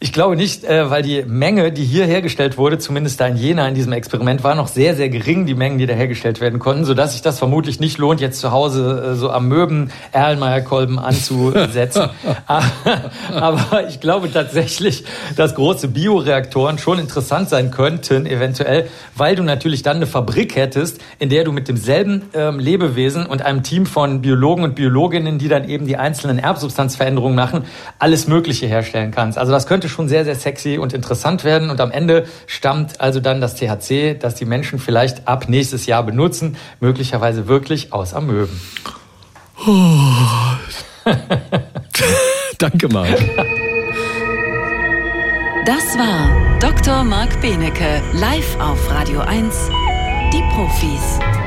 Ich 0.04 0.12
glaube 0.12 0.36
nicht, 0.36 0.64
äh, 0.64 0.90
weil 0.90 1.02
die 1.02 1.22
Menge, 1.22 1.72
die 1.72 1.82
hier 1.82 2.04
hergestellt 2.04 2.58
wurde, 2.58 2.76
zumindest 2.76 3.22
da 3.22 3.26
in 3.26 3.36
Jena 3.36 3.66
in 3.66 3.74
diesem 3.74 3.92
Experiment, 3.92 4.44
war 4.44 4.54
noch 4.54 4.68
sehr, 4.68 4.94
sehr 4.96 5.08
gering, 5.08 5.46
die 5.46 5.54
Mengen, 5.54 5.78
die 5.78 5.86
da 5.86 5.94
hergestellt 5.94 6.42
werden 6.42 6.58
konnten, 6.58 6.84
sodass 6.84 7.12
sich 7.12 7.22
das 7.22 7.38
vermutlich 7.38 7.80
nicht 7.80 7.96
lohnt, 7.96 8.20
jetzt 8.20 8.38
zu 8.38 8.52
Hause 8.52 9.12
äh, 9.12 9.14
so 9.14 9.30
am 9.30 9.48
Möben 9.48 9.90
Erlenmeyer-Kolben 10.12 10.98
anzusetzen. 10.98 12.10
Aber 13.34 13.88
ich 13.88 14.00
glaube 14.00 14.30
tatsächlich, 14.30 15.04
dass 15.36 15.54
große 15.54 15.88
Bioreaktoren 15.88 16.76
schon 16.76 16.98
interessant 16.98 17.48
sein 17.48 17.70
könnten, 17.70 18.26
eventuell, 18.26 18.90
weil 19.16 19.36
du 19.36 19.42
natürlich 19.42 19.82
dann 19.82 19.96
eine 19.96 20.06
Fabrik 20.06 20.54
hättest, 20.54 21.00
in 21.18 21.30
der 21.30 21.44
du 21.44 21.52
mit 21.52 21.66
demselben 21.66 22.24
ähm, 22.34 22.58
Lebewesen 22.58 23.24
und 23.24 23.40
einem 23.40 23.62
Team 23.62 23.86
von 23.86 24.20
Biologen 24.20 24.64
und 24.64 24.74
Biologinnen, 24.74 25.38
die 25.38 25.48
dann 25.48 25.66
eben 25.66 25.86
die 25.86 25.96
einzelnen 25.96 26.38
Erbsubstanzveränderungen 26.38 27.34
machen, 27.34 27.64
alles 27.98 28.28
Mögliche 28.28 28.66
herstellen 28.66 29.10
kannst. 29.10 29.38
Also 29.38 29.50
das 29.50 29.66
könnte 29.66 29.84
könnte 29.84 29.93
schon 29.94 30.08
sehr, 30.08 30.24
sehr 30.24 30.34
sexy 30.34 30.78
und 30.78 30.92
interessant 30.92 31.44
werden. 31.44 31.70
Und 31.70 31.80
am 31.80 31.90
Ende 31.90 32.26
stammt 32.46 33.00
also 33.00 33.20
dann 33.20 33.40
das 33.40 33.54
THC, 33.54 34.14
das 34.18 34.34
die 34.34 34.44
Menschen 34.44 34.78
vielleicht 34.78 35.26
ab 35.26 35.48
nächstes 35.48 35.86
Jahr 35.86 36.02
benutzen, 36.02 36.56
möglicherweise 36.80 37.48
wirklich 37.48 37.92
aus 37.92 38.12
Amöben. 38.12 38.60
Oh. 39.66 39.80
Danke, 42.58 42.88
Marc. 42.88 43.18
Das 45.64 45.96
war 45.96 46.58
Dr. 46.60 47.04
Marc 47.04 47.40
Benecke, 47.40 48.02
live 48.12 48.60
auf 48.60 48.90
Radio 48.90 49.20
1, 49.20 49.70
die 50.32 50.42
Profis. 50.54 51.43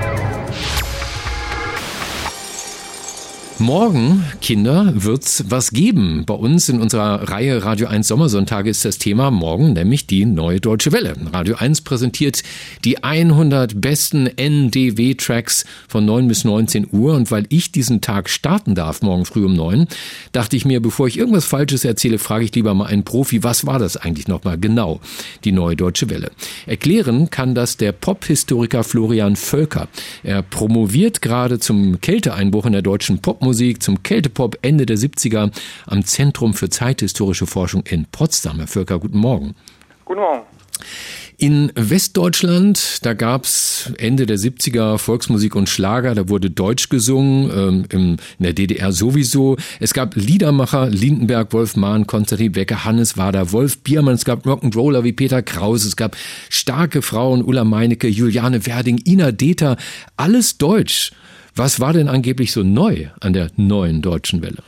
Morgen, 3.60 4.24
Kinder, 4.40 4.94
wird's 4.96 5.46
was 5.50 5.72
geben. 5.72 6.26
Bei 6.28 6.36
uns 6.36 6.70
in 6.70 6.80
unserer 6.80 7.28
Reihe 7.28 7.66
Radio 7.66 7.88
1 7.88 8.08
Sommersonntage 8.08 8.70
ist 8.70 8.86
das 8.86 9.00
Thema 9.00 9.32
morgen, 9.32 9.74
nämlich 9.74 10.06
die 10.06 10.26
neue 10.26 10.62
Deutsche 10.62 10.92
Welle. 10.92 11.16
Radio 11.34 11.56
1 11.56 11.82
präsentiert 11.82 12.44
die 12.86 13.04
100 13.04 13.82
besten 13.82 14.28
NDW-Tracks 14.28 15.66
von 15.88 16.06
9 16.06 16.28
bis 16.28 16.44
19 16.44 16.90
Uhr. 16.92 17.16
Und 17.16 17.32
weil 17.32 17.48
ich 17.50 17.72
diesen 17.72 18.00
Tag 18.00 18.30
starten 18.30 18.76
darf, 18.76 19.02
morgen 19.02 19.26
früh 19.26 19.44
um 19.44 19.56
9, 19.56 19.88
dachte 20.34 20.56
ich 20.56 20.64
mir, 20.66 20.80
bevor 20.80 21.08
ich 21.08 21.18
irgendwas 21.18 21.46
Falsches 21.46 21.84
erzähle, 21.84 22.20
frage 22.20 22.46
ich 22.46 22.54
lieber 22.54 22.76
mal 22.76 22.86
einen 22.86 23.06
Profi, 23.06 23.44
was 23.44 23.66
war 23.66 23.80
das 23.80 23.98
eigentlich 23.98 24.28
nochmal 24.28 24.60
genau, 24.60 25.02
die 25.46 25.52
neue 25.52 25.76
Deutsche 25.76 26.12
Welle? 26.12 26.30
Erklären 26.68 27.32
kann 27.32 27.56
das 27.56 27.76
der 27.76 27.92
Pop-Historiker 27.92 28.84
Florian 28.84 29.36
Völker. 29.36 29.88
Er 30.22 30.44
promoviert 30.44 31.24
gerade 31.24 31.58
zum 31.58 32.00
Kälteeinbruch 32.02 32.68
in 32.68 32.74
der 32.74 32.84
deutschen 32.84 33.18
Popmusik 33.18 33.47
Popmusik 33.48 33.82
zum 33.82 34.04
Kältepop 34.04 34.58
Ende 34.62 34.86
der 34.86 34.98
70er 34.98 35.52
am 35.86 36.04
Zentrum 36.04 36.54
für 36.54 36.70
zeithistorische 36.70 37.48
Forschung 37.48 37.84
in 37.86 38.04
Potsdam. 38.04 38.58
Herr 38.58 38.68
Völker, 38.68 39.00
guten 39.00 39.20
Morgen. 39.20 39.56
Guten 40.04 40.20
Morgen. 40.20 40.42
In 41.38 41.72
Westdeutschland, 41.76 43.06
da 43.06 43.14
gab's 43.14 43.94
Ende 44.00 44.26
der 44.26 44.38
70er 44.38 44.98
Volksmusik 44.98 45.56
und 45.56 45.70
Schlager, 45.70 46.14
da 46.14 46.28
wurde 46.28 46.50
Deutsch 46.50 46.90
gesungen, 46.90 47.50
ähm, 47.56 47.86
in 47.90 48.18
der 48.44 48.52
DDR 48.52 48.92
sowieso. 48.92 49.56
Es 49.80 49.94
gab 49.94 50.16
Liedermacher, 50.16 50.90
Lindenberg, 50.90 51.54
Wolf 51.54 51.78
Mahn, 51.78 52.06
Konstantin 52.06 52.52
Becker, 52.52 52.84
Hannes 52.84 53.18
Wader, 53.18 53.54
Wolf 53.54 53.78
Biermann, 53.78 54.16
es 54.16 54.26
gab 54.26 54.46
Rock'n'Roller 54.46 55.06
wie 55.06 55.14
Peter 55.14 55.42
Kraus, 55.42 55.86
es 55.86 55.96
gab 55.96 56.18
starke 56.50 57.02
Frauen, 57.02 57.44
Ulla 57.44 57.64
Meinecke, 57.64 58.10
Juliane 58.10 58.66
Werding, 58.66 59.00
Ina 59.06 59.32
Deter, 59.32 59.78
alles 60.18 60.58
Deutsch. 60.58 61.14
Was 61.58 61.82
war 61.82 61.92
denn 61.92 62.08
angeblich 62.08 62.52
so 62.52 62.62
neu 62.62 63.08
an 63.20 63.34
der 63.34 63.48
neuen 63.56 64.04
deutschen 64.04 64.44
Welle? 64.44 64.62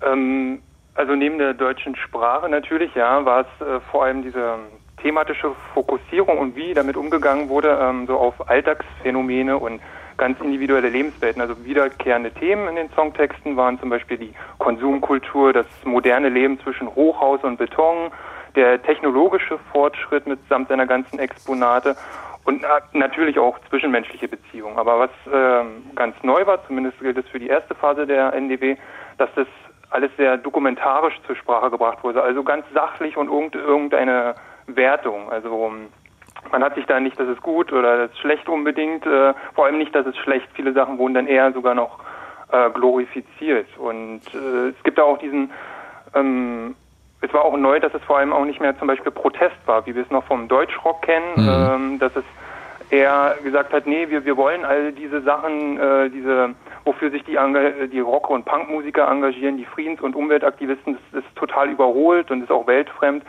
Ähm, 0.00 0.60
also 0.94 1.14
neben 1.14 1.36
der 1.36 1.52
deutschen 1.52 1.94
Sprache 1.94 2.48
natürlich, 2.48 2.94
ja, 2.94 3.22
war 3.26 3.40
es 3.42 3.66
äh, 3.66 3.80
vor 3.90 4.04
allem 4.04 4.22
diese 4.22 4.54
thematische 5.02 5.50
Fokussierung 5.74 6.38
und 6.38 6.56
wie 6.56 6.72
damit 6.72 6.96
umgegangen 6.96 7.50
wurde, 7.50 7.78
ähm, 7.82 8.06
so 8.06 8.16
auf 8.16 8.48
Alltagsphänomene 8.48 9.58
und 9.58 9.82
ganz 10.16 10.40
individuelle 10.40 10.88
Lebenswelten. 10.88 11.42
Also 11.42 11.62
wiederkehrende 11.66 12.30
Themen 12.30 12.66
in 12.68 12.76
den 12.76 12.88
Songtexten 12.94 13.54
waren 13.58 13.78
zum 13.78 13.90
Beispiel 13.90 14.16
die 14.16 14.32
Konsumkultur, 14.56 15.52
das 15.52 15.66
moderne 15.84 16.30
Leben 16.30 16.58
zwischen 16.60 16.88
Hochhaus 16.94 17.42
und 17.42 17.58
Beton, 17.58 18.10
der 18.56 18.82
technologische 18.82 19.58
Fortschritt 19.70 20.26
mitsamt 20.26 20.68
seiner 20.68 20.86
ganzen 20.86 21.18
Exponate 21.18 21.96
und 22.44 22.64
natürlich 22.92 23.38
auch 23.38 23.58
zwischenmenschliche 23.70 24.28
Beziehungen. 24.28 24.76
Aber 24.76 24.98
was 24.98 25.32
äh, 25.32 25.64
ganz 25.94 26.14
neu 26.22 26.46
war, 26.46 26.66
zumindest 26.66 26.98
gilt 27.00 27.18
es 27.18 27.28
für 27.28 27.38
die 27.38 27.48
erste 27.48 27.74
Phase 27.74 28.06
der 28.06 28.32
NDW, 28.34 28.76
dass 29.18 29.30
das 29.34 29.46
alles 29.90 30.10
sehr 30.16 30.36
dokumentarisch 30.36 31.14
zur 31.26 31.36
Sprache 31.36 31.70
gebracht 31.70 32.02
wurde, 32.02 32.22
also 32.22 32.42
ganz 32.42 32.66
sachlich 32.74 33.16
und 33.16 33.28
irgendeine 33.54 34.34
Wertung. 34.66 35.30
Also 35.30 35.72
man 36.50 36.64
hat 36.64 36.74
sich 36.74 36.86
da 36.86 37.00
nicht, 37.00 37.18
das 37.18 37.28
ist 37.28 37.42
gut 37.42 37.72
oder 37.72 37.98
das 37.98 38.10
ist 38.10 38.18
schlecht 38.18 38.48
unbedingt, 38.48 39.06
äh, 39.06 39.34
vor 39.54 39.66
allem 39.66 39.78
nicht, 39.78 39.94
dass 39.94 40.06
es 40.06 40.16
schlecht. 40.18 40.48
Viele 40.54 40.72
Sachen 40.72 40.98
wurden 40.98 41.14
dann 41.14 41.26
eher 41.26 41.52
sogar 41.52 41.74
noch 41.74 42.00
äh, 42.52 42.70
glorifiziert. 42.70 43.68
Und 43.78 44.22
äh, 44.34 44.68
es 44.68 44.82
gibt 44.82 44.98
da 44.98 45.04
auch 45.04 45.18
diesen 45.18 45.50
ähm, 46.14 46.76
es 47.24 47.32
war 47.32 47.44
auch 47.44 47.56
neu, 47.56 47.80
dass 47.80 47.94
es 47.94 48.02
vor 48.02 48.18
allem 48.18 48.32
auch 48.32 48.44
nicht 48.44 48.60
mehr 48.60 48.78
zum 48.78 48.88
Beispiel 48.88 49.10
Protest 49.10 49.56
war, 49.66 49.86
wie 49.86 49.94
wir 49.94 50.02
es 50.02 50.10
noch 50.10 50.24
vom 50.24 50.48
Deutschrock 50.48 51.02
kennen, 51.02 51.32
mhm. 51.36 51.48
ähm, 51.48 51.98
dass 51.98 52.14
es 52.16 52.24
eher 52.90 53.36
gesagt 53.42 53.72
hat, 53.72 53.86
nee, 53.86 54.08
wir, 54.08 54.24
wir 54.24 54.36
wollen 54.36 54.64
all 54.64 54.92
diese 54.92 55.22
Sachen, 55.22 55.78
äh, 55.78 56.10
diese, 56.10 56.54
wofür 56.84 57.10
sich 57.10 57.24
die, 57.24 57.38
die 57.90 58.00
Rock- 58.00 58.30
und 58.30 58.44
Punkmusiker 58.44 59.08
engagieren, 59.08 59.56
die 59.56 59.64
Friedens- 59.64 60.02
und 60.02 60.14
Umweltaktivisten, 60.14 60.98
das 61.12 61.24
ist 61.24 61.36
total 61.36 61.70
überholt 61.70 62.30
und 62.30 62.42
ist 62.42 62.52
auch 62.52 62.66
weltfremd 62.66 63.24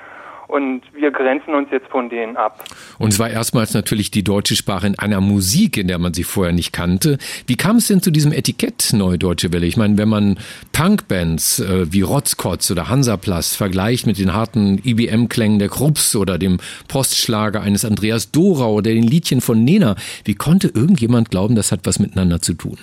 und 0.47 0.81
wir 0.93 1.11
grenzen 1.11 1.53
uns 1.53 1.69
jetzt 1.71 1.87
von 1.87 2.09
denen 2.09 2.37
ab. 2.37 2.63
Und 2.97 3.13
es 3.13 3.19
war 3.19 3.29
erstmals 3.29 3.73
natürlich 3.73 4.11
die 4.11 4.23
deutsche 4.23 4.55
Sprache 4.55 4.87
in 4.87 4.99
einer 4.99 5.21
Musik, 5.21 5.77
in 5.77 5.87
der 5.87 5.97
man 5.97 6.13
sie 6.13 6.23
vorher 6.23 6.53
nicht 6.53 6.71
kannte. 6.71 7.17
Wie 7.47 7.55
kam 7.55 7.77
es 7.77 7.87
denn 7.87 8.01
zu 8.01 8.11
diesem 8.11 8.31
Etikett 8.31 8.93
Neue 8.93 9.17
Deutsche 9.17 9.51
Welle? 9.51 9.65
Ich 9.65 9.77
meine, 9.77 9.97
wenn 9.97 10.09
man 10.09 10.37
Punkbands 10.71 11.59
äh, 11.59 11.91
wie 11.91 12.01
Rotzkotz 12.01 12.71
oder 12.71 12.89
Hansaplast 12.89 13.57
vergleicht 13.57 14.07
mit 14.07 14.19
den 14.19 14.33
harten 14.33 14.79
IBM-Klängen 14.83 15.59
der 15.59 15.69
Krupps 15.69 16.15
oder 16.15 16.37
dem 16.37 16.57
Postschlager 16.87 17.61
eines 17.61 17.85
Andreas 17.85 18.31
Dorau 18.31 18.73
oder 18.75 18.91
den 18.91 19.03
Liedchen 19.03 19.41
von 19.41 19.63
Nena, 19.63 19.95
wie 20.23 20.35
konnte 20.35 20.67
irgendjemand 20.67 21.31
glauben, 21.31 21.55
das 21.55 21.71
hat 21.71 21.81
was 21.83 21.99
miteinander 21.99 22.41
zu 22.41 22.53
tun? 22.53 22.77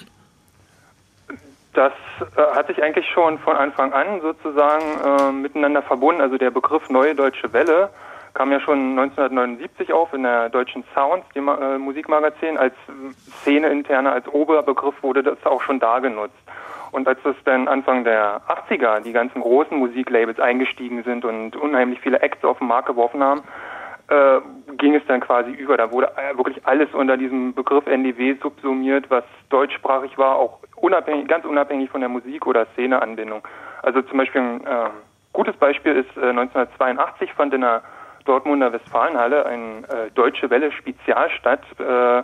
Das 1.75 1.93
äh, 2.37 2.55
hat 2.55 2.67
sich 2.67 2.83
eigentlich 2.83 3.09
schon 3.09 3.39
von 3.39 3.57
Anfang 3.57 3.93
an 3.93 4.21
sozusagen 4.21 4.85
äh, 5.05 5.33
miteinander 5.33 5.83
verbunden. 5.83 6.21
Also 6.21 6.37
der 6.37 6.51
Begriff 6.51 6.91
Neue 6.91 7.15
Deutsche 7.15 7.53
Welle 7.53 7.91
kam 8.35 8.51
ja 8.51 8.61
schon 8.61 8.99
1979 8.99 9.93
auf 9.93 10.13
in 10.13 10.23
der 10.23 10.49
Deutschen 10.49 10.85
Sounds, 10.95 11.27
dem 11.35 11.49
äh, 11.49 11.79
Musikmagazin. 11.79 12.59
Als 12.59 12.75
Szene-interne, 13.41 14.13
als 14.13 14.29
Oberbegriff 14.29 15.03
wurde 15.03 15.23
das 15.23 15.45
auch 15.45 15.63
schon 15.63 15.81
da 15.81 15.99
genutzt. 15.99 16.37
Und 16.93 17.09
als 17.09 17.19
es 17.25 17.37
dann 17.45 17.69
Anfang 17.69 18.05
der 18.05 18.43
80er 18.49 19.01
die 19.01 19.13
ganzen 19.13 19.41
großen 19.41 19.77
Musiklabels 19.79 20.39
eingestiegen 20.39 21.03
sind 21.05 21.25
und 21.25 21.57
unheimlich 21.57 22.01
viele 22.01 22.21
Acts 22.21 22.45
auf 22.45 22.59
den 22.59 22.69
Markt 22.69 22.89
geworfen 22.89 23.23
haben, 23.23 23.43
äh, 24.09 24.41
ging 24.77 24.95
es 24.95 25.03
dann 25.07 25.21
quasi 25.21 25.51
über. 25.51 25.77
Da 25.77 25.93
wurde 25.93 26.11
wirklich 26.35 26.65
alles 26.67 26.93
unter 26.93 27.17
diesem 27.17 27.55
Begriff 27.55 27.87
NDW 27.87 28.37
subsumiert, 28.43 29.11
was 29.11 29.25
deutschsprachig 29.51 30.17
war, 30.19 30.37
auch 30.37 30.59
unabhängig, 30.77 31.29
ganz 31.29 31.45
unabhängig 31.45 31.91
von 31.91 32.01
der 32.01 32.09
Musik- 32.09 32.47
oder 32.47 32.67
Szeneanbindung. 32.73 33.47
Also 33.83 34.03
zum 34.03 34.19
Beispiel 34.19 34.41
ein 34.41 34.67
äh, 34.67 34.91
gutes 35.33 35.57
Beispiel 35.57 35.97
ist 35.97 36.17
äh, 36.17 36.31
1982 36.31 37.33
fand 37.33 37.55
in 37.55 37.63
der 37.63 37.83
Dortmunder 38.25 38.73
Westfalenhalle 38.73 39.47
ein 39.47 39.85
äh, 39.85 40.11
Deutsche 40.15 40.49
Welle 40.51 40.71
Spezial 40.73 41.31
statt. 41.31 41.63
Äh, 41.79 42.23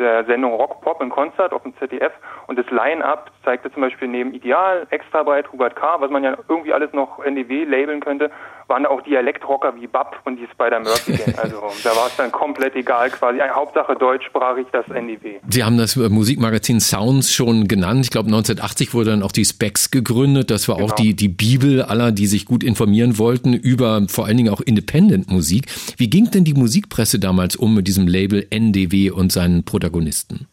der 0.00 0.24
Sendung 0.24 0.54
Rock 0.54 0.80
Pop 0.80 1.00
in 1.02 1.10
Konzert 1.10 1.52
auf 1.52 1.62
dem 1.62 1.76
ZDF 1.76 2.12
und 2.46 2.58
das 2.58 2.68
Line-Up 2.70 3.30
zeigte 3.44 3.70
zum 3.70 3.82
Beispiel 3.82 4.08
neben 4.08 4.32
Ideal, 4.32 4.86
Extra 4.90 5.22
Breit, 5.22 5.52
Hubert 5.52 5.76
K., 5.76 6.00
was 6.00 6.10
man 6.10 6.24
ja 6.24 6.36
irgendwie 6.48 6.72
alles 6.72 6.92
noch 6.92 7.22
NDW 7.22 7.64
labeln 7.64 8.00
könnte, 8.00 8.30
waren 8.70 8.86
auch 8.86 9.02
Dialektrocker 9.02 9.74
wie 9.76 9.86
Bab 9.86 10.20
und 10.24 10.36
die 10.36 10.46
Spider-Murphy 10.52 11.16
Gang. 11.16 11.38
Also 11.38 11.56
da 11.84 11.90
war 11.90 12.06
es 12.06 12.16
dann 12.16 12.32
komplett 12.32 12.74
egal 12.76 13.10
quasi. 13.10 13.40
Hauptsache 13.40 13.94
deutschsprachig 13.96 14.66
das 14.72 14.88
NDW. 14.88 15.40
Sie 15.48 15.64
haben 15.64 15.76
das 15.76 15.96
äh, 15.96 16.08
Musikmagazin 16.08 16.80
Sounds 16.80 17.34
schon 17.34 17.68
genannt. 17.68 18.06
Ich 18.06 18.10
glaube 18.10 18.28
1980 18.28 18.94
wurde 18.94 19.10
dann 19.10 19.22
auch 19.22 19.32
die 19.32 19.44
Specs 19.44 19.90
gegründet. 19.90 20.50
Das 20.50 20.68
war 20.68 20.76
genau. 20.76 20.88
auch 20.88 20.92
die, 20.92 21.14
die 21.14 21.28
Bibel 21.28 21.82
aller, 21.82 22.12
die 22.12 22.26
sich 22.26 22.46
gut 22.46 22.64
informieren 22.64 23.18
wollten 23.18 23.52
über 23.52 24.02
vor 24.08 24.26
allen 24.26 24.36
Dingen 24.36 24.52
auch 24.52 24.60
Independent-Musik. 24.60 25.66
Wie 25.98 26.08
ging 26.08 26.30
denn 26.30 26.44
die 26.44 26.54
Musikpresse 26.54 27.18
damals 27.18 27.56
um 27.56 27.74
mit 27.74 27.88
diesem 27.88 28.06
Label 28.06 28.46
NDW 28.48 29.10
und 29.10 29.32
seinen 29.32 29.64
Protagonisten? 29.64 30.46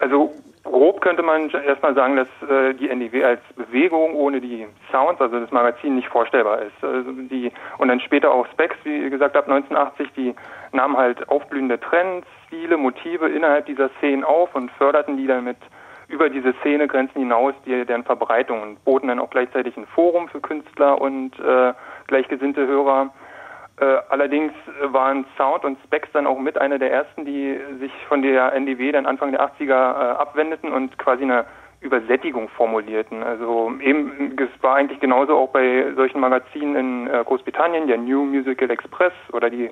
Also 0.00 0.27
könnte 1.08 1.22
man 1.22 1.48
erstmal 1.48 1.94
sagen, 1.94 2.16
dass 2.16 2.28
äh, 2.50 2.74
die 2.74 2.90
NDW 2.90 3.24
als 3.24 3.40
Bewegung 3.56 4.14
ohne 4.14 4.42
die 4.42 4.66
Sounds, 4.92 5.18
also 5.22 5.40
das 5.40 5.50
Magazin, 5.50 5.96
nicht 5.96 6.08
vorstellbar 6.08 6.60
ist. 6.60 6.84
Also 6.84 7.12
die, 7.12 7.50
und 7.78 7.88
dann 7.88 7.98
später 8.00 8.30
auch 8.30 8.46
Specs, 8.48 8.76
wie 8.84 9.08
gesagt, 9.08 9.34
ab 9.34 9.48
1980, 9.48 10.12
die 10.14 10.34
nahmen 10.72 10.98
halt 10.98 11.26
aufblühende 11.30 11.80
Trends, 11.80 12.26
Stile, 12.46 12.76
Motive 12.76 13.26
innerhalb 13.26 13.64
dieser 13.64 13.88
Szenen 13.96 14.22
auf 14.22 14.54
und 14.54 14.70
förderten 14.72 15.16
die 15.16 15.26
dann 15.26 15.44
mit 15.44 15.56
über 16.08 16.28
diese 16.28 16.52
Szenegrenzen 16.60 17.22
hinaus 17.22 17.54
die, 17.64 17.86
deren 17.86 18.04
Verbreitung 18.04 18.60
und 18.60 18.84
boten 18.84 19.08
dann 19.08 19.18
auch 19.18 19.30
gleichzeitig 19.30 19.78
ein 19.78 19.86
Forum 19.86 20.28
für 20.28 20.42
Künstler 20.42 21.00
und 21.00 21.40
äh, 21.40 21.72
gleichgesinnte 22.06 22.66
Hörer 22.66 23.14
allerdings 23.84 24.52
waren 24.82 25.24
Sound 25.36 25.64
und 25.64 25.78
Specs 25.84 26.08
dann 26.12 26.26
auch 26.26 26.38
mit 26.38 26.58
einer 26.58 26.78
der 26.78 26.92
ersten, 26.92 27.24
die 27.24 27.58
sich 27.80 27.92
von 28.08 28.22
der 28.22 28.52
NDW 28.52 28.92
dann 28.92 29.06
Anfang 29.06 29.30
der 29.30 29.40
80er 29.40 29.70
äh, 29.70 29.74
abwendeten 30.16 30.72
und 30.72 30.98
quasi 30.98 31.24
eine 31.24 31.44
Übersättigung 31.80 32.48
formulierten. 32.48 33.22
Also 33.22 33.72
eben, 33.80 34.36
es 34.36 34.62
war 34.62 34.74
eigentlich 34.74 35.00
genauso 35.00 35.36
auch 35.36 35.50
bei 35.50 35.92
solchen 35.94 36.20
Magazinen 36.20 36.76
in 36.76 37.06
äh, 37.06 37.22
Großbritannien, 37.24 37.86
der 37.86 37.98
New 37.98 38.24
Musical 38.24 38.70
Express 38.70 39.12
oder 39.32 39.48
die 39.48 39.70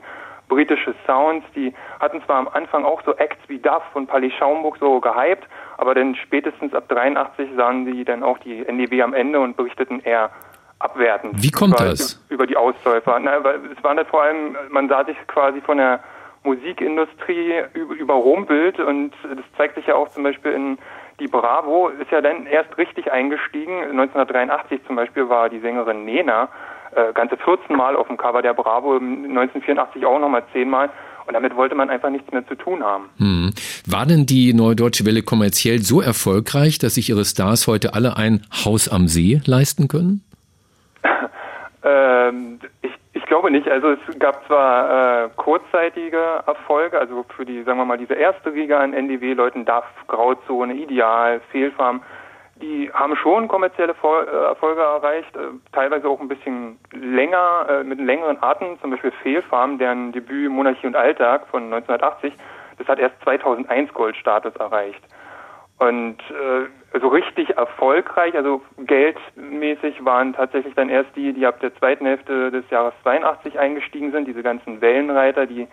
britische 0.49 0.95
Sounds, 1.05 1.45
die 1.55 1.75
hatten 1.99 2.23
zwar 2.23 2.37
am 2.37 2.49
Anfang 2.49 2.85
auch 2.85 3.03
so 3.05 3.15
Acts 3.17 3.41
wie 3.49 3.59
Duff 3.59 3.83
und 3.95 4.07
Pali 4.07 4.31
Schaumburg 4.31 4.77
so 4.79 5.01
gehypt, 5.01 5.49
aber 5.77 5.95
dann 5.95 6.15
spätestens 6.15 6.73
ab 6.73 6.89
83 6.89 7.51
sahen 7.57 7.85
sie 7.87 8.05
dann 8.05 8.23
auch 8.23 8.39
die 8.39 8.65
NDW 8.65 9.03
am 9.03 9.15
Ende 9.15 9.41
und 9.41 9.57
berichteten 9.57 10.01
eher 10.05 10.31
abwertend. 10.79 11.43
Wie 11.43 11.51
kommt 11.51 11.79
das? 11.81 12.23
Über 12.29 12.47
die 12.47 12.57
Ausläufer. 12.57 13.19
Na, 13.21 13.43
weil 13.43 13.61
es 13.77 13.83
war 13.83 13.95
nicht 13.95 14.09
vor 14.09 14.23
allem, 14.23 14.57
man 14.71 14.89
sah 14.89 15.05
sich 15.05 15.17
quasi 15.27 15.61
von 15.61 15.79
der 15.79 16.01
Musikindustrie 16.45 17.63
überrumpelt 17.75 18.79
und 18.79 19.13
das 19.23 19.45
zeigt 19.57 19.75
sich 19.75 19.87
ja 19.87 19.97
auch 19.97 20.09
zum 20.11 20.23
Beispiel 20.23 20.53
in 20.53 20.79
die 21.19 21.29
Bravo 21.29 21.89
ist 21.89 22.11
ja 22.11 22.21
dann 22.21 22.47
erst 22.47 22.77
richtig 22.77 23.11
eingestiegen. 23.11 23.73
1983 23.73 24.81
zum 24.87 24.97
Beispiel 24.97 25.29
war 25.29 25.49
die 25.49 25.61
Sängerin 25.61 26.05
Nena 26.05 26.51
äh, 26.95 27.13
ganze 27.13 27.37
14 27.37 27.77
Mal 27.77 27.97
auf 27.97 28.07
dem 28.09 28.17
Cover 28.17 28.43
der 28.43 28.55
Bravo, 28.55 28.97
1984 28.97 30.05
auch 30.05 30.19
nochmal 30.19 30.45
10 30.53 30.69
Mal. 30.69 30.91
Und 31.27 31.35
damit 31.35 31.57
wollte 31.57 31.75
man 31.75 31.91
einfach 31.91 32.11
nichts 32.11 32.31
mehr 32.31 32.47
zu 32.47 32.55
tun 32.55 32.85
haben. 32.85 33.11
Hm. 33.19 33.53
War 33.87 34.07
denn 34.07 34.27
die 34.27 34.55
Neue 34.55 34.77
Deutsche 34.77 35.05
Welle 35.05 35.23
kommerziell 35.23 35.81
so 35.81 36.01
erfolgreich, 36.01 36.79
dass 36.79 36.95
sich 36.95 37.09
ihre 37.09 37.25
Stars 37.25 37.67
heute 37.67 37.95
alle 37.95 38.17
ein 38.17 38.47
Haus 38.65 38.89
am 38.89 39.09
See 39.09 39.41
leisten 39.45 39.89
können? 39.89 40.23
Ähm, 41.85 42.59
ich, 42.83 42.91
ich 43.13 43.25
glaube 43.27 43.51
nicht. 43.51 43.69
Also 43.69 43.93
es 43.93 44.19
gab 44.19 44.45
zwar 44.47 45.27
äh, 45.27 45.29
kurzzeitige 45.37 46.43
Erfolge, 46.45 46.99
also 46.99 47.25
für 47.37 47.45
die, 47.45 47.63
sagen 47.63 47.79
wir 47.79 47.85
mal, 47.85 47.99
diese 47.99 48.15
erste 48.15 48.53
Riege 48.53 48.77
an 48.77 48.93
NDW-Leuten, 48.93 49.65
DAF, 49.65 49.85
Grauzone, 50.09 50.75
Ideal, 50.75 51.41
Fehlfarm, 51.53 52.03
die 52.57 52.91
haben 52.93 53.15
schon 53.17 53.47
kommerzielle 53.49 53.93
äh, 53.93 54.47
Erfolge 54.47 54.81
erreicht, 54.81 55.37
äh, 55.37 55.41
teilweise 55.73 56.09
auch 56.09 56.21
ein 56.21 56.29
bisschen 56.29 56.79
länger, 56.93 57.67
äh, 57.69 57.85
mit 57.85 58.01
längeren 58.01 58.43
Arten, 58.43 58.79
zum 58.81 58.91
Beispiel 58.91 59.13
Fehlfarm, 59.23 59.79
deren 59.79 60.11
Debüt 60.13 60.51
Monarchie 60.51 60.87
und 60.87 60.97
Alltag 60.97 61.47
von 61.49 61.65
1980, 61.65 62.33
das 62.79 62.89
hat 62.89 62.99
erst 62.99 63.21
2001 63.23 63.93
Goldstatus 63.93 64.57
erreicht. 64.57 65.03
Und 65.79 66.19
äh, 66.31 66.99
so 66.99 67.09
richtig 67.09 67.51
erfolgreich, 67.57 68.35
also 68.35 68.63
geldmäßig 68.79 70.03
waren 70.05 70.33
tatsächlich 70.33 70.75
dann 70.75 70.89
erst 70.89 71.15
die, 71.15 71.35
die 71.35 71.45
ab 71.45 71.61
der 71.61 71.75
zweiten 71.77 72.07
Hälfte 72.07 72.51
des 72.51 72.69
Jahres 72.71 72.95
82 73.03 73.59
eingestiegen 73.59 74.11
sind, 74.11 74.27
diese 74.27 74.43
ganzen 74.43 74.81
Wellenreiter, 74.81 75.47
die 75.47 75.69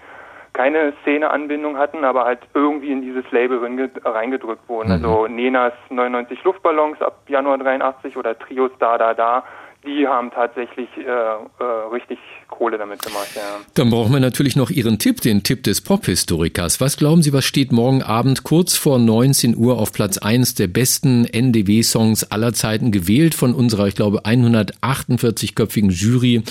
keine 0.52 0.94
Szeneanbindung 1.02 1.78
hatten, 1.78 2.04
aber 2.04 2.26
halt 2.26 2.40
irgendwie 2.54 2.92
in 2.92 3.02
dieses 3.02 3.30
Label 3.32 3.60
reingedrückt 4.06 4.68
wurden. 4.70 4.90
Mhm. 4.90 4.94
Also 4.94 5.28
Nenas 5.28 5.74
99 5.90 6.44
Luftballons 6.44 7.02
ab 7.02 7.22
Januar 7.28 7.58
83 7.58 8.16
oder 8.18 8.38
Trios 8.38 8.72
Da 8.80 8.98
Da 8.98 9.14
Da 9.14 9.44
die 9.86 10.08
haben 10.08 10.32
tatsächlich 10.32 10.88
äh, 10.98 11.02
äh, 11.02 11.64
richtig 11.92 12.18
Kohle 12.48 12.78
damit 12.78 13.02
gemacht. 13.02 13.30
Ja. 13.36 13.60
Dann 13.74 13.90
brauchen 13.90 14.14
wir 14.14 14.20
natürlich 14.20 14.56
noch 14.56 14.70
Ihren 14.70 15.00
Tipp, 15.00 15.22
den 15.22 15.44
Tipp 15.44 15.64
des 15.64 15.82
Pop-Historikers. 15.82 16.80
Was 16.80 16.98
glauben 16.98 17.22
Sie, 17.22 17.34
was 17.34 17.46
steht 17.46 17.72
morgen 17.72 18.02
Abend 18.02 18.44
kurz 18.44 18.78
vor 18.78 19.00
19 19.00 19.58
Uhr 19.58 19.78
auf 19.78 19.92
Platz 19.92 20.18
1 20.18 20.56
der 20.56 20.68
besten 20.68 21.26
NDW-Songs 21.26 22.32
aller 22.32 22.54
Zeiten 22.54 22.92
gewählt 22.92 23.34
von 23.34 23.54
unserer, 23.54 23.88
ich 23.88 23.96
glaube, 23.96 24.22
148-köpfigen 24.22 25.90
Jury 25.90 26.44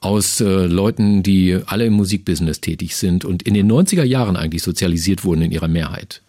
aus 0.00 0.40
äh, 0.40 0.66
Leuten, 0.66 1.22
die 1.22 1.60
alle 1.66 1.84
im 1.84 1.92
Musikbusiness 1.92 2.60
tätig 2.60 2.96
sind 2.96 3.24
und 3.24 3.42
in 3.44 3.54
den 3.54 3.70
90er 3.70 4.04
Jahren 4.04 4.36
eigentlich 4.36 4.62
sozialisiert 4.62 5.24
wurden 5.24 5.42
in 5.42 5.52
ihrer 5.52 5.68
Mehrheit? 5.68 6.22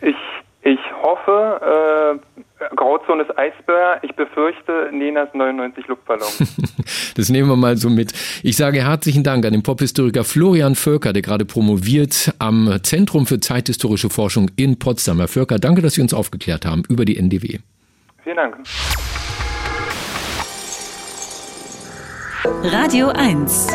Ich, 0.00 0.16
ich 0.62 0.80
hoffe, 1.02 2.18
äh, 2.20 2.27
Grauzone 2.76 3.22
ist 3.22 3.36
Eisbär. 3.38 4.00
Ich 4.02 4.14
befürchte 4.14 4.90
Nenas 4.92 5.28
99 5.32 5.86
Luftballon. 5.86 6.28
das 7.16 7.28
nehmen 7.28 7.48
wir 7.48 7.56
mal 7.56 7.76
so 7.76 7.88
mit. 7.90 8.12
Ich 8.42 8.56
sage 8.56 8.84
herzlichen 8.84 9.22
Dank 9.22 9.44
an 9.46 9.52
den 9.52 9.62
Pophistoriker 9.62 10.24
Florian 10.24 10.74
Völker, 10.74 11.12
der 11.12 11.22
gerade 11.22 11.44
promoviert 11.44 12.32
am 12.38 12.78
Zentrum 12.82 13.26
für 13.26 13.40
zeithistorische 13.40 14.10
Forschung 14.10 14.50
in 14.56 14.78
Potsdam. 14.78 15.18
Herr 15.18 15.28
Völker, 15.28 15.58
danke, 15.58 15.82
dass 15.82 15.94
Sie 15.94 16.02
uns 16.02 16.14
aufgeklärt 16.14 16.66
haben 16.66 16.82
über 16.88 17.04
die 17.04 17.16
NDW. 17.16 17.58
Vielen 18.22 18.36
Dank. 18.36 18.56
Radio 22.64 23.08
1. 23.08 23.68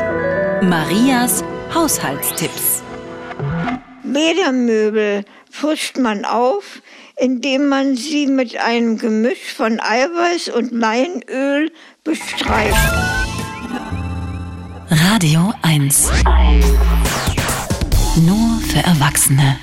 Marias 0.61 1.43
Haushaltstipps. 1.73 2.83
Bädermöbel 4.03 5.23
frischt 5.49 5.97
man 5.97 6.25
auf, 6.25 6.81
indem 7.15 7.67
man 7.69 7.95
sie 7.95 8.27
mit 8.27 8.57
einem 8.57 8.97
Gemisch 8.97 9.53
von 9.55 9.79
Eiweiß 9.79 10.49
und 10.49 10.71
Leinöl 10.71 11.71
bestreicht. 12.03 12.75
Radio 14.89 15.53
1. 15.61 16.11
Nur 18.25 18.59
für 18.61 18.79
Erwachsene. 18.79 19.57